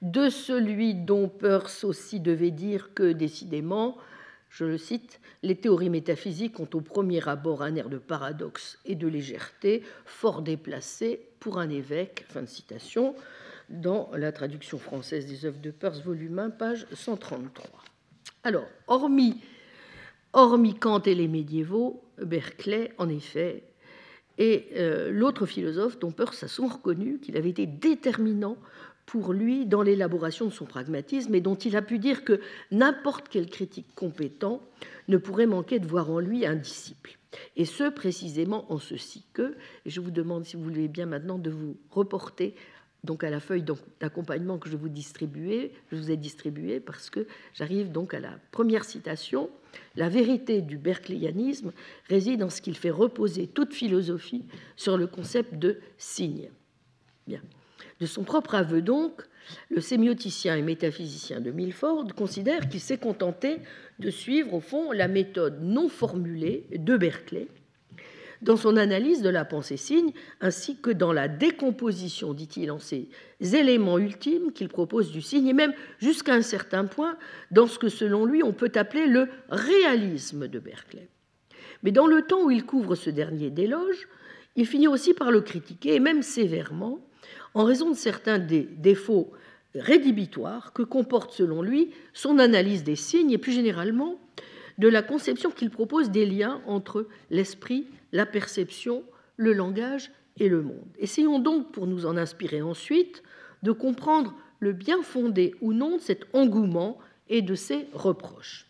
[0.02, 3.98] de celui dont Peirce aussi devait dire que, décidément,
[4.50, 8.96] je le cite, les théories métaphysiques ont au premier abord un air de paradoxe et
[8.96, 12.26] de légèreté fort déplacé pour un évêque.
[12.30, 13.16] Fin de citation
[13.70, 17.70] dans la traduction française des œuvres de Peirce, volume 1, page 133.
[18.44, 19.40] Alors, hormis,
[20.34, 23.64] hormis Kant et les médiévaux, Berkeley, en effet,
[24.38, 28.58] est euh, l'autre philosophe dont Peirce a souvent reconnu qu'il avait été déterminant
[29.06, 32.40] pour lui dans l'élaboration de son pragmatisme et dont il a pu dire que
[32.72, 34.62] n'importe quel critique compétent
[35.08, 37.18] ne pourrait manquer de voir en lui un disciple.
[37.56, 39.56] Et ce, précisément en ceci que,
[39.86, 42.56] et je vous demande si vous voulez bien maintenant de vous reporter
[43.04, 43.66] donc à la feuille
[44.00, 48.38] d'accompagnement que je vous distribuer, je vous ai distribué parce que j'arrive donc à la
[48.52, 49.50] première citation.
[49.96, 51.72] La vérité du berkeleyanisme
[52.10, 54.46] réside en ce qu'il fait reposer toute philosophie
[54.76, 56.50] sur le concept de signe.
[57.26, 57.42] Bien.
[58.02, 59.22] De son propre aveu donc,
[59.70, 63.60] le sémioticien et métaphysicien de Milford considère qu'il s'est contenté
[64.00, 67.48] de suivre au fond la méthode non formulée de Berkeley
[68.42, 73.08] dans son analyse de la pensée-signe, ainsi que dans la décomposition, dit-il, en ces
[73.40, 77.20] éléments ultimes qu'il propose du signe, et même jusqu'à un certain point
[77.52, 81.08] dans ce que selon lui on peut appeler le réalisme de Berkeley.
[81.84, 84.08] Mais dans le temps où il couvre ce dernier d'éloge,
[84.56, 87.00] il finit aussi par le critiquer, et même sévèrement,
[87.54, 89.32] en raison de certains des défauts
[89.76, 94.20] rédhibitoires que comporte selon lui son analyse des signes et plus généralement
[94.78, 99.04] de la conception qu'il propose des liens entre l'esprit, la perception,
[99.38, 100.88] le langage et le monde.
[100.98, 103.24] Essayons donc, pour nous en inspirer ensuite,
[103.64, 106.98] de comprendre le bien fondé ou non de cet engouement
[107.30, 108.66] et de ses reproches.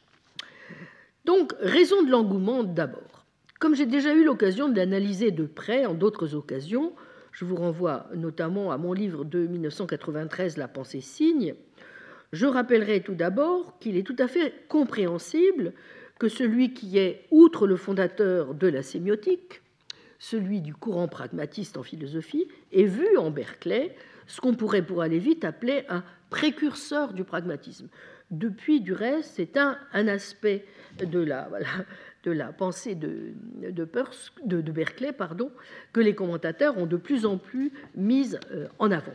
[1.26, 3.26] Donc, raison de l'engouement d'abord.
[3.60, 6.94] Comme j'ai déjà eu l'occasion de l'analyser de près en d'autres occasions,
[7.32, 11.56] je vous renvoie notamment à mon livre de 1993, La pensée signe.
[12.34, 15.74] Je rappellerai tout d'abord qu'il est tout à fait compréhensible
[16.20, 19.62] que celui qui est, outre le fondateur de la sémiotique,
[20.20, 23.96] celui du courant pragmatiste en philosophie, ait vu en Berkeley
[24.28, 27.88] ce qu'on pourrait pour aller vite appeler un précurseur du pragmatisme.
[28.30, 30.66] Depuis, du reste, c'est un, aspect
[31.00, 31.50] de la,
[32.24, 35.52] de la pensée de, de, Berkeley pardon,
[35.94, 39.14] que les commentateurs ont de plus en plus mise euh, en avant.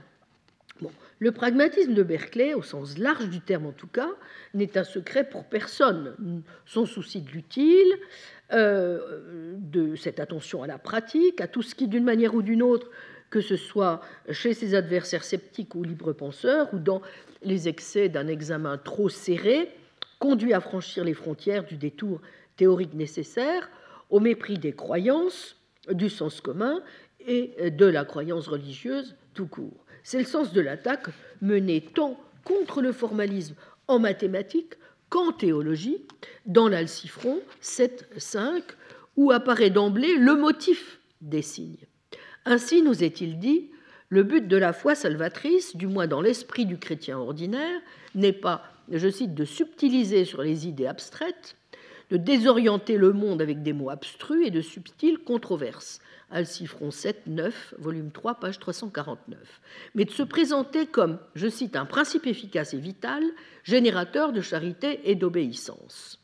[0.80, 4.10] Bon, le pragmatisme de Berkeley, au sens large du terme en tout cas,
[4.52, 6.14] n'est un secret pour personne.
[6.66, 7.96] Son souci de l'utile,
[8.52, 12.62] euh, de cette attention à la pratique, à tout ce qui, d'une manière ou d'une
[12.62, 12.90] autre,
[13.30, 14.00] que ce soit
[14.30, 17.00] chez ses adversaires sceptiques ou libres penseurs, ou dans
[17.42, 19.70] les excès d'un examen trop serré,
[20.18, 22.20] conduit à franchir les frontières du détour
[22.56, 23.70] théorique nécessaire,
[24.10, 25.56] au mépris des croyances,
[25.90, 26.82] du sens commun
[27.20, 29.84] et de la croyance religieuse tout court.
[30.02, 31.08] C'est le sens de l'attaque
[31.40, 33.56] menée tant contre le formalisme
[33.88, 34.74] en mathématiques
[35.08, 36.04] qu'en théologie,
[36.46, 38.62] dans l'Alcifron 7.5,
[39.16, 41.86] où apparaît d'emblée le motif des signes.
[42.44, 43.70] Ainsi, nous est-il dit,
[44.08, 47.80] le but de la foi salvatrice, du moins dans l'esprit du chrétien ordinaire,
[48.14, 51.56] n'est pas, je cite, de subtiliser sur les idées abstraites,
[52.10, 56.00] de désorienter le monde avec des mots abstrus et de subtiles controverses.
[56.30, 59.38] Alcifron 7, 9, volume 3, page 349.
[59.94, 63.22] Mais de se présenter comme, je cite, un principe efficace et vital,
[63.62, 66.20] générateur de charité et d'obéissance.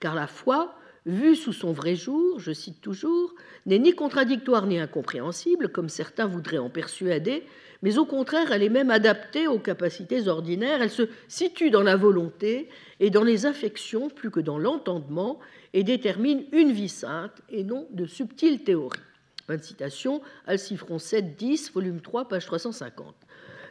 [0.00, 0.74] Car la foi,
[1.06, 3.34] vue sous son vrai jour, je cite toujours,
[3.66, 7.44] n'est ni contradictoire ni incompréhensible, comme certains voudraient en persuader,
[7.82, 11.96] mais au contraire, elle est même adaptée aux capacités ordinaires, elle se situe dans la
[11.96, 12.68] volonté
[13.00, 15.40] et dans les affections plus que dans l'entendement,
[15.74, 19.00] et détermine une vie sainte et non de subtiles théories.
[19.46, 23.14] Fin de citation, Alcifron 7, 10, volume 3, page 350.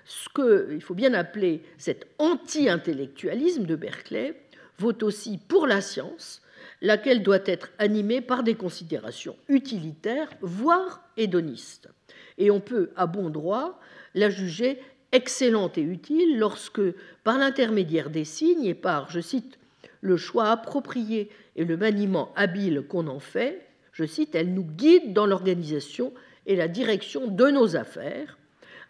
[0.03, 4.35] Ce qu'il faut bien appeler cet anti-intellectualisme de Berkeley
[4.77, 6.41] vaut aussi pour la science,
[6.81, 11.89] laquelle doit être animée par des considérations utilitaires, voire hédonistes.
[12.37, 13.79] Et on peut, à bon droit,
[14.13, 14.79] la juger
[15.11, 16.81] excellente et utile lorsque,
[17.23, 19.59] par l'intermédiaire des signes et par, je cite,
[20.01, 25.13] le choix approprié et le maniement habile qu'on en fait, je cite, elle nous guide
[25.13, 26.13] dans l'organisation
[26.45, 28.37] et la direction de nos affaires,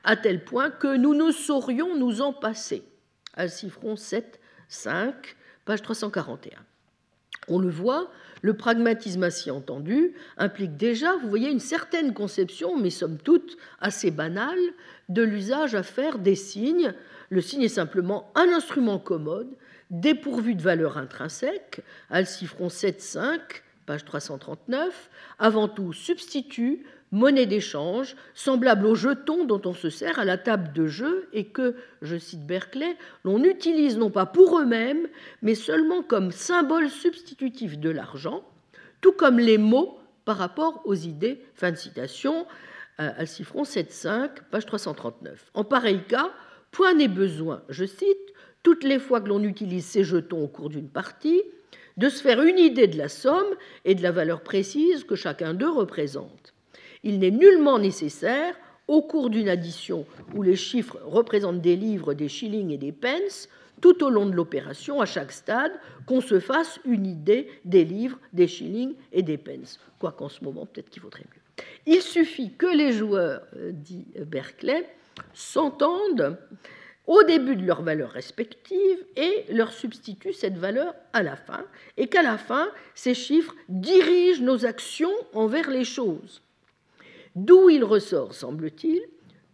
[0.03, 2.84] à tel point que nous ne saurions nous en passer.
[3.34, 5.35] Alcifron 7, 5,
[5.65, 6.57] page 341.
[7.48, 8.11] On le voit,
[8.42, 14.12] le pragmatisme ainsi entendu implique déjà, vous voyez, une certaine conception, mais somme toute assez
[14.12, 14.60] banale,
[15.10, 16.94] de l'usage à faire des signes.
[17.30, 19.50] Le signe est simplement un instrument commode,
[19.90, 23.40] dépourvu de valeur intrinsèque, Alcifron 7.5,
[23.86, 30.26] page 339, avant tout substitut, monnaie d'échange, semblable aux jetons dont on se sert à
[30.26, 35.08] la table de jeu et que, je cite Berkeley, l'on utilise non pas pour eux-mêmes,
[35.42, 38.44] mais seulement comme symbole substitutif de l'argent,
[39.02, 41.42] tout comme les mots par rapport aux idées.
[41.54, 42.46] Fin de citation,
[43.00, 45.52] euh, Alcifron 7.5, page 339.
[45.54, 46.32] En pareil cas,
[46.72, 48.18] point n'est besoin, je cite,
[48.64, 51.42] toutes les fois que l'on utilise ces jetons au cours d'une partie,
[51.98, 53.56] de se faire une idée de la somme
[53.86, 56.54] et de la valeur précise que chacun d'eux représente.
[57.03, 58.56] Il n'est nullement nécessaire,
[58.88, 60.06] au cours d'une addition
[60.36, 63.48] où les chiffres représentent des livres, des shillings et des pence,
[63.80, 65.72] tout au long de l'opération, à chaque stade,
[66.06, 69.80] qu'on se fasse une idée des livres, des shillings et des pence.
[69.98, 71.64] Quoiqu'en ce moment, peut-être qu'il vaudrait mieux.
[71.86, 74.88] Il suffit que les joueurs, euh, dit Berkeley,
[75.34, 76.38] s'entendent
[77.07, 81.65] au début de leur valeur respective et leur substituent cette valeur à la fin,
[81.98, 86.41] et qu'à la fin, ces chiffres dirigent nos actions envers les choses.
[87.36, 89.02] D'où il ressort, semble-t-il,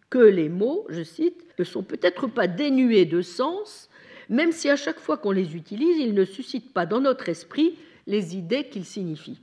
[0.09, 3.89] que les mots, je cite, ne sont peut-être pas dénués de sens,
[4.29, 7.77] même si à chaque fois qu'on les utilise, ils ne suscitent pas dans notre esprit
[8.07, 9.41] les idées qu'ils signifient.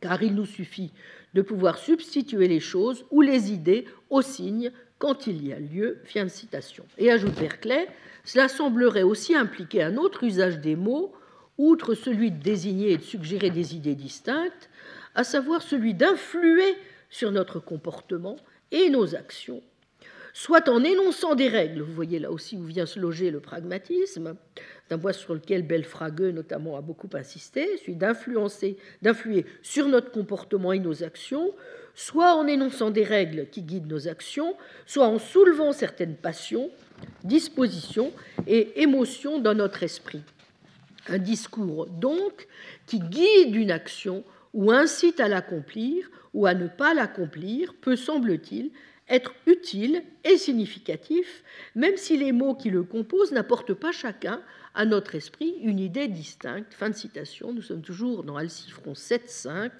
[0.00, 0.92] Car il nous suffit
[1.34, 5.98] de pouvoir substituer les choses ou les idées aux signes quand il y a lieu.
[6.04, 6.84] Fin citation.
[6.96, 7.88] Et ajoute Berkeley,
[8.24, 11.12] cela semblerait aussi impliquer un autre usage des mots,
[11.56, 14.70] outre celui de désigner et de suggérer des idées distinctes,
[15.14, 16.76] à savoir celui d'influer
[17.10, 18.36] sur notre comportement
[18.70, 19.62] et nos actions,
[20.32, 24.36] soit en énonçant des règles, vous voyez là aussi où vient se loger le pragmatisme,
[24.88, 30.72] d'un point sur lequel Belfrageux notamment a beaucoup insisté, celui d'influencer, d'influer sur notre comportement
[30.72, 31.52] et nos actions,
[31.94, 34.54] soit en énonçant des règles qui guident nos actions,
[34.86, 36.70] soit en soulevant certaines passions,
[37.24, 38.12] dispositions
[38.46, 40.22] et émotions dans notre esprit.
[41.08, 42.46] Un discours donc
[42.86, 44.22] qui guide une action
[44.54, 48.70] ou incite à l'accomplir ou à ne pas l'accomplir peut, semble-t-il,
[49.08, 51.42] être utile et significatif,
[51.74, 54.42] même si les mots qui le composent n'apportent pas chacun
[54.74, 56.74] à notre esprit une idée distincte.
[56.74, 57.52] Fin de citation.
[57.52, 59.70] Nous sommes toujours dans Alcifron 7.5,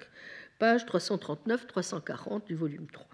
[0.57, 3.08] page 339-340 du volume 3.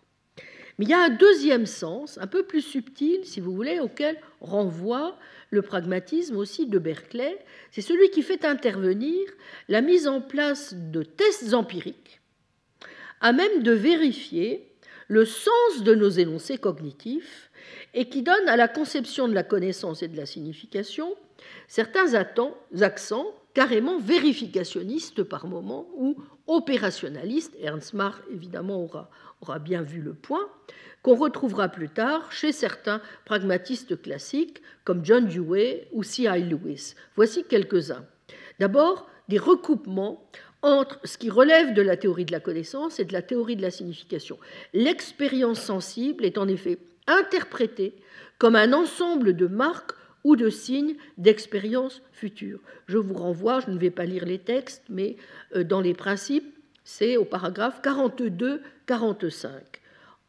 [0.78, 4.18] Mais il y a un deuxième sens, un peu plus subtil, si vous voulez, auquel
[4.42, 5.18] renvoie
[5.50, 7.38] le pragmatisme aussi de Berkeley.
[7.72, 9.20] C'est celui qui fait intervenir
[9.70, 12.22] la mise en place de tests empiriques
[13.22, 14.70] à même de vérifier
[15.08, 17.50] le sens de nos énoncés cognitifs
[17.94, 21.16] et qui donne à la conception de la connaissance et de la signification
[21.68, 27.56] certains accents carrément vérificationnistes par moment ou opérationnalistes.
[27.62, 29.10] Ernst Mach, évidemment, aura,
[29.41, 30.48] aura bien vu le point,
[31.02, 36.44] qu'on retrouvera plus tard chez certains pragmatistes classiques comme John Dewey ou C.I.
[36.44, 36.95] Lewis.
[37.16, 38.06] Voici quelques-uns.
[38.60, 40.28] D'abord, des recoupements
[40.62, 43.62] entre ce qui relève de la théorie de la connaissance et de la théorie de
[43.62, 44.40] la signification.
[44.74, 47.94] L'expérience sensible est en effet interprétée
[48.40, 49.91] comme un ensemble de marques
[50.24, 52.60] ou de signes d'expérience future.
[52.88, 55.18] Je vous renvoie, je ne vais pas lire les textes, mais
[55.56, 56.55] euh, dans les principes,
[56.86, 59.49] c'est au paragraphe 42-45.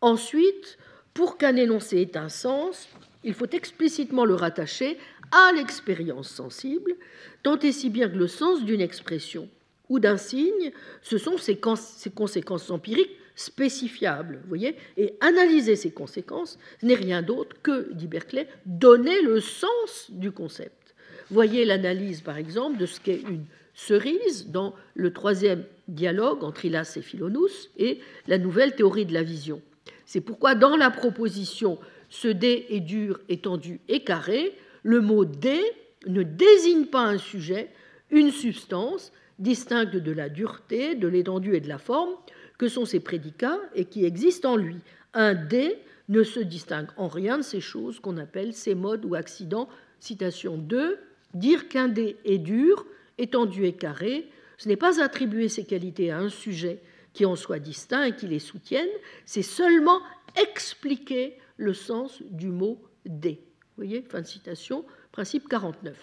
[0.00, 0.78] Ensuite,
[1.14, 2.88] pour qu'un énoncé ait un sens,
[3.22, 4.98] il faut explicitement le rattacher
[5.30, 6.94] à l'expérience sensible,
[7.42, 9.48] tant et si bien que le sens d'une expression
[9.88, 10.72] ou d'un signe,
[11.02, 17.92] ce sont ses, conséquences empiriques spécifiables, voyez, et analyser ces conséquences n'est rien d'autre que,
[17.92, 20.94] dit Berkeley, donner le sens du concept.
[21.30, 26.94] Voyez l'analyse, par exemple, de ce qu'est une cerise dans le troisième dialogue entre Hylas
[26.96, 29.62] et Philonous et la nouvelle théorie de la vision.
[30.04, 35.60] C'est pourquoi dans la proposition ce dé est dur, étendu et carré, le mot dé
[36.06, 37.70] ne désigne pas un sujet,
[38.10, 42.14] une substance, distincte de la dureté, de l'étendue et de la forme,
[42.58, 44.76] que sont ces prédicats et qui existent en lui.
[45.14, 45.76] Un dé
[46.08, 49.68] ne se distingue en rien de ces choses qu'on appelle ces modes ou accidents.
[49.98, 50.98] Citation 2.
[51.34, 52.86] Dire qu'un dé est dur,
[53.18, 56.80] étendu et carré, ce n'est pas attribuer ces qualités à un sujet
[57.12, 58.88] qui en soit distinct et qui les soutienne,
[59.24, 60.00] c'est seulement
[60.36, 63.40] expliquer le sens du mot dé.
[63.76, 65.96] Vous voyez, fin de citation, principe 49.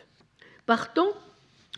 [0.66, 1.10] Partant,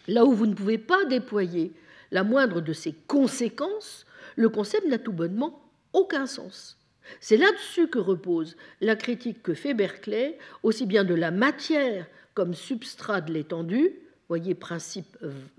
[0.08, 1.74] Là où vous ne pouvez pas déployer
[2.12, 5.62] la moindre de ces conséquences, le concept n'a tout bonnement
[5.94, 6.78] aucun sens.
[7.20, 12.54] C'est là-dessus que repose la critique que fait Berkeley, aussi bien de la matière comme
[12.54, 13.94] substrat de l'étendue,
[14.28, 15.18] voyez principe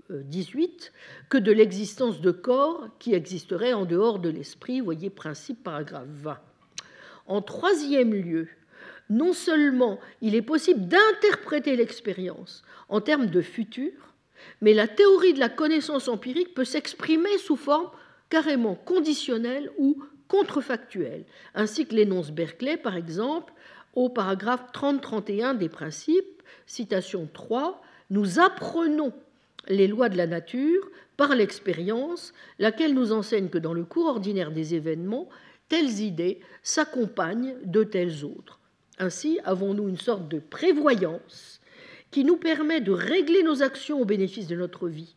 [0.09, 0.91] 18,
[1.29, 6.39] que de l'existence de corps qui existerait en dehors de l'esprit, voyez principe paragraphe 20.
[7.27, 8.47] En troisième lieu,
[9.09, 13.91] non seulement il est possible d'interpréter l'expérience en termes de futur,
[14.61, 17.89] mais la théorie de la connaissance empirique peut s'exprimer sous forme
[18.29, 21.23] carrément conditionnelle ou contrefactuelle,
[21.55, 23.53] ainsi que l'énonce Berkeley, par exemple,
[23.93, 29.13] au paragraphe 30-31 des principes, citation 3, Nous apprenons
[29.67, 34.51] les lois de la nature par l'expérience, laquelle nous enseigne que dans le cours ordinaire
[34.51, 35.27] des événements,
[35.67, 38.59] telles idées s'accompagnent de telles autres.
[38.99, 41.59] Ainsi avons-nous une sorte de prévoyance
[42.11, 45.15] qui nous permet de régler nos actions au bénéfice de notre vie.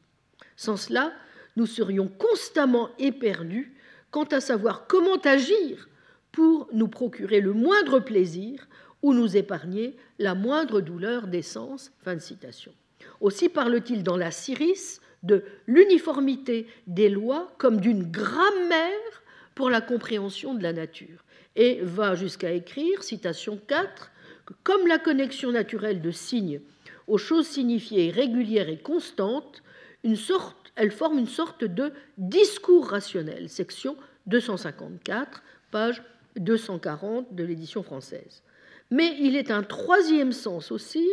[0.57, 1.13] Sans cela,
[1.57, 3.75] nous serions constamment éperdus
[4.11, 5.89] quant à savoir comment agir
[6.33, 8.67] pour nous procurer le moindre plaisir
[9.03, 11.93] ou nous épargner la moindre douleur d'essence.
[12.03, 12.73] Fin de citation.
[13.21, 19.23] Aussi parle-t-il dans la Syris de l'uniformité des lois comme d'une grammaire
[19.55, 21.25] pour la compréhension de la nature,
[21.57, 24.11] et va jusqu'à écrire, citation 4,
[24.47, 26.61] que comme la connexion naturelle de signes
[27.07, 29.63] aux choses signifiées régulières et constantes,
[30.05, 33.97] une sorte, elle forme une sorte de discours rationnel, section
[34.27, 36.03] 254, page
[36.37, 38.43] 240 de l'édition française.
[38.91, 41.09] Mais il est un troisième sens aussi,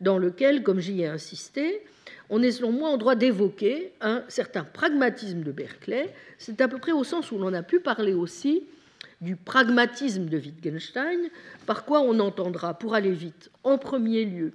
[0.00, 1.82] dans lequel, comme j'y ai insisté,
[2.30, 6.12] on est selon moi en droit d'évoquer un certain pragmatisme de Berkeley.
[6.38, 8.64] C'est à peu près au sens où l'on a pu parler aussi
[9.20, 11.30] du pragmatisme de Wittgenstein,
[11.66, 14.52] par quoi on entendra, pour aller vite, en premier lieu,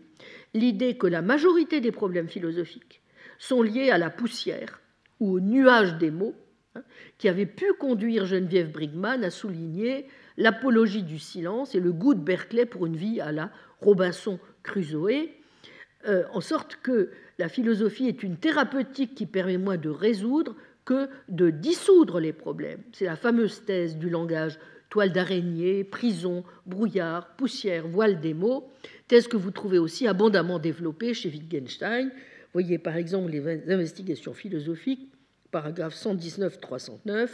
[0.53, 3.02] l'idée que la majorité des problèmes philosophiques
[3.39, 4.81] sont liés à la poussière
[5.22, 6.35] ou au nuage des mots,
[6.76, 6.81] hein,
[7.18, 10.07] qui avait pu conduire Geneviève Brigman à souligner
[10.38, 13.51] l'apologie du silence et le goût de Berkeley pour une vie à la
[13.81, 15.30] Robinson Crusoe,
[16.07, 20.55] euh, en sorte que la philosophie est une thérapeutique qui permet moins de résoudre
[20.85, 22.81] que de dissoudre les problèmes.
[22.93, 24.57] C'est la fameuse thèse du langage
[24.89, 28.72] toile d'araignée, prison, brouillard, poussière, voile des mots,
[29.07, 32.09] thèse que vous trouvez aussi abondamment développée chez Wittgenstein.
[32.53, 35.11] Voyez par exemple les investigations philosophiques
[35.51, 37.30] paragraphe 119-309,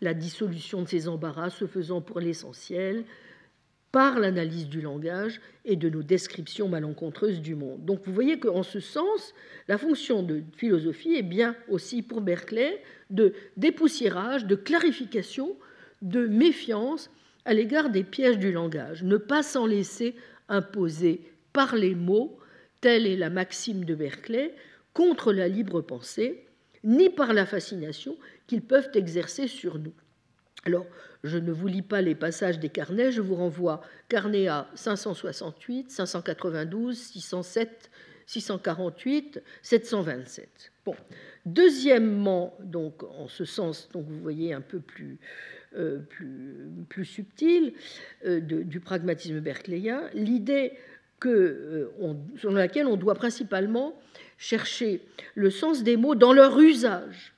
[0.00, 3.04] la dissolution de ces embarras se faisant pour l'essentiel
[3.92, 7.84] par l'analyse du langage et de nos descriptions malencontreuses du monde.
[7.84, 9.34] Donc vous voyez qu'en ce sens,
[9.66, 15.56] la fonction de philosophie est bien aussi pour Berkeley de dépoussiérage, de clarification,
[16.02, 17.10] de méfiance
[17.44, 20.14] à l'égard des pièges du langage, ne pas s'en laisser
[20.48, 21.22] imposer
[21.52, 22.38] par les mots,
[22.80, 24.54] telle est la maxime de Berkeley,
[24.92, 26.44] contre la libre pensée,
[26.84, 28.16] ni par la fascination
[28.46, 29.92] qu'ils peuvent exercer sur nous.
[30.64, 30.86] Alors,
[31.24, 35.90] je ne vous lis pas les passages des carnets, je vous renvoie carnet A 568,
[35.90, 37.90] 592, 607,
[38.26, 40.72] 648, 727.
[40.84, 40.94] Bon.
[41.46, 45.18] Deuxièmement, donc en ce sens, donc vous voyez un peu plus,
[45.74, 47.72] euh, plus, plus subtil
[48.26, 50.74] euh, du pragmatisme berkeleyien, l'idée
[51.18, 53.94] que, euh, sur laquelle on doit principalement
[54.40, 55.02] chercher
[55.34, 57.34] le sens des mots dans leur usage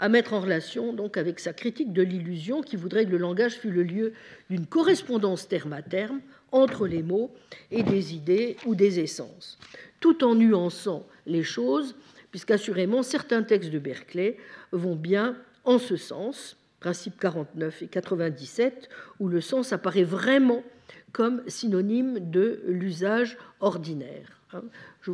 [0.00, 3.52] à mettre en relation donc avec sa critique de l'illusion qui voudrait que le langage
[3.52, 4.12] fût le lieu
[4.50, 6.20] d'une correspondance terme à terme
[6.50, 7.32] entre les mots
[7.70, 9.58] et des idées ou des essences,
[10.00, 11.94] tout en nuançant les choses,
[12.30, 14.38] puisqu'assurément certains textes de Berkeley
[14.72, 18.88] vont bien en ce sens, principe 49 et 97,
[19.20, 20.64] où le sens apparaît vraiment
[21.12, 24.40] comme synonyme de l'usage ordinaire.
[24.54, 24.62] Hein.
[25.02, 25.12] Je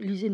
[0.00, 0.30] lisez,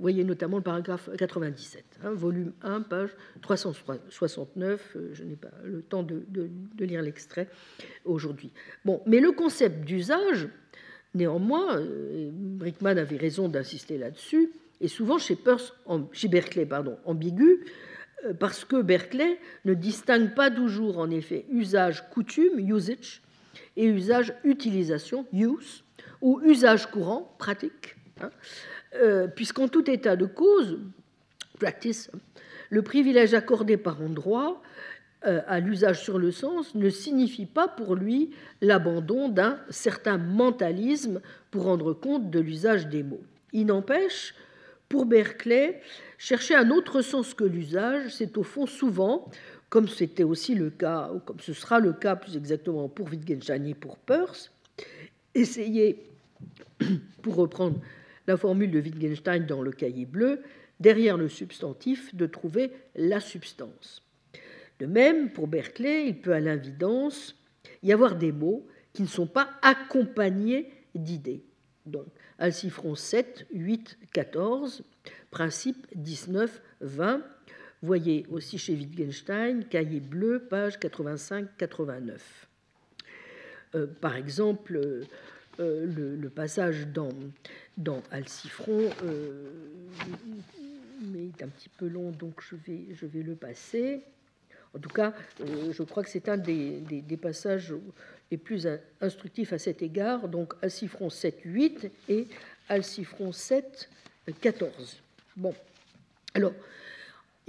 [0.00, 3.10] voyez notamment le paragraphe 97, hein, volume 1, page
[3.42, 4.96] 369.
[4.96, 6.24] Euh, je n'ai pas le temps de,
[6.78, 7.48] lire l'extrait
[8.04, 8.52] aujourd'hui.
[8.84, 10.48] Bon, mais le concept d'usage,
[11.14, 14.50] néanmoins, euh, Brickman avait raison d'insister là-dessus,
[14.80, 15.36] est souvent chez,
[16.28, 17.64] Berkeley pardon, ambigu,
[18.24, 23.22] euh, parce que Berkeley ne distingue pas toujours, en effet, usage coutume, usage,
[23.76, 25.84] et usage utilisation, use,
[26.20, 28.30] ou usage courant, pratique, hein,
[28.94, 30.78] euh, puisqu'en tout état de cause,
[32.70, 34.62] le privilège accordé par un droit
[35.26, 38.30] euh, à l'usage sur le sens ne signifie pas pour lui
[38.62, 41.20] l'abandon d'un certain mentalisme
[41.50, 43.22] pour rendre compte de l'usage des mots.
[43.52, 44.34] Il n'empêche,
[44.88, 45.80] pour Berkeley,
[46.16, 49.30] chercher un autre sens que l'usage, c'est au fond souvent,
[49.68, 53.74] comme c'était aussi le cas, comme ce sera le cas plus exactement pour Wittgenstein et
[53.74, 54.50] pour Peirce,
[55.34, 56.09] essayer
[57.22, 57.80] pour reprendre
[58.26, 60.42] la formule de Wittgenstein dans le cahier bleu,
[60.78, 64.02] derrière le substantif, de trouver la substance.
[64.78, 67.36] De même, pour Berkeley, il peut à l'évidence
[67.82, 71.44] y avoir des mots qui ne sont pas accompagnés d'idées.
[71.86, 72.06] Donc,
[72.38, 74.82] Alcifron 7, 8, 14,
[75.30, 77.22] principe 19, 20.
[77.82, 82.18] Voyez aussi chez Wittgenstein, cahier bleu, page 85-89.
[83.74, 85.02] Euh, par exemple,
[85.60, 87.10] euh, le, passage dans,
[87.76, 89.50] dans Alcifron euh,
[91.02, 94.00] mais est un petit peu long, donc je vais, je vais le passer.
[94.74, 97.74] En tout cas, euh, je crois que c'est un des, des, passages
[98.30, 98.68] les plus
[99.00, 100.28] instructifs à cet égard.
[100.28, 102.28] Donc, Alcifron 7.8 et
[102.68, 104.68] Alcifron 7.14.
[105.36, 105.54] Bon,
[106.34, 106.52] alors,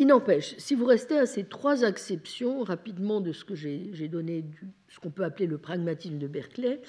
[0.01, 4.43] il n'empêche, si vous restez à ces trois exceptions rapidement de ce que j'ai donné,
[4.89, 6.81] ce qu'on peut appeler le pragmatisme de Berkeley,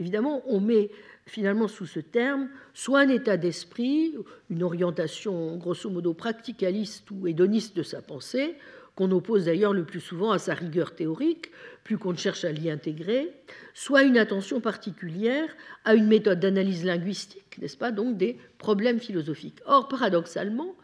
[0.00, 0.90] Évidemment, on met
[1.26, 4.14] finalement sous ce terme soit un état d'esprit,
[4.48, 8.54] une orientation grosso modo practicaliste ou hédoniste de sa pensée,
[8.94, 11.50] qu'on oppose d'ailleurs le plus souvent à sa rigueur théorique,
[11.84, 13.32] plus qu'on ne cherche à l'y intégrer,
[13.74, 15.48] soit une attention particulière
[15.84, 19.60] à une méthode d'analyse linguistique, n'est-ce pas, donc des problèmes philosophiques.
[19.66, 20.74] Or, paradoxalement,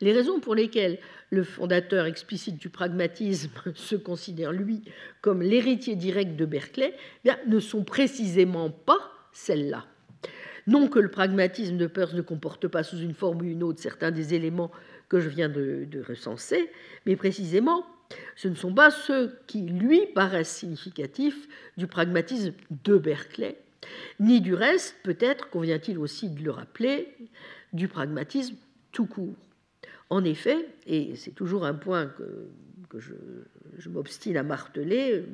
[0.00, 0.98] les raisons pour lesquelles
[1.30, 4.82] le fondateur explicite du pragmatisme se considère, lui,
[5.20, 6.94] comme l'héritier direct de Berkeley,
[7.24, 9.86] eh ne sont précisément pas celles-là.
[10.66, 13.80] Non que le pragmatisme de Peirce ne comporte pas sous une forme ou une autre
[13.80, 14.70] certains des éléments
[15.08, 16.70] que je viens de, de recenser,
[17.04, 17.84] mais précisément,
[18.36, 23.58] ce ne sont pas ceux qui, lui, paraissent significatifs du pragmatisme de Berkeley,
[24.20, 27.08] ni du reste, peut-être, convient-il aussi de le rappeler,
[27.72, 28.56] du pragmatisme
[28.92, 29.34] tout court.
[30.10, 32.48] En effet, et c'est toujours un point que,
[32.98, 35.24] je, m'obstine à marteler,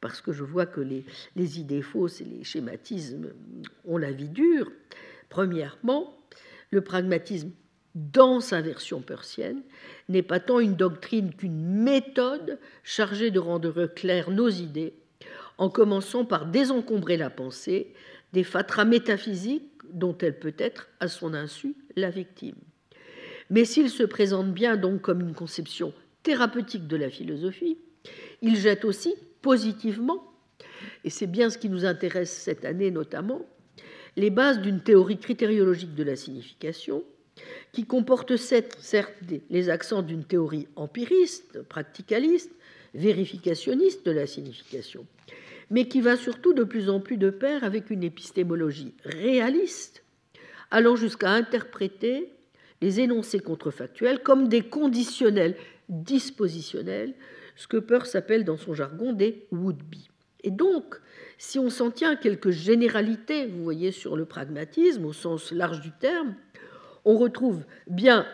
[0.00, 3.30] parce que je vois que les, les, idées fausses et les schématismes
[3.84, 4.70] ont la vie dure,
[5.28, 6.16] premièrement,
[6.70, 7.50] le pragmatisme
[7.94, 9.62] dans sa version persienne
[10.08, 14.94] n'est pas tant une doctrine qu'une méthode chargée de rendre claires nos idées,
[15.58, 17.92] en commençant par désencombrer la pensée
[18.32, 22.56] des fatras métaphysiques dont elle peut être, à son insu, la victime.
[23.52, 25.92] Mais s'il se présente bien donc comme une conception
[26.22, 27.76] thérapeutique de la philosophie,
[28.40, 30.32] il jette aussi positivement,
[31.04, 33.44] et c'est bien ce qui nous intéresse cette année notamment,
[34.16, 37.04] les bases d'une théorie critériologique de la signification
[37.72, 38.78] qui comporte certes
[39.50, 42.52] les accents d'une théorie empiriste, practicaliste,
[42.94, 45.06] vérificationniste de la signification,
[45.68, 50.04] mais qui va surtout de plus en plus de pair avec une épistémologie réaliste,
[50.70, 52.32] allant jusqu'à interpréter
[52.82, 55.56] les énoncés contrefactuels comme des conditionnels
[55.88, 57.14] dispositionnels,
[57.56, 60.10] ce que Peirce appelle dans son jargon des would-be.
[60.42, 61.00] Et donc,
[61.38, 65.80] si on s'en tient à quelques généralités, vous voyez, sur le pragmatisme au sens large
[65.80, 66.34] du terme,
[67.04, 68.26] on retrouve bien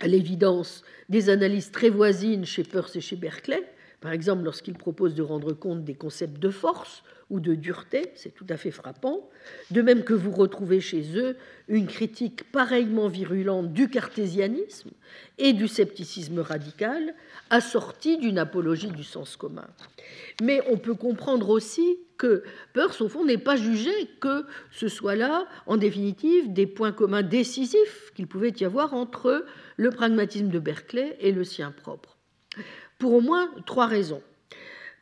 [0.00, 3.62] à l'évidence des analyses très voisines chez Peirce et chez Berkeley,
[4.04, 8.34] par exemple lorsqu'il propose de rendre compte des concepts de force ou de dureté, c'est
[8.34, 9.30] tout à fait frappant,
[9.70, 14.90] de même que vous retrouvez chez eux une critique pareillement virulente du cartésianisme
[15.38, 17.14] et du scepticisme radical,
[17.48, 19.68] assortie d'une apologie du sens commun.
[20.42, 22.44] Mais on peut comprendre aussi que
[22.74, 23.90] Peirce, au fond, n'est pas jugé
[24.20, 29.46] que ce soit là, en définitive, des points communs décisifs qu'il pouvait y avoir entre
[29.78, 32.13] le pragmatisme de Berkeley et le sien propre.
[33.04, 34.22] Pour au moins trois raisons.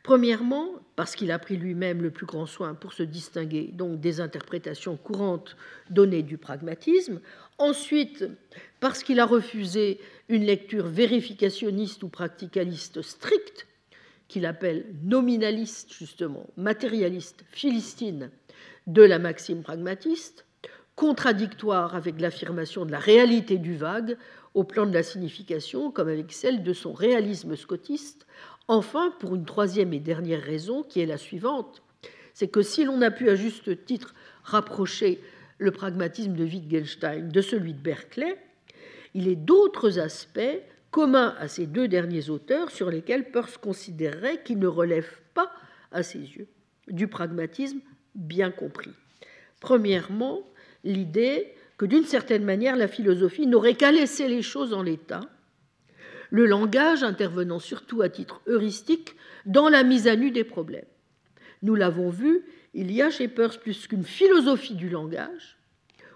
[0.03, 4.97] Premièrement, parce qu'il a pris lui-même le plus grand soin pour se distinguer des interprétations
[4.97, 5.55] courantes
[5.89, 7.21] données du pragmatisme.
[7.59, 8.25] Ensuite,
[8.81, 13.67] parce qu'il a refusé une lecture vérificationniste ou practicaliste stricte,
[14.27, 18.31] qu'il appelle nominaliste justement, matérialiste, philistine,
[18.85, 20.43] de la maxime pragmatiste,
[20.97, 24.17] contradictoire avec l'affirmation de la réalité du vague
[24.53, 28.27] au plan de la signification, comme avec celle de son réalisme scotiste,
[28.67, 31.83] Enfin, pour une troisième et dernière raison, qui est la suivante,
[32.33, 35.19] c'est que si l'on a pu à juste titre rapprocher
[35.57, 38.37] le pragmatisme de Wittgenstein de celui de Berkeley,
[39.13, 40.39] il est d'autres aspects
[40.91, 45.51] communs à ces deux derniers auteurs sur lesquels Peirce considérerait qu'ils ne relèvent pas,
[45.91, 46.47] à ses yeux,
[46.87, 47.79] du pragmatisme
[48.15, 48.91] bien compris.
[49.59, 50.41] Premièrement,
[50.83, 55.21] l'idée que d'une certaine manière la philosophie n'aurait qu'à laisser les choses en l'état
[56.33, 60.87] le langage intervenant surtout à titre heuristique dans la mise à nu des problèmes.
[61.61, 62.41] Nous l'avons vu,
[62.73, 65.59] il y a chez Peirce plus qu'une philosophie du langage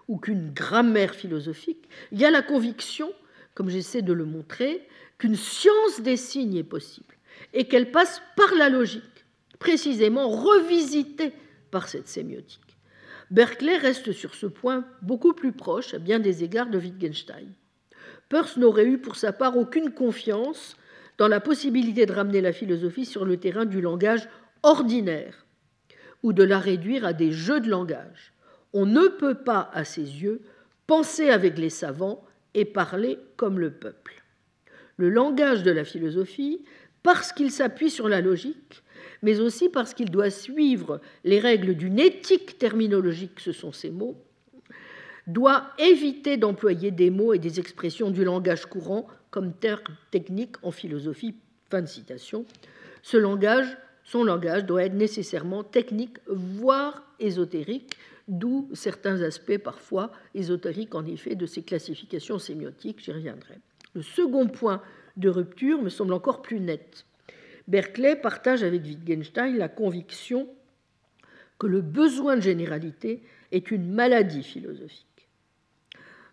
[0.08, 3.14] ou qu'une grammaire philosophique, il y a la conviction,
[3.54, 4.88] comme j'essaie de le montrer,
[5.20, 7.16] qu'une science des signes est possible
[7.54, 9.04] et qu'elle passe par la logique,
[9.60, 11.32] précisément revisitée
[11.70, 12.67] par cette sémiotique.
[13.30, 17.54] Berkeley reste sur ce point beaucoup plus proche à bien des égards de Wittgenstein.
[18.30, 20.78] Peirce n'aurait eu pour sa part aucune confiance
[21.18, 24.30] dans la possibilité de ramener la philosophie sur le terrain du langage
[24.64, 25.46] ordinaire
[26.24, 28.34] ou de la réduire à des jeux de langage.
[28.74, 30.42] On ne peut pas, à ses yeux,
[30.88, 32.24] penser avec les savants
[32.54, 34.24] et parler comme le peuple.
[34.98, 36.64] Le langage de la philosophie,
[37.04, 38.84] parce qu'il s'appuie sur la logique,
[39.22, 44.16] mais aussi parce qu'il doit suivre les règles d'une éthique terminologique, ce sont ces mots,
[45.28, 49.82] doit éviter d'employer des mots et des expressions du langage courant comme termes
[50.12, 51.36] techniques en philosophie.
[51.70, 52.46] Fin de citation.
[53.04, 60.96] Ce langage, son langage doit être nécessairement technique, voire ésotérique, d'où certains aspects parfois ésotériques
[60.96, 63.56] en effet de ces classifications sémiotiques, j'y reviendrai.
[63.94, 64.82] Le second point
[65.18, 67.06] de rupture me semble encore plus net.
[67.68, 70.48] Berkeley partage avec Wittgenstein la conviction
[71.60, 75.06] que le besoin de généralité est une maladie philosophique.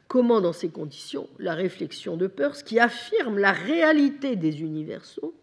[0.06, 5.34] Comment, dans ces conditions, la réflexion de Peirce, qui affirme la réalité des universaux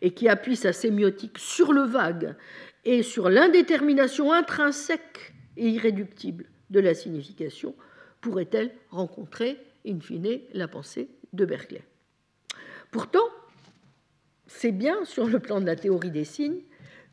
[0.00, 2.34] et qui appuie sa sémiotique sur le vague
[2.84, 7.74] et sur l'indétermination intrinsèque et irréductible de la signification,
[8.20, 11.84] pourrait-elle rencontrer, in fine, la pensée de Berkeley?
[12.90, 13.28] Pourtant,
[14.46, 16.62] c'est bien sur le plan de la théorie des signes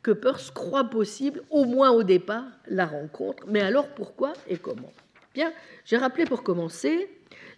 [0.01, 3.43] que Peirce croit possible, au moins au départ, la rencontre.
[3.47, 4.91] Mais alors pourquoi et comment?
[5.33, 5.51] Bien,
[5.85, 7.09] j'ai rappelé pour commencer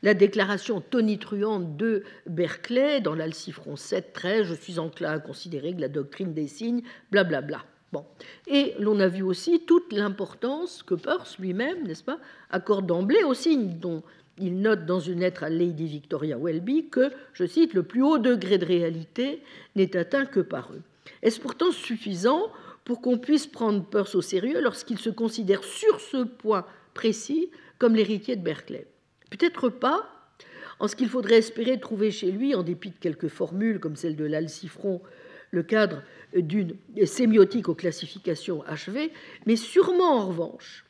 [0.03, 5.81] la déclaration tonitruante de Berkeley dans l'Alcifron 7, 13, je suis enclin à considérer que
[5.81, 7.57] la doctrine des signes, blablabla.
[7.57, 7.65] Bla bla.
[7.91, 8.05] Bon.
[8.47, 12.19] Et l'on a vu aussi toute l'importance que Peirce lui-même, n'est-ce pas,
[12.49, 14.03] accorde d'emblée aux signes, dont
[14.37, 18.17] il note dans une lettre à Lady Victoria Welby que, je cite, le plus haut
[18.17, 19.41] degré de réalité
[19.75, 20.81] n'est atteint que par eux.
[21.21, 22.51] Est-ce pourtant suffisant
[22.83, 27.49] pour qu'on puisse prendre Peirce au sérieux lorsqu'il se considère sur ce point précis
[27.79, 28.87] comme l'héritier de Berkeley?
[29.29, 30.09] Peut-être pas,
[30.79, 34.15] en ce qu'il faudrait espérer trouver chez lui, en dépit de quelques formules comme celle
[34.15, 35.01] de l'Alcifron,
[35.51, 36.01] le cadre
[36.35, 36.75] d'une
[37.05, 39.11] sémiotique aux classifications achevées,
[39.45, 40.84] mais sûrement en revanche,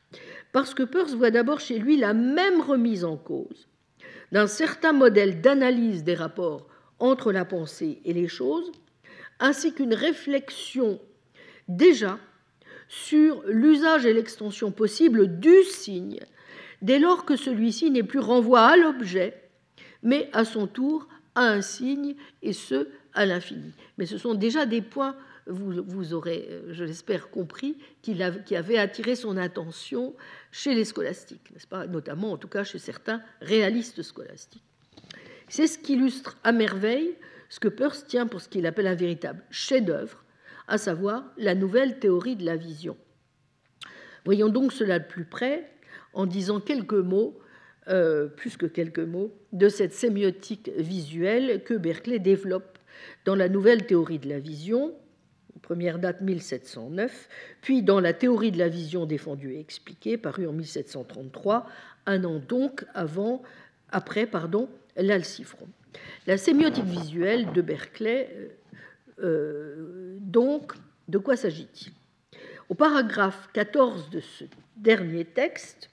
[0.52, 3.68] parce que Peirce voit d'abord chez lui la même remise en cause
[4.32, 6.68] d'un certain modèle d'analyse des rapports
[7.00, 8.72] entre la pensée et les choses,
[9.40, 11.00] ainsi qu'une réflexion
[11.68, 12.18] déjà
[12.88, 16.20] sur l'usage et l'extension possible du signe
[16.82, 19.42] dès lors que celui-ci n'est plus renvoi à l'objet,
[20.04, 23.74] mais à son tour à un signe, et ce, à l'infini.
[23.98, 25.16] Mais ce sont déjà des points,
[25.48, 30.16] vous, aurez, euh, je l'espère, compris, qui, qui avaient attiré son attention
[30.52, 31.88] chez les scolastiques, n'est-ce pas?
[31.88, 34.64] Notamment, en tout cas, chez certains réalistes scolastiques.
[35.48, 37.16] C'est ce qui illustre à merveille
[37.50, 40.24] ce que Peirce tient pour ce qu'il appelle un véritable chef-d'œuvre,
[40.68, 42.98] à savoir la nouvelle théorie de la vision.
[44.26, 45.70] Voyons donc cela de plus près
[46.14, 47.40] en disant quelques mots,
[47.88, 52.80] euh, plus que quelques mots, de cette sémiotique visuelle que Berkeley développe
[53.26, 54.96] dans la nouvelle théorie de la vision,
[55.66, 57.28] première date 1709,
[57.62, 61.68] puis dans la théorie de la vision défendue et expliquée, parue en 1733,
[62.06, 63.42] un an donc avant,
[63.90, 64.30] après
[64.96, 65.68] l'alcifron.
[66.28, 68.48] La sémiotique visuelle de Berkeley, euh,
[69.24, 70.74] euh, donc,
[71.08, 71.94] de quoi s'agit-il?
[72.70, 74.44] Au paragraphe 14 de ce
[74.78, 75.90] dernier texte,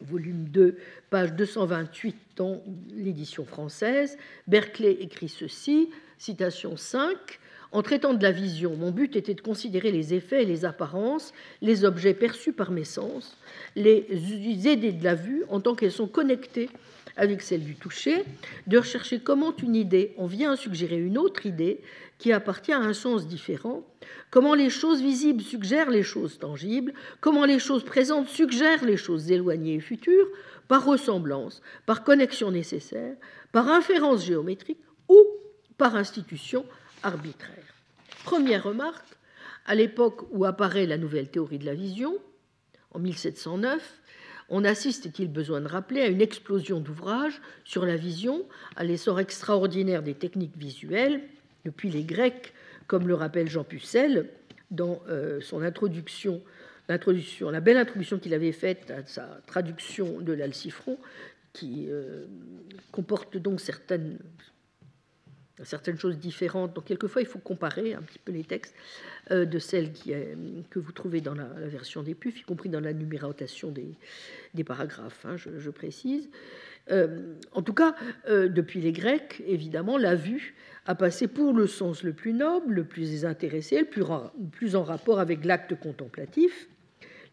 [0.00, 0.78] volume 2,
[1.10, 7.40] page 228 dans l'édition française, Berkeley écrit ceci, citation 5,
[7.72, 11.32] en traitant de la vision, mon but était de considérer les effets et les apparences,
[11.60, 13.36] les objets perçus par mes sens,
[13.76, 16.70] les idées de la vue en tant qu'elles sont connectées
[17.16, 18.24] avec celles du toucher,
[18.68, 21.80] de rechercher comment une idée en vient à suggérer une autre idée
[22.18, 23.84] qui appartient à un sens différent,
[24.30, 29.30] comment les choses visibles suggèrent les choses tangibles, comment les choses présentes suggèrent les choses
[29.30, 30.28] éloignées et futures,
[30.68, 33.16] par ressemblance, par connexion nécessaire,
[33.52, 35.18] par inférence géométrique ou
[35.76, 36.64] par institution
[37.02, 37.74] arbitraire.
[38.24, 39.06] Première remarque,
[39.66, 42.14] à l'époque où apparaît la nouvelle théorie de la vision,
[42.92, 44.00] en 1709,
[44.48, 48.46] on assiste, est-il besoin de rappeler, à une explosion d'ouvrages sur la vision,
[48.76, 51.20] à l'essor extraordinaire des techniques visuelles,
[51.64, 52.54] depuis les Grecs,
[52.86, 54.30] comme le rappelle Jean Pucelle
[54.70, 56.42] dans euh, son introduction,
[56.88, 60.98] la belle introduction qu'il avait faite à sa traduction de l'Alcifron,
[61.52, 62.24] qui euh,
[62.90, 64.18] comporte donc certaines
[65.64, 66.74] certaines choses différentes.
[66.74, 68.74] Donc, quelquefois, il faut comparer un petit peu les textes
[69.30, 70.12] euh, de celles qui,
[70.70, 75.24] que vous trouvez dans la, version des PUF, y compris dans la numérotation des, paragraphes,
[75.24, 76.28] hein, je, précise.
[76.90, 77.94] Euh, en tout cas,
[78.28, 80.54] euh, depuis les Grecs, évidemment, la vue
[80.86, 84.74] a passé pour le sens le plus noble, le plus intéressé, le plus, le plus
[84.74, 86.68] en rapport avec l'acte contemplatif,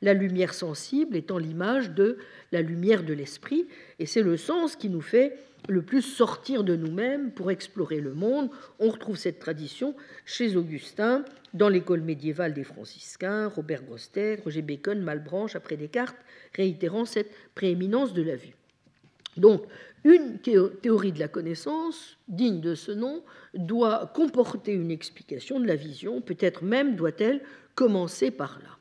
[0.02, 2.18] la lumière sensible étant l'image de
[2.52, 3.66] la lumière de l'esprit,
[4.00, 5.38] et c'est le sens qui nous fait
[5.68, 8.50] le plus sortir de nous-mêmes pour explorer le monde.
[8.80, 15.02] On retrouve cette tradition chez Augustin, dans l'école médiévale des franciscains, Robert Grostet, Roger Bacon,
[15.02, 16.18] Malbranche, après Descartes,
[16.56, 18.56] réitérant cette prééminence de la vue.
[19.38, 19.64] Donc,
[20.04, 23.24] une théorie de la connaissance, digne de ce nom,
[23.54, 27.42] doit comporter une explication de la vision, peut-être même doit-elle
[27.74, 28.78] commencer par là.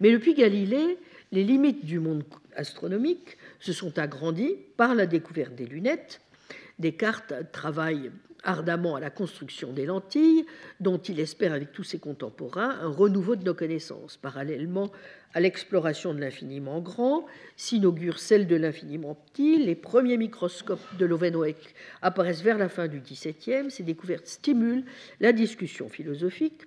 [0.00, 0.98] Mais depuis Galilée,
[1.32, 2.24] les limites du monde
[2.56, 6.20] astronomiques se sont agrandies par la découverte des lunettes.
[6.78, 8.10] Descartes travaille
[8.44, 10.44] ardemment à la construction des lentilles,
[10.80, 14.16] dont il espère avec tous ses contemporains un renouveau de nos connaissances.
[14.16, 14.90] Parallèlement
[15.32, 17.26] à l'exploration de l'infiniment grand,
[17.56, 19.58] s'inaugure celle de l'infiniment petit.
[19.58, 23.70] Les premiers microscopes de Lovenwijk apparaissent vers la fin du XVIIe.
[23.70, 24.84] Ces découvertes stimulent
[25.20, 26.62] la discussion philosophique.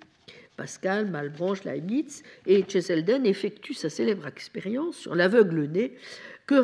[0.58, 5.94] Pascal, Malebranche, Leibniz et Cheselden effectuent sa célèbre expérience sur l'aveugle né
[6.48, 6.54] que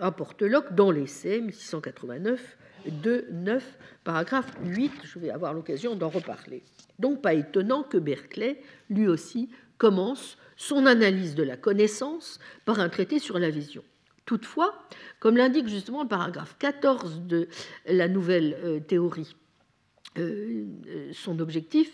[0.00, 4.92] rapporte Locke dans l'essai 1689 de 9, paragraphe 8.
[5.04, 6.64] Je vais avoir l'occasion d'en reparler.
[6.98, 9.48] Donc pas étonnant que Berkeley, lui aussi,
[9.78, 13.84] commence son analyse de la connaissance par un traité sur la vision.
[14.26, 14.74] Toutefois,
[15.20, 17.48] comme l'indique justement le paragraphe 14 de
[17.86, 19.36] la nouvelle euh, théorie,
[20.18, 21.90] euh, euh, son objectif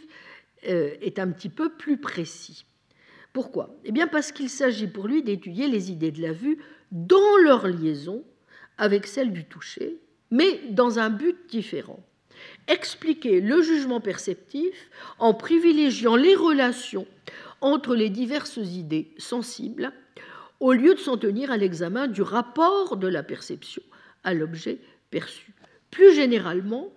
[0.63, 2.65] est un petit peu plus précis.
[3.33, 3.79] Pourquoi?
[3.85, 6.59] Eh bien parce qu'il s'agit pour lui d'étudier les idées de la vue
[6.93, 8.25] dans leur liaison
[8.79, 9.99] avec celle du toucher,
[10.31, 12.01] mais dans un but différent.
[12.69, 17.07] Expliquer le jugement perceptif en privilégiant les relations
[17.61, 19.93] entre les diverses idées sensibles,
[20.61, 23.83] au lieu de s'en tenir à l'examen du rapport de la perception
[24.25, 24.79] à l'objet
[25.11, 25.53] perçu.
[25.91, 26.93] Plus généralement,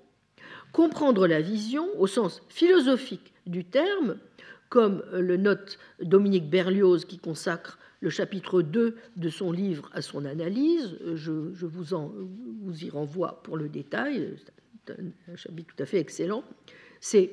[0.72, 4.18] comprendre la vision au sens philosophique du terme,
[4.70, 10.26] comme le note Dominique Berlioz qui consacre le chapitre 2 de son livre à son
[10.26, 10.98] analyse.
[11.16, 12.12] Je, vous, en,
[12.62, 14.36] vous y renvoie pour le détail,
[14.88, 14.98] c'est
[15.32, 16.44] un chapitre tout à fait excellent.
[17.00, 17.32] C'est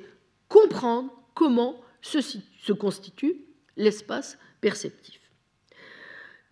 [0.49, 3.37] comprendre comment se, se constitue
[3.77, 5.21] l'espace perceptif.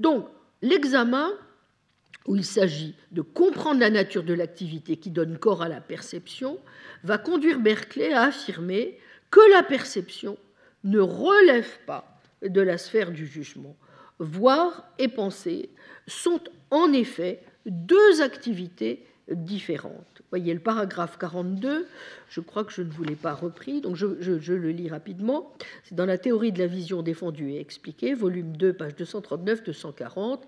[0.01, 0.29] Donc,
[0.63, 1.31] l'examen,
[2.27, 6.59] où il s'agit de comprendre la nature de l'activité qui donne corps à la perception,
[7.03, 8.99] va conduire Berkeley à affirmer
[9.31, 10.39] que la perception
[10.85, 13.77] ne relève pas de la sphère du jugement,
[14.19, 15.71] voir et penser
[16.07, 20.23] sont en effet deux activités différentes.
[20.31, 21.87] Voyez le paragraphe 42,
[22.29, 25.53] je crois que je ne vous l'ai pas repris, donc je, le lis rapidement.
[25.85, 30.41] C'est dans la théorie de la vision défendue et expliquée, volume 2, page 239-240.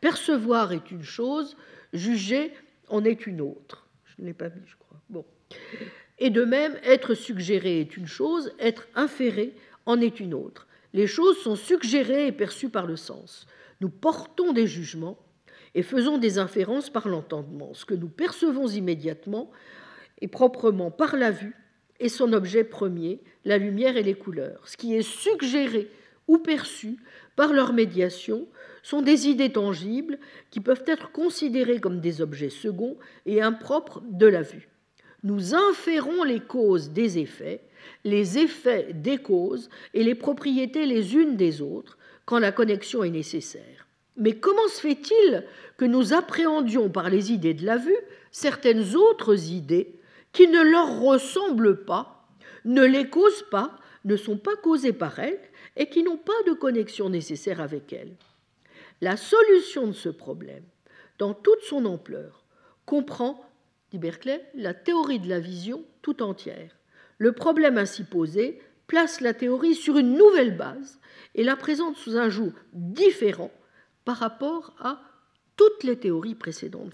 [0.00, 1.56] Percevoir est une chose,
[1.92, 2.52] juger
[2.88, 3.86] en est une autre.
[4.04, 4.98] Je ne l'ai pas mis, je crois.
[5.10, 5.24] Bon.
[6.18, 9.52] Et de même, être suggéré est une chose, être inféré
[9.86, 10.66] en est une autre.
[10.94, 13.46] Les choses sont suggérées et perçues par le sens.
[13.80, 15.18] Nous portons des jugements
[15.74, 17.74] et faisons des inférences par l'entendement.
[17.74, 19.50] Ce que nous percevons immédiatement
[20.20, 21.56] et proprement par la vue
[21.98, 24.68] est son objet premier, la lumière et les couleurs.
[24.68, 25.90] Ce qui est suggéré
[26.28, 26.96] ou perçu
[27.34, 28.46] par leur médiation
[28.84, 32.96] sont des idées tangibles qui peuvent être considérées comme des objets seconds
[33.26, 34.68] et impropres de la vue.
[35.24, 37.62] Nous inférons les causes des effets,
[38.04, 43.10] les effets des causes et les propriétés les unes des autres quand la connexion est
[43.10, 43.86] nécessaire.
[44.16, 45.44] Mais comment se fait-il
[45.76, 47.96] que nous appréhendions par les idées de la vue
[48.30, 49.98] certaines autres idées
[50.32, 52.26] qui ne leur ressemblent pas,
[52.66, 55.40] ne les causent pas, ne sont pas causées par elles
[55.76, 58.14] et qui n'ont pas de connexion nécessaire avec elles?
[59.00, 60.64] La solution de ce problème,
[61.18, 62.44] dans toute son ampleur,
[62.86, 63.40] comprend,
[63.94, 66.76] dit Berkeley, la théorie de la vision tout entière.
[67.18, 70.98] Le problème ainsi posé place la théorie sur une nouvelle base
[71.36, 73.52] et la présente sous un jour différent
[74.04, 75.00] par rapport à
[75.56, 76.90] toutes les théories précédentes.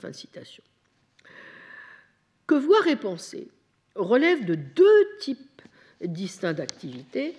[2.46, 3.48] Que voir et penser
[3.94, 5.62] relève de deux types
[6.02, 7.34] distincts d'activités.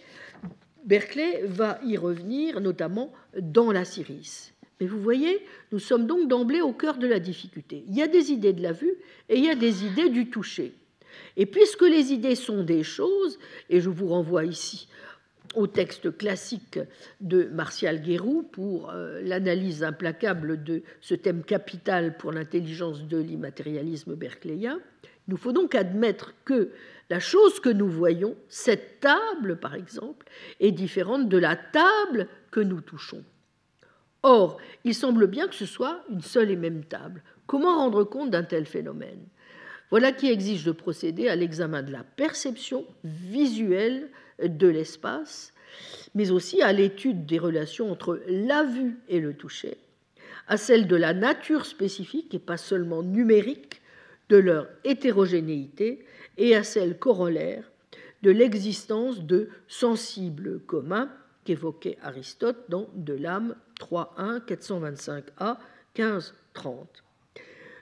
[0.86, 4.54] Berkeley va y revenir notamment dans la Syris.
[4.82, 7.86] Mais vous voyez, nous sommes donc d'emblée au cœur de la difficulté.
[7.88, 8.96] Il y a des idées de la vue
[9.30, 10.74] et il y a des idées du toucher.
[11.38, 13.38] Et puisque les idées sont des choses,
[13.70, 14.88] et je vous renvoie ici
[15.54, 16.80] au texte classique
[17.20, 24.16] de Martial Guérou pour euh, l'analyse implacable de ce thème capital pour l'intelligence de l'immatérialisme
[24.16, 24.80] berkeleyien.
[25.28, 26.72] Il nous faut donc admettre que
[27.12, 30.26] la chose que nous voyons, cette table par exemple,
[30.60, 33.24] est différente de la table que nous touchons.
[34.24, 37.24] Or, il semble bien que ce soit une seule et même table.
[37.48, 39.26] Comment rendre compte d'un tel phénomène?
[39.90, 44.10] Voilà qui exige de procéder à l'examen de la perception visuelle
[44.42, 45.54] de l'espace,
[46.16, 49.78] mais aussi à l'étude des relations entre la vue et le toucher,
[50.48, 53.82] à celle de la nature spécifique et pas seulement numérique
[54.30, 56.06] de leur hétérogénéité,
[56.38, 57.70] et à celle corollaire
[58.22, 61.10] de l'existence de sensibles communs
[61.44, 65.58] qu'évoquait Aristote dans De l'âme 3.1 425a
[65.98, 67.04] 1530.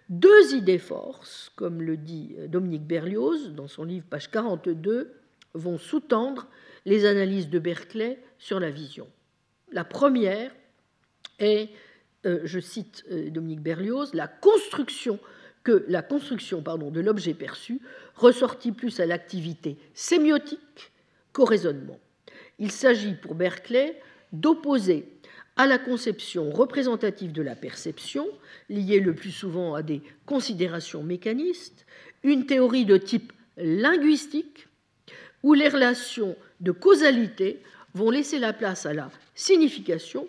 [0.10, 5.14] Deux idées forces, comme le dit Dominique Berlioz dans son livre page 42,
[5.54, 6.48] vont sous-tendre
[6.86, 9.08] les analyses de Berkeley sur la vision.
[9.72, 10.52] La première
[11.38, 11.70] est,
[12.26, 15.20] euh, je cite euh, Dominique Berlioz, la construction
[15.64, 17.82] que la construction de l'objet perçu
[18.16, 20.92] ressortit plus à l'activité sémiotique
[21.34, 22.00] qu'au raisonnement.
[22.60, 24.00] Il s'agit pour Berkeley
[24.34, 25.06] d'opposer
[25.56, 28.28] à la conception représentative de la perception,
[28.70, 31.86] liée le plus souvent à des considérations mécanistes,
[32.24, 34.68] une théorie de type linguistique
[35.44, 37.62] où les relations de causalité
[37.94, 40.28] vont laisser la place à la signification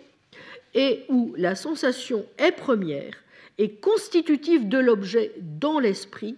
[0.73, 3.13] et où la sensation est première
[3.57, 6.35] et constitutive de l'objet dans l'esprit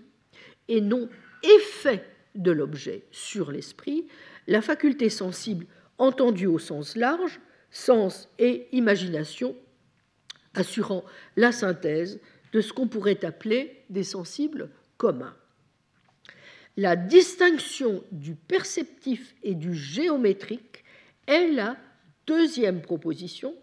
[0.68, 1.08] et non
[1.44, 2.04] effet
[2.36, 4.06] de l'objet sur l'esprit,
[4.48, 5.66] la faculté sensible
[5.98, 7.40] entendue au sens large,
[7.72, 9.56] sens et imagination,
[10.54, 11.04] assurant
[11.36, 12.20] la synthèse
[12.52, 15.36] de ce qu'on pourrait appeler des sensibles communs.
[16.78, 20.84] La distinction du perceptif et du géométrique
[21.28, 21.78] est la
[22.26, 23.54] deuxième proposition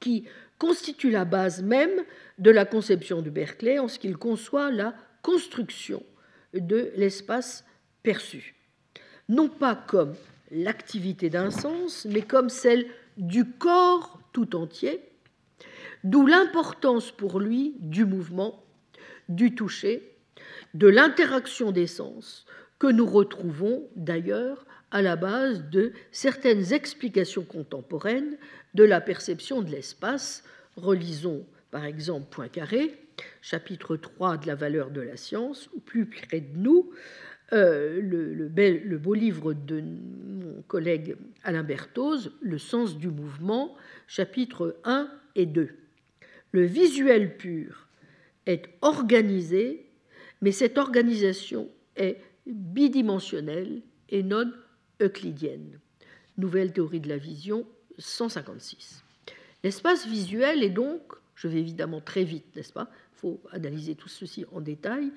[0.00, 0.24] qui
[0.58, 2.04] constitue la base même
[2.38, 6.02] de la conception de Berkeley en ce qu'il conçoit la construction
[6.52, 7.64] de l'espace
[8.02, 8.54] perçu,
[9.28, 10.14] non pas comme
[10.52, 15.00] l'activité d'un sens, mais comme celle du corps tout entier,
[16.04, 18.62] d'où l'importance pour lui du mouvement,
[19.28, 20.08] du toucher
[20.74, 22.46] de l'interaction des sens
[22.78, 28.36] que nous retrouvons d'ailleurs à la base de certaines explications contemporaines
[28.74, 30.44] de la perception de l'espace.
[30.76, 32.98] Relisons par exemple Poincaré,
[33.40, 36.90] chapitre 3 de la valeur de la science, ou plus près de nous,
[37.52, 43.76] euh, le, le, beau livre de mon collègue Alain Berthoz, Le sens du mouvement,
[44.06, 45.68] chapitre 1 et 2.
[46.52, 47.88] Le visuel pur
[48.46, 49.86] est organisé
[50.42, 53.80] mais cette organisation est bidimensionnelle
[54.10, 54.52] et non
[55.00, 55.78] euclidienne.
[56.36, 57.64] Nouvelle théorie de la vision,
[57.98, 59.04] 156.
[59.62, 61.00] L'espace visuel est donc,
[61.36, 62.90] je vais évidemment très vite, n'est-ce pas?
[63.14, 65.12] Il faut analyser tout ceci en détail.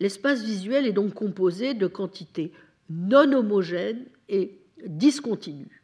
[0.00, 2.52] L'espace visuel est donc composé de quantités
[2.90, 5.82] non homogènes et discontinues,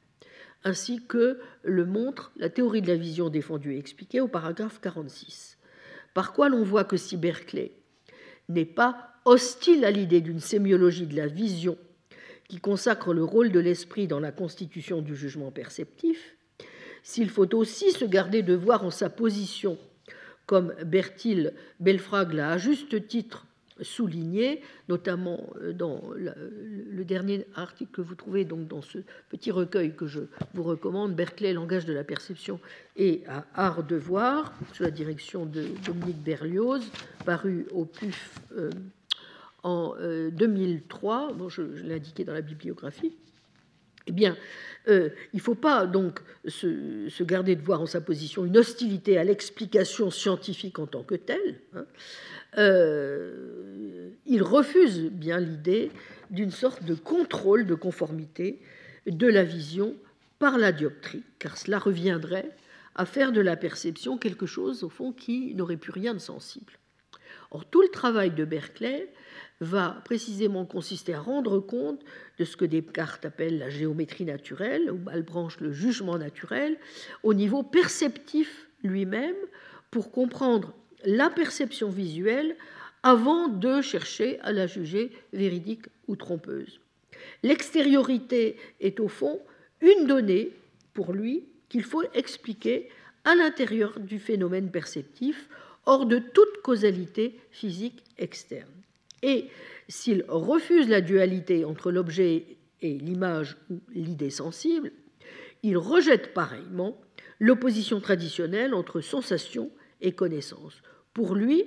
[0.64, 5.58] ainsi que le montre la théorie de la vision défendue et expliquée au paragraphe 46.
[6.14, 7.72] Par quoi l'on voit que si Berkeley
[8.48, 11.78] n'est pas hostile à l'idée d'une sémiologie de la vision
[12.48, 16.36] qui consacre le rôle de l'esprit dans la constitution du jugement perceptif,
[17.02, 19.78] s'il faut aussi se garder de voir en sa position,
[20.44, 23.46] comme Bertil Belfrag l'a à juste titre
[23.82, 28.98] souligné, notamment euh, dans le dernier article que vous trouvez donc dans ce
[29.30, 30.20] petit recueil que je
[30.54, 32.60] vous recommande, Berkeley, langage de la perception
[32.96, 36.82] et à art de voir, sous la direction de Dominique Berlioz,
[37.24, 38.70] paru au PUF euh,
[39.62, 39.94] en
[40.32, 43.12] 2003, euh, je, l'ai indiqué dans la bibliographie.
[44.06, 44.36] Eh bien,
[44.88, 49.24] il ne faut pas donc se, garder de voir en sa position une hostilité à
[49.24, 51.60] l'explication scientifique en tant que telle.
[51.74, 51.84] Hein,
[52.58, 55.90] euh, il refuse bien l'idée
[56.30, 58.60] d'une sorte de contrôle de conformité
[59.06, 59.94] de la vision
[60.38, 62.50] par la dioptrie, car cela reviendrait
[62.94, 66.72] à faire de la perception quelque chose, au fond, qui n'aurait plus rien de sensible.
[67.52, 69.12] Or, tout le travail de Berkeley
[69.60, 72.00] va précisément consister à rendre compte
[72.38, 76.78] de ce que Descartes appelle la géométrie naturelle, ou Malebranche le jugement naturel,
[77.22, 79.36] au niveau perceptif lui-même,
[79.90, 80.74] pour comprendre
[81.04, 82.56] la perception visuelle
[83.02, 86.80] avant de chercher à la juger véridique ou trompeuse.
[87.42, 89.40] L'extériorité est au fond
[89.82, 90.52] une donnée
[90.94, 92.88] pour lui qu'il faut expliquer
[93.24, 95.48] à l'intérieur du phénomène perceptif,
[95.86, 98.70] hors de toute causalité physique externe.
[99.22, 99.48] Et
[99.88, 102.46] s'il refuse la dualité entre l'objet
[102.80, 104.92] et l'image ou l'idée sensible,
[105.62, 107.00] il rejette pareillement
[107.38, 110.82] l'opposition traditionnelle entre sensation et connaissance.
[111.14, 111.64] Pour lui,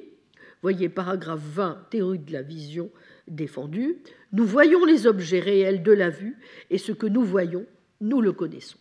[0.62, 2.90] voyez paragraphe 20, théorie de la vision
[3.28, 3.98] défendue,
[4.32, 6.38] nous voyons les objets réels de la vue
[6.70, 7.66] et ce que nous voyons,
[8.02, 8.78] nous le connaissons.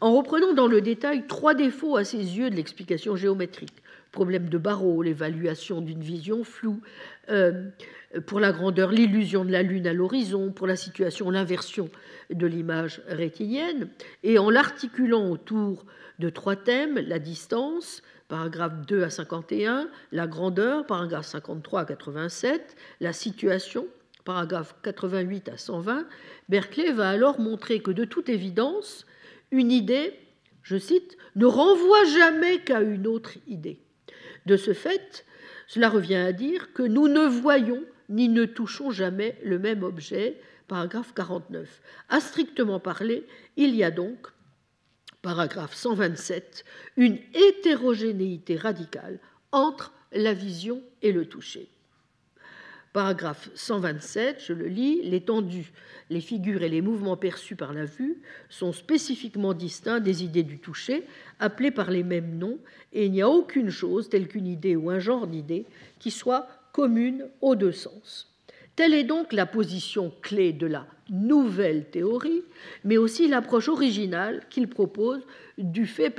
[0.00, 4.58] En reprenant dans le détail trois défauts à ses yeux de l'explication géométrique, problème de
[4.58, 6.80] barreau, l'évaluation d'une vision floue,
[7.30, 7.70] euh,
[8.26, 11.90] pour la grandeur, l'illusion de la Lune à l'horizon, pour la situation, l'inversion
[12.30, 13.88] de l'image rétinienne,
[14.22, 15.84] et en l'articulant autour
[16.18, 22.76] de trois thèmes, la distance, paragraphe 2 à 51, la grandeur, paragraphe 53 à 87,
[23.00, 23.86] la situation,
[24.24, 26.06] paragraphe 88 à 120,
[26.48, 29.06] Berkeley va alors montrer que de toute évidence,
[29.50, 30.12] une idée,
[30.62, 33.80] je cite, ne renvoie jamais qu'à une autre idée.
[34.48, 35.26] De ce fait,
[35.66, 40.40] cela revient à dire que nous ne voyons ni ne touchons jamais le même objet,
[40.68, 41.82] paragraphe 49.
[42.08, 43.26] À strictement parler,
[43.58, 44.28] il y a donc
[45.20, 46.64] paragraphe 127,
[46.96, 49.20] une hétérogénéité radicale
[49.52, 51.68] entre la vision et le toucher.
[52.92, 55.72] Paragraphe 127, je le lis, l'étendue,
[56.10, 60.58] les figures et les mouvements perçus par la vue sont spécifiquement distincts des idées du
[60.58, 61.04] toucher,
[61.38, 62.58] appelées par les mêmes noms,
[62.92, 65.66] et il n'y a aucune chose, telle qu'une idée ou un genre d'idée,
[65.98, 68.32] qui soit commune aux deux sens.
[68.74, 72.42] Telle est donc la position clé de la nouvelle théorie,
[72.84, 75.20] mais aussi l'approche originale qu'il propose
[75.58, 76.10] du fait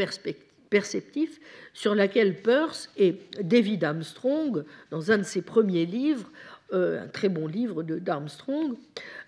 [0.69, 1.39] perceptif
[1.73, 6.29] sur laquelle Peirce et David Armstrong, dans un de ses premiers livres,
[6.71, 8.75] un très bon livre d'Armstrong,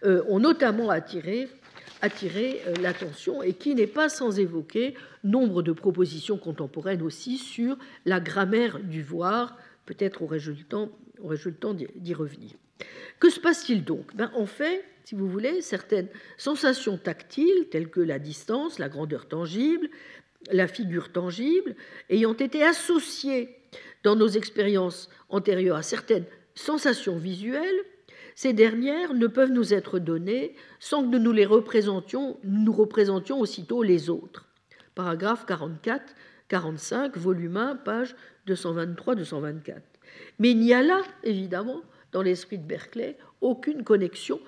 [0.03, 1.49] euh, ont notamment attiré,
[2.03, 8.19] euh, l'attention et qui n'est pas sans évoquer nombre de propositions contemporaines aussi sur la
[8.19, 9.57] grammaire du voir.
[9.85, 10.89] Peut-être aurais-je le temps,
[11.59, 12.51] temps d'y revenir.
[13.19, 14.15] Que se passe-t-il donc?
[14.15, 16.07] Ben, En fait, si vous voulez, certaines
[16.37, 19.89] sensations tactiles, telles que la distance, la grandeur tangible,
[20.51, 21.75] la figure tangible,
[22.09, 23.57] ayant été associées
[24.03, 26.25] dans nos expériences antérieures à certaines
[26.55, 27.83] sensations visuelles,
[28.35, 33.83] ces dernières ne peuvent nous être données sans que nous les représentions, nous représentions aussitôt
[33.83, 34.47] les autres.
[34.95, 36.15] Paragraphe 44,
[36.47, 38.15] 45, volume 1, page
[38.47, 39.81] 223-224.
[40.39, 44.39] Mais il n'y a là, évidemment, dans l'esprit de Berkeley, aucune connexion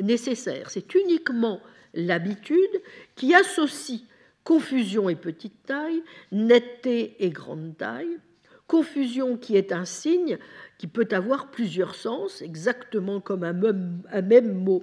[0.00, 0.70] nécessaire.
[0.70, 1.60] C'est uniquement
[1.94, 2.82] l'habitude
[3.16, 4.02] qui associe
[4.44, 8.18] confusion et petite taille, netteté et grande taille,
[8.66, 10.38] confusion qui est un signe
[10.80, 14.82] qui peut avoir plusieurs sens, exactement comme un même, mot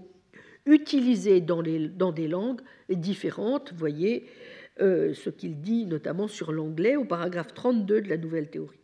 [0.68, 3.74] utilisé dans, des langues différentes.
[3.74, 4.30] Voyez
[4.80, 8.78] euh, ce qu'il dit notamment sur l'anglais au paragraphe 32 de la nouvelle théorie.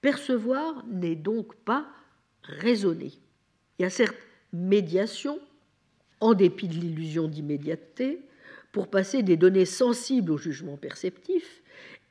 [0.00, 1.86] Percevoir n'est donc pas
[2.42, 3.12] raisonner.
[3.78, 4.18] Il y a certes
[4.52, 5.38] médiation,
[6.18, 8.22] en dépit de l'illusion d'immédiateté,
[8.72, 11.62] pour passer des données sensibles au jugement perceptif,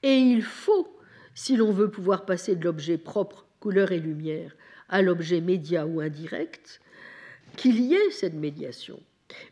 [0.02, 0.98] et il faut,
[1.36, 4.56] si l'on veut pouvoir passer de l'objet propre, couleur et lumière,
[4.90, 6.81] à l'objet média ou indirect,
[7.57, 8.99] qu'il y ait cette médiation.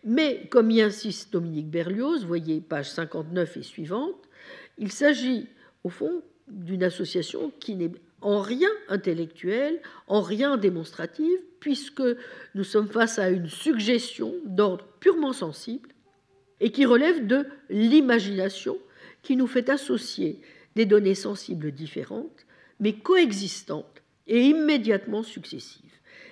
[0.03, 4.29] Mais, comme y insiste Dominique Berlioz, voyez page 59 et suivante,
[4.77, 5.47] il s'agit,
[5.83, 12.03] au fond, d'une association qui n'est en rien intellectuelle, en rien démonstrative, puisque
[12.55, 15.89] nous sommes face à une suggestion d'ordre purement sensible
[16.59, 18.77] et qui relève de l'imagination
[19.21, 20.41] qui nous fait associer
[20.75, 22.45] des données sensibles différentes,
[22.79, 23.96] mais coexistantes
[24.27, 25.83] et immédiatement successives,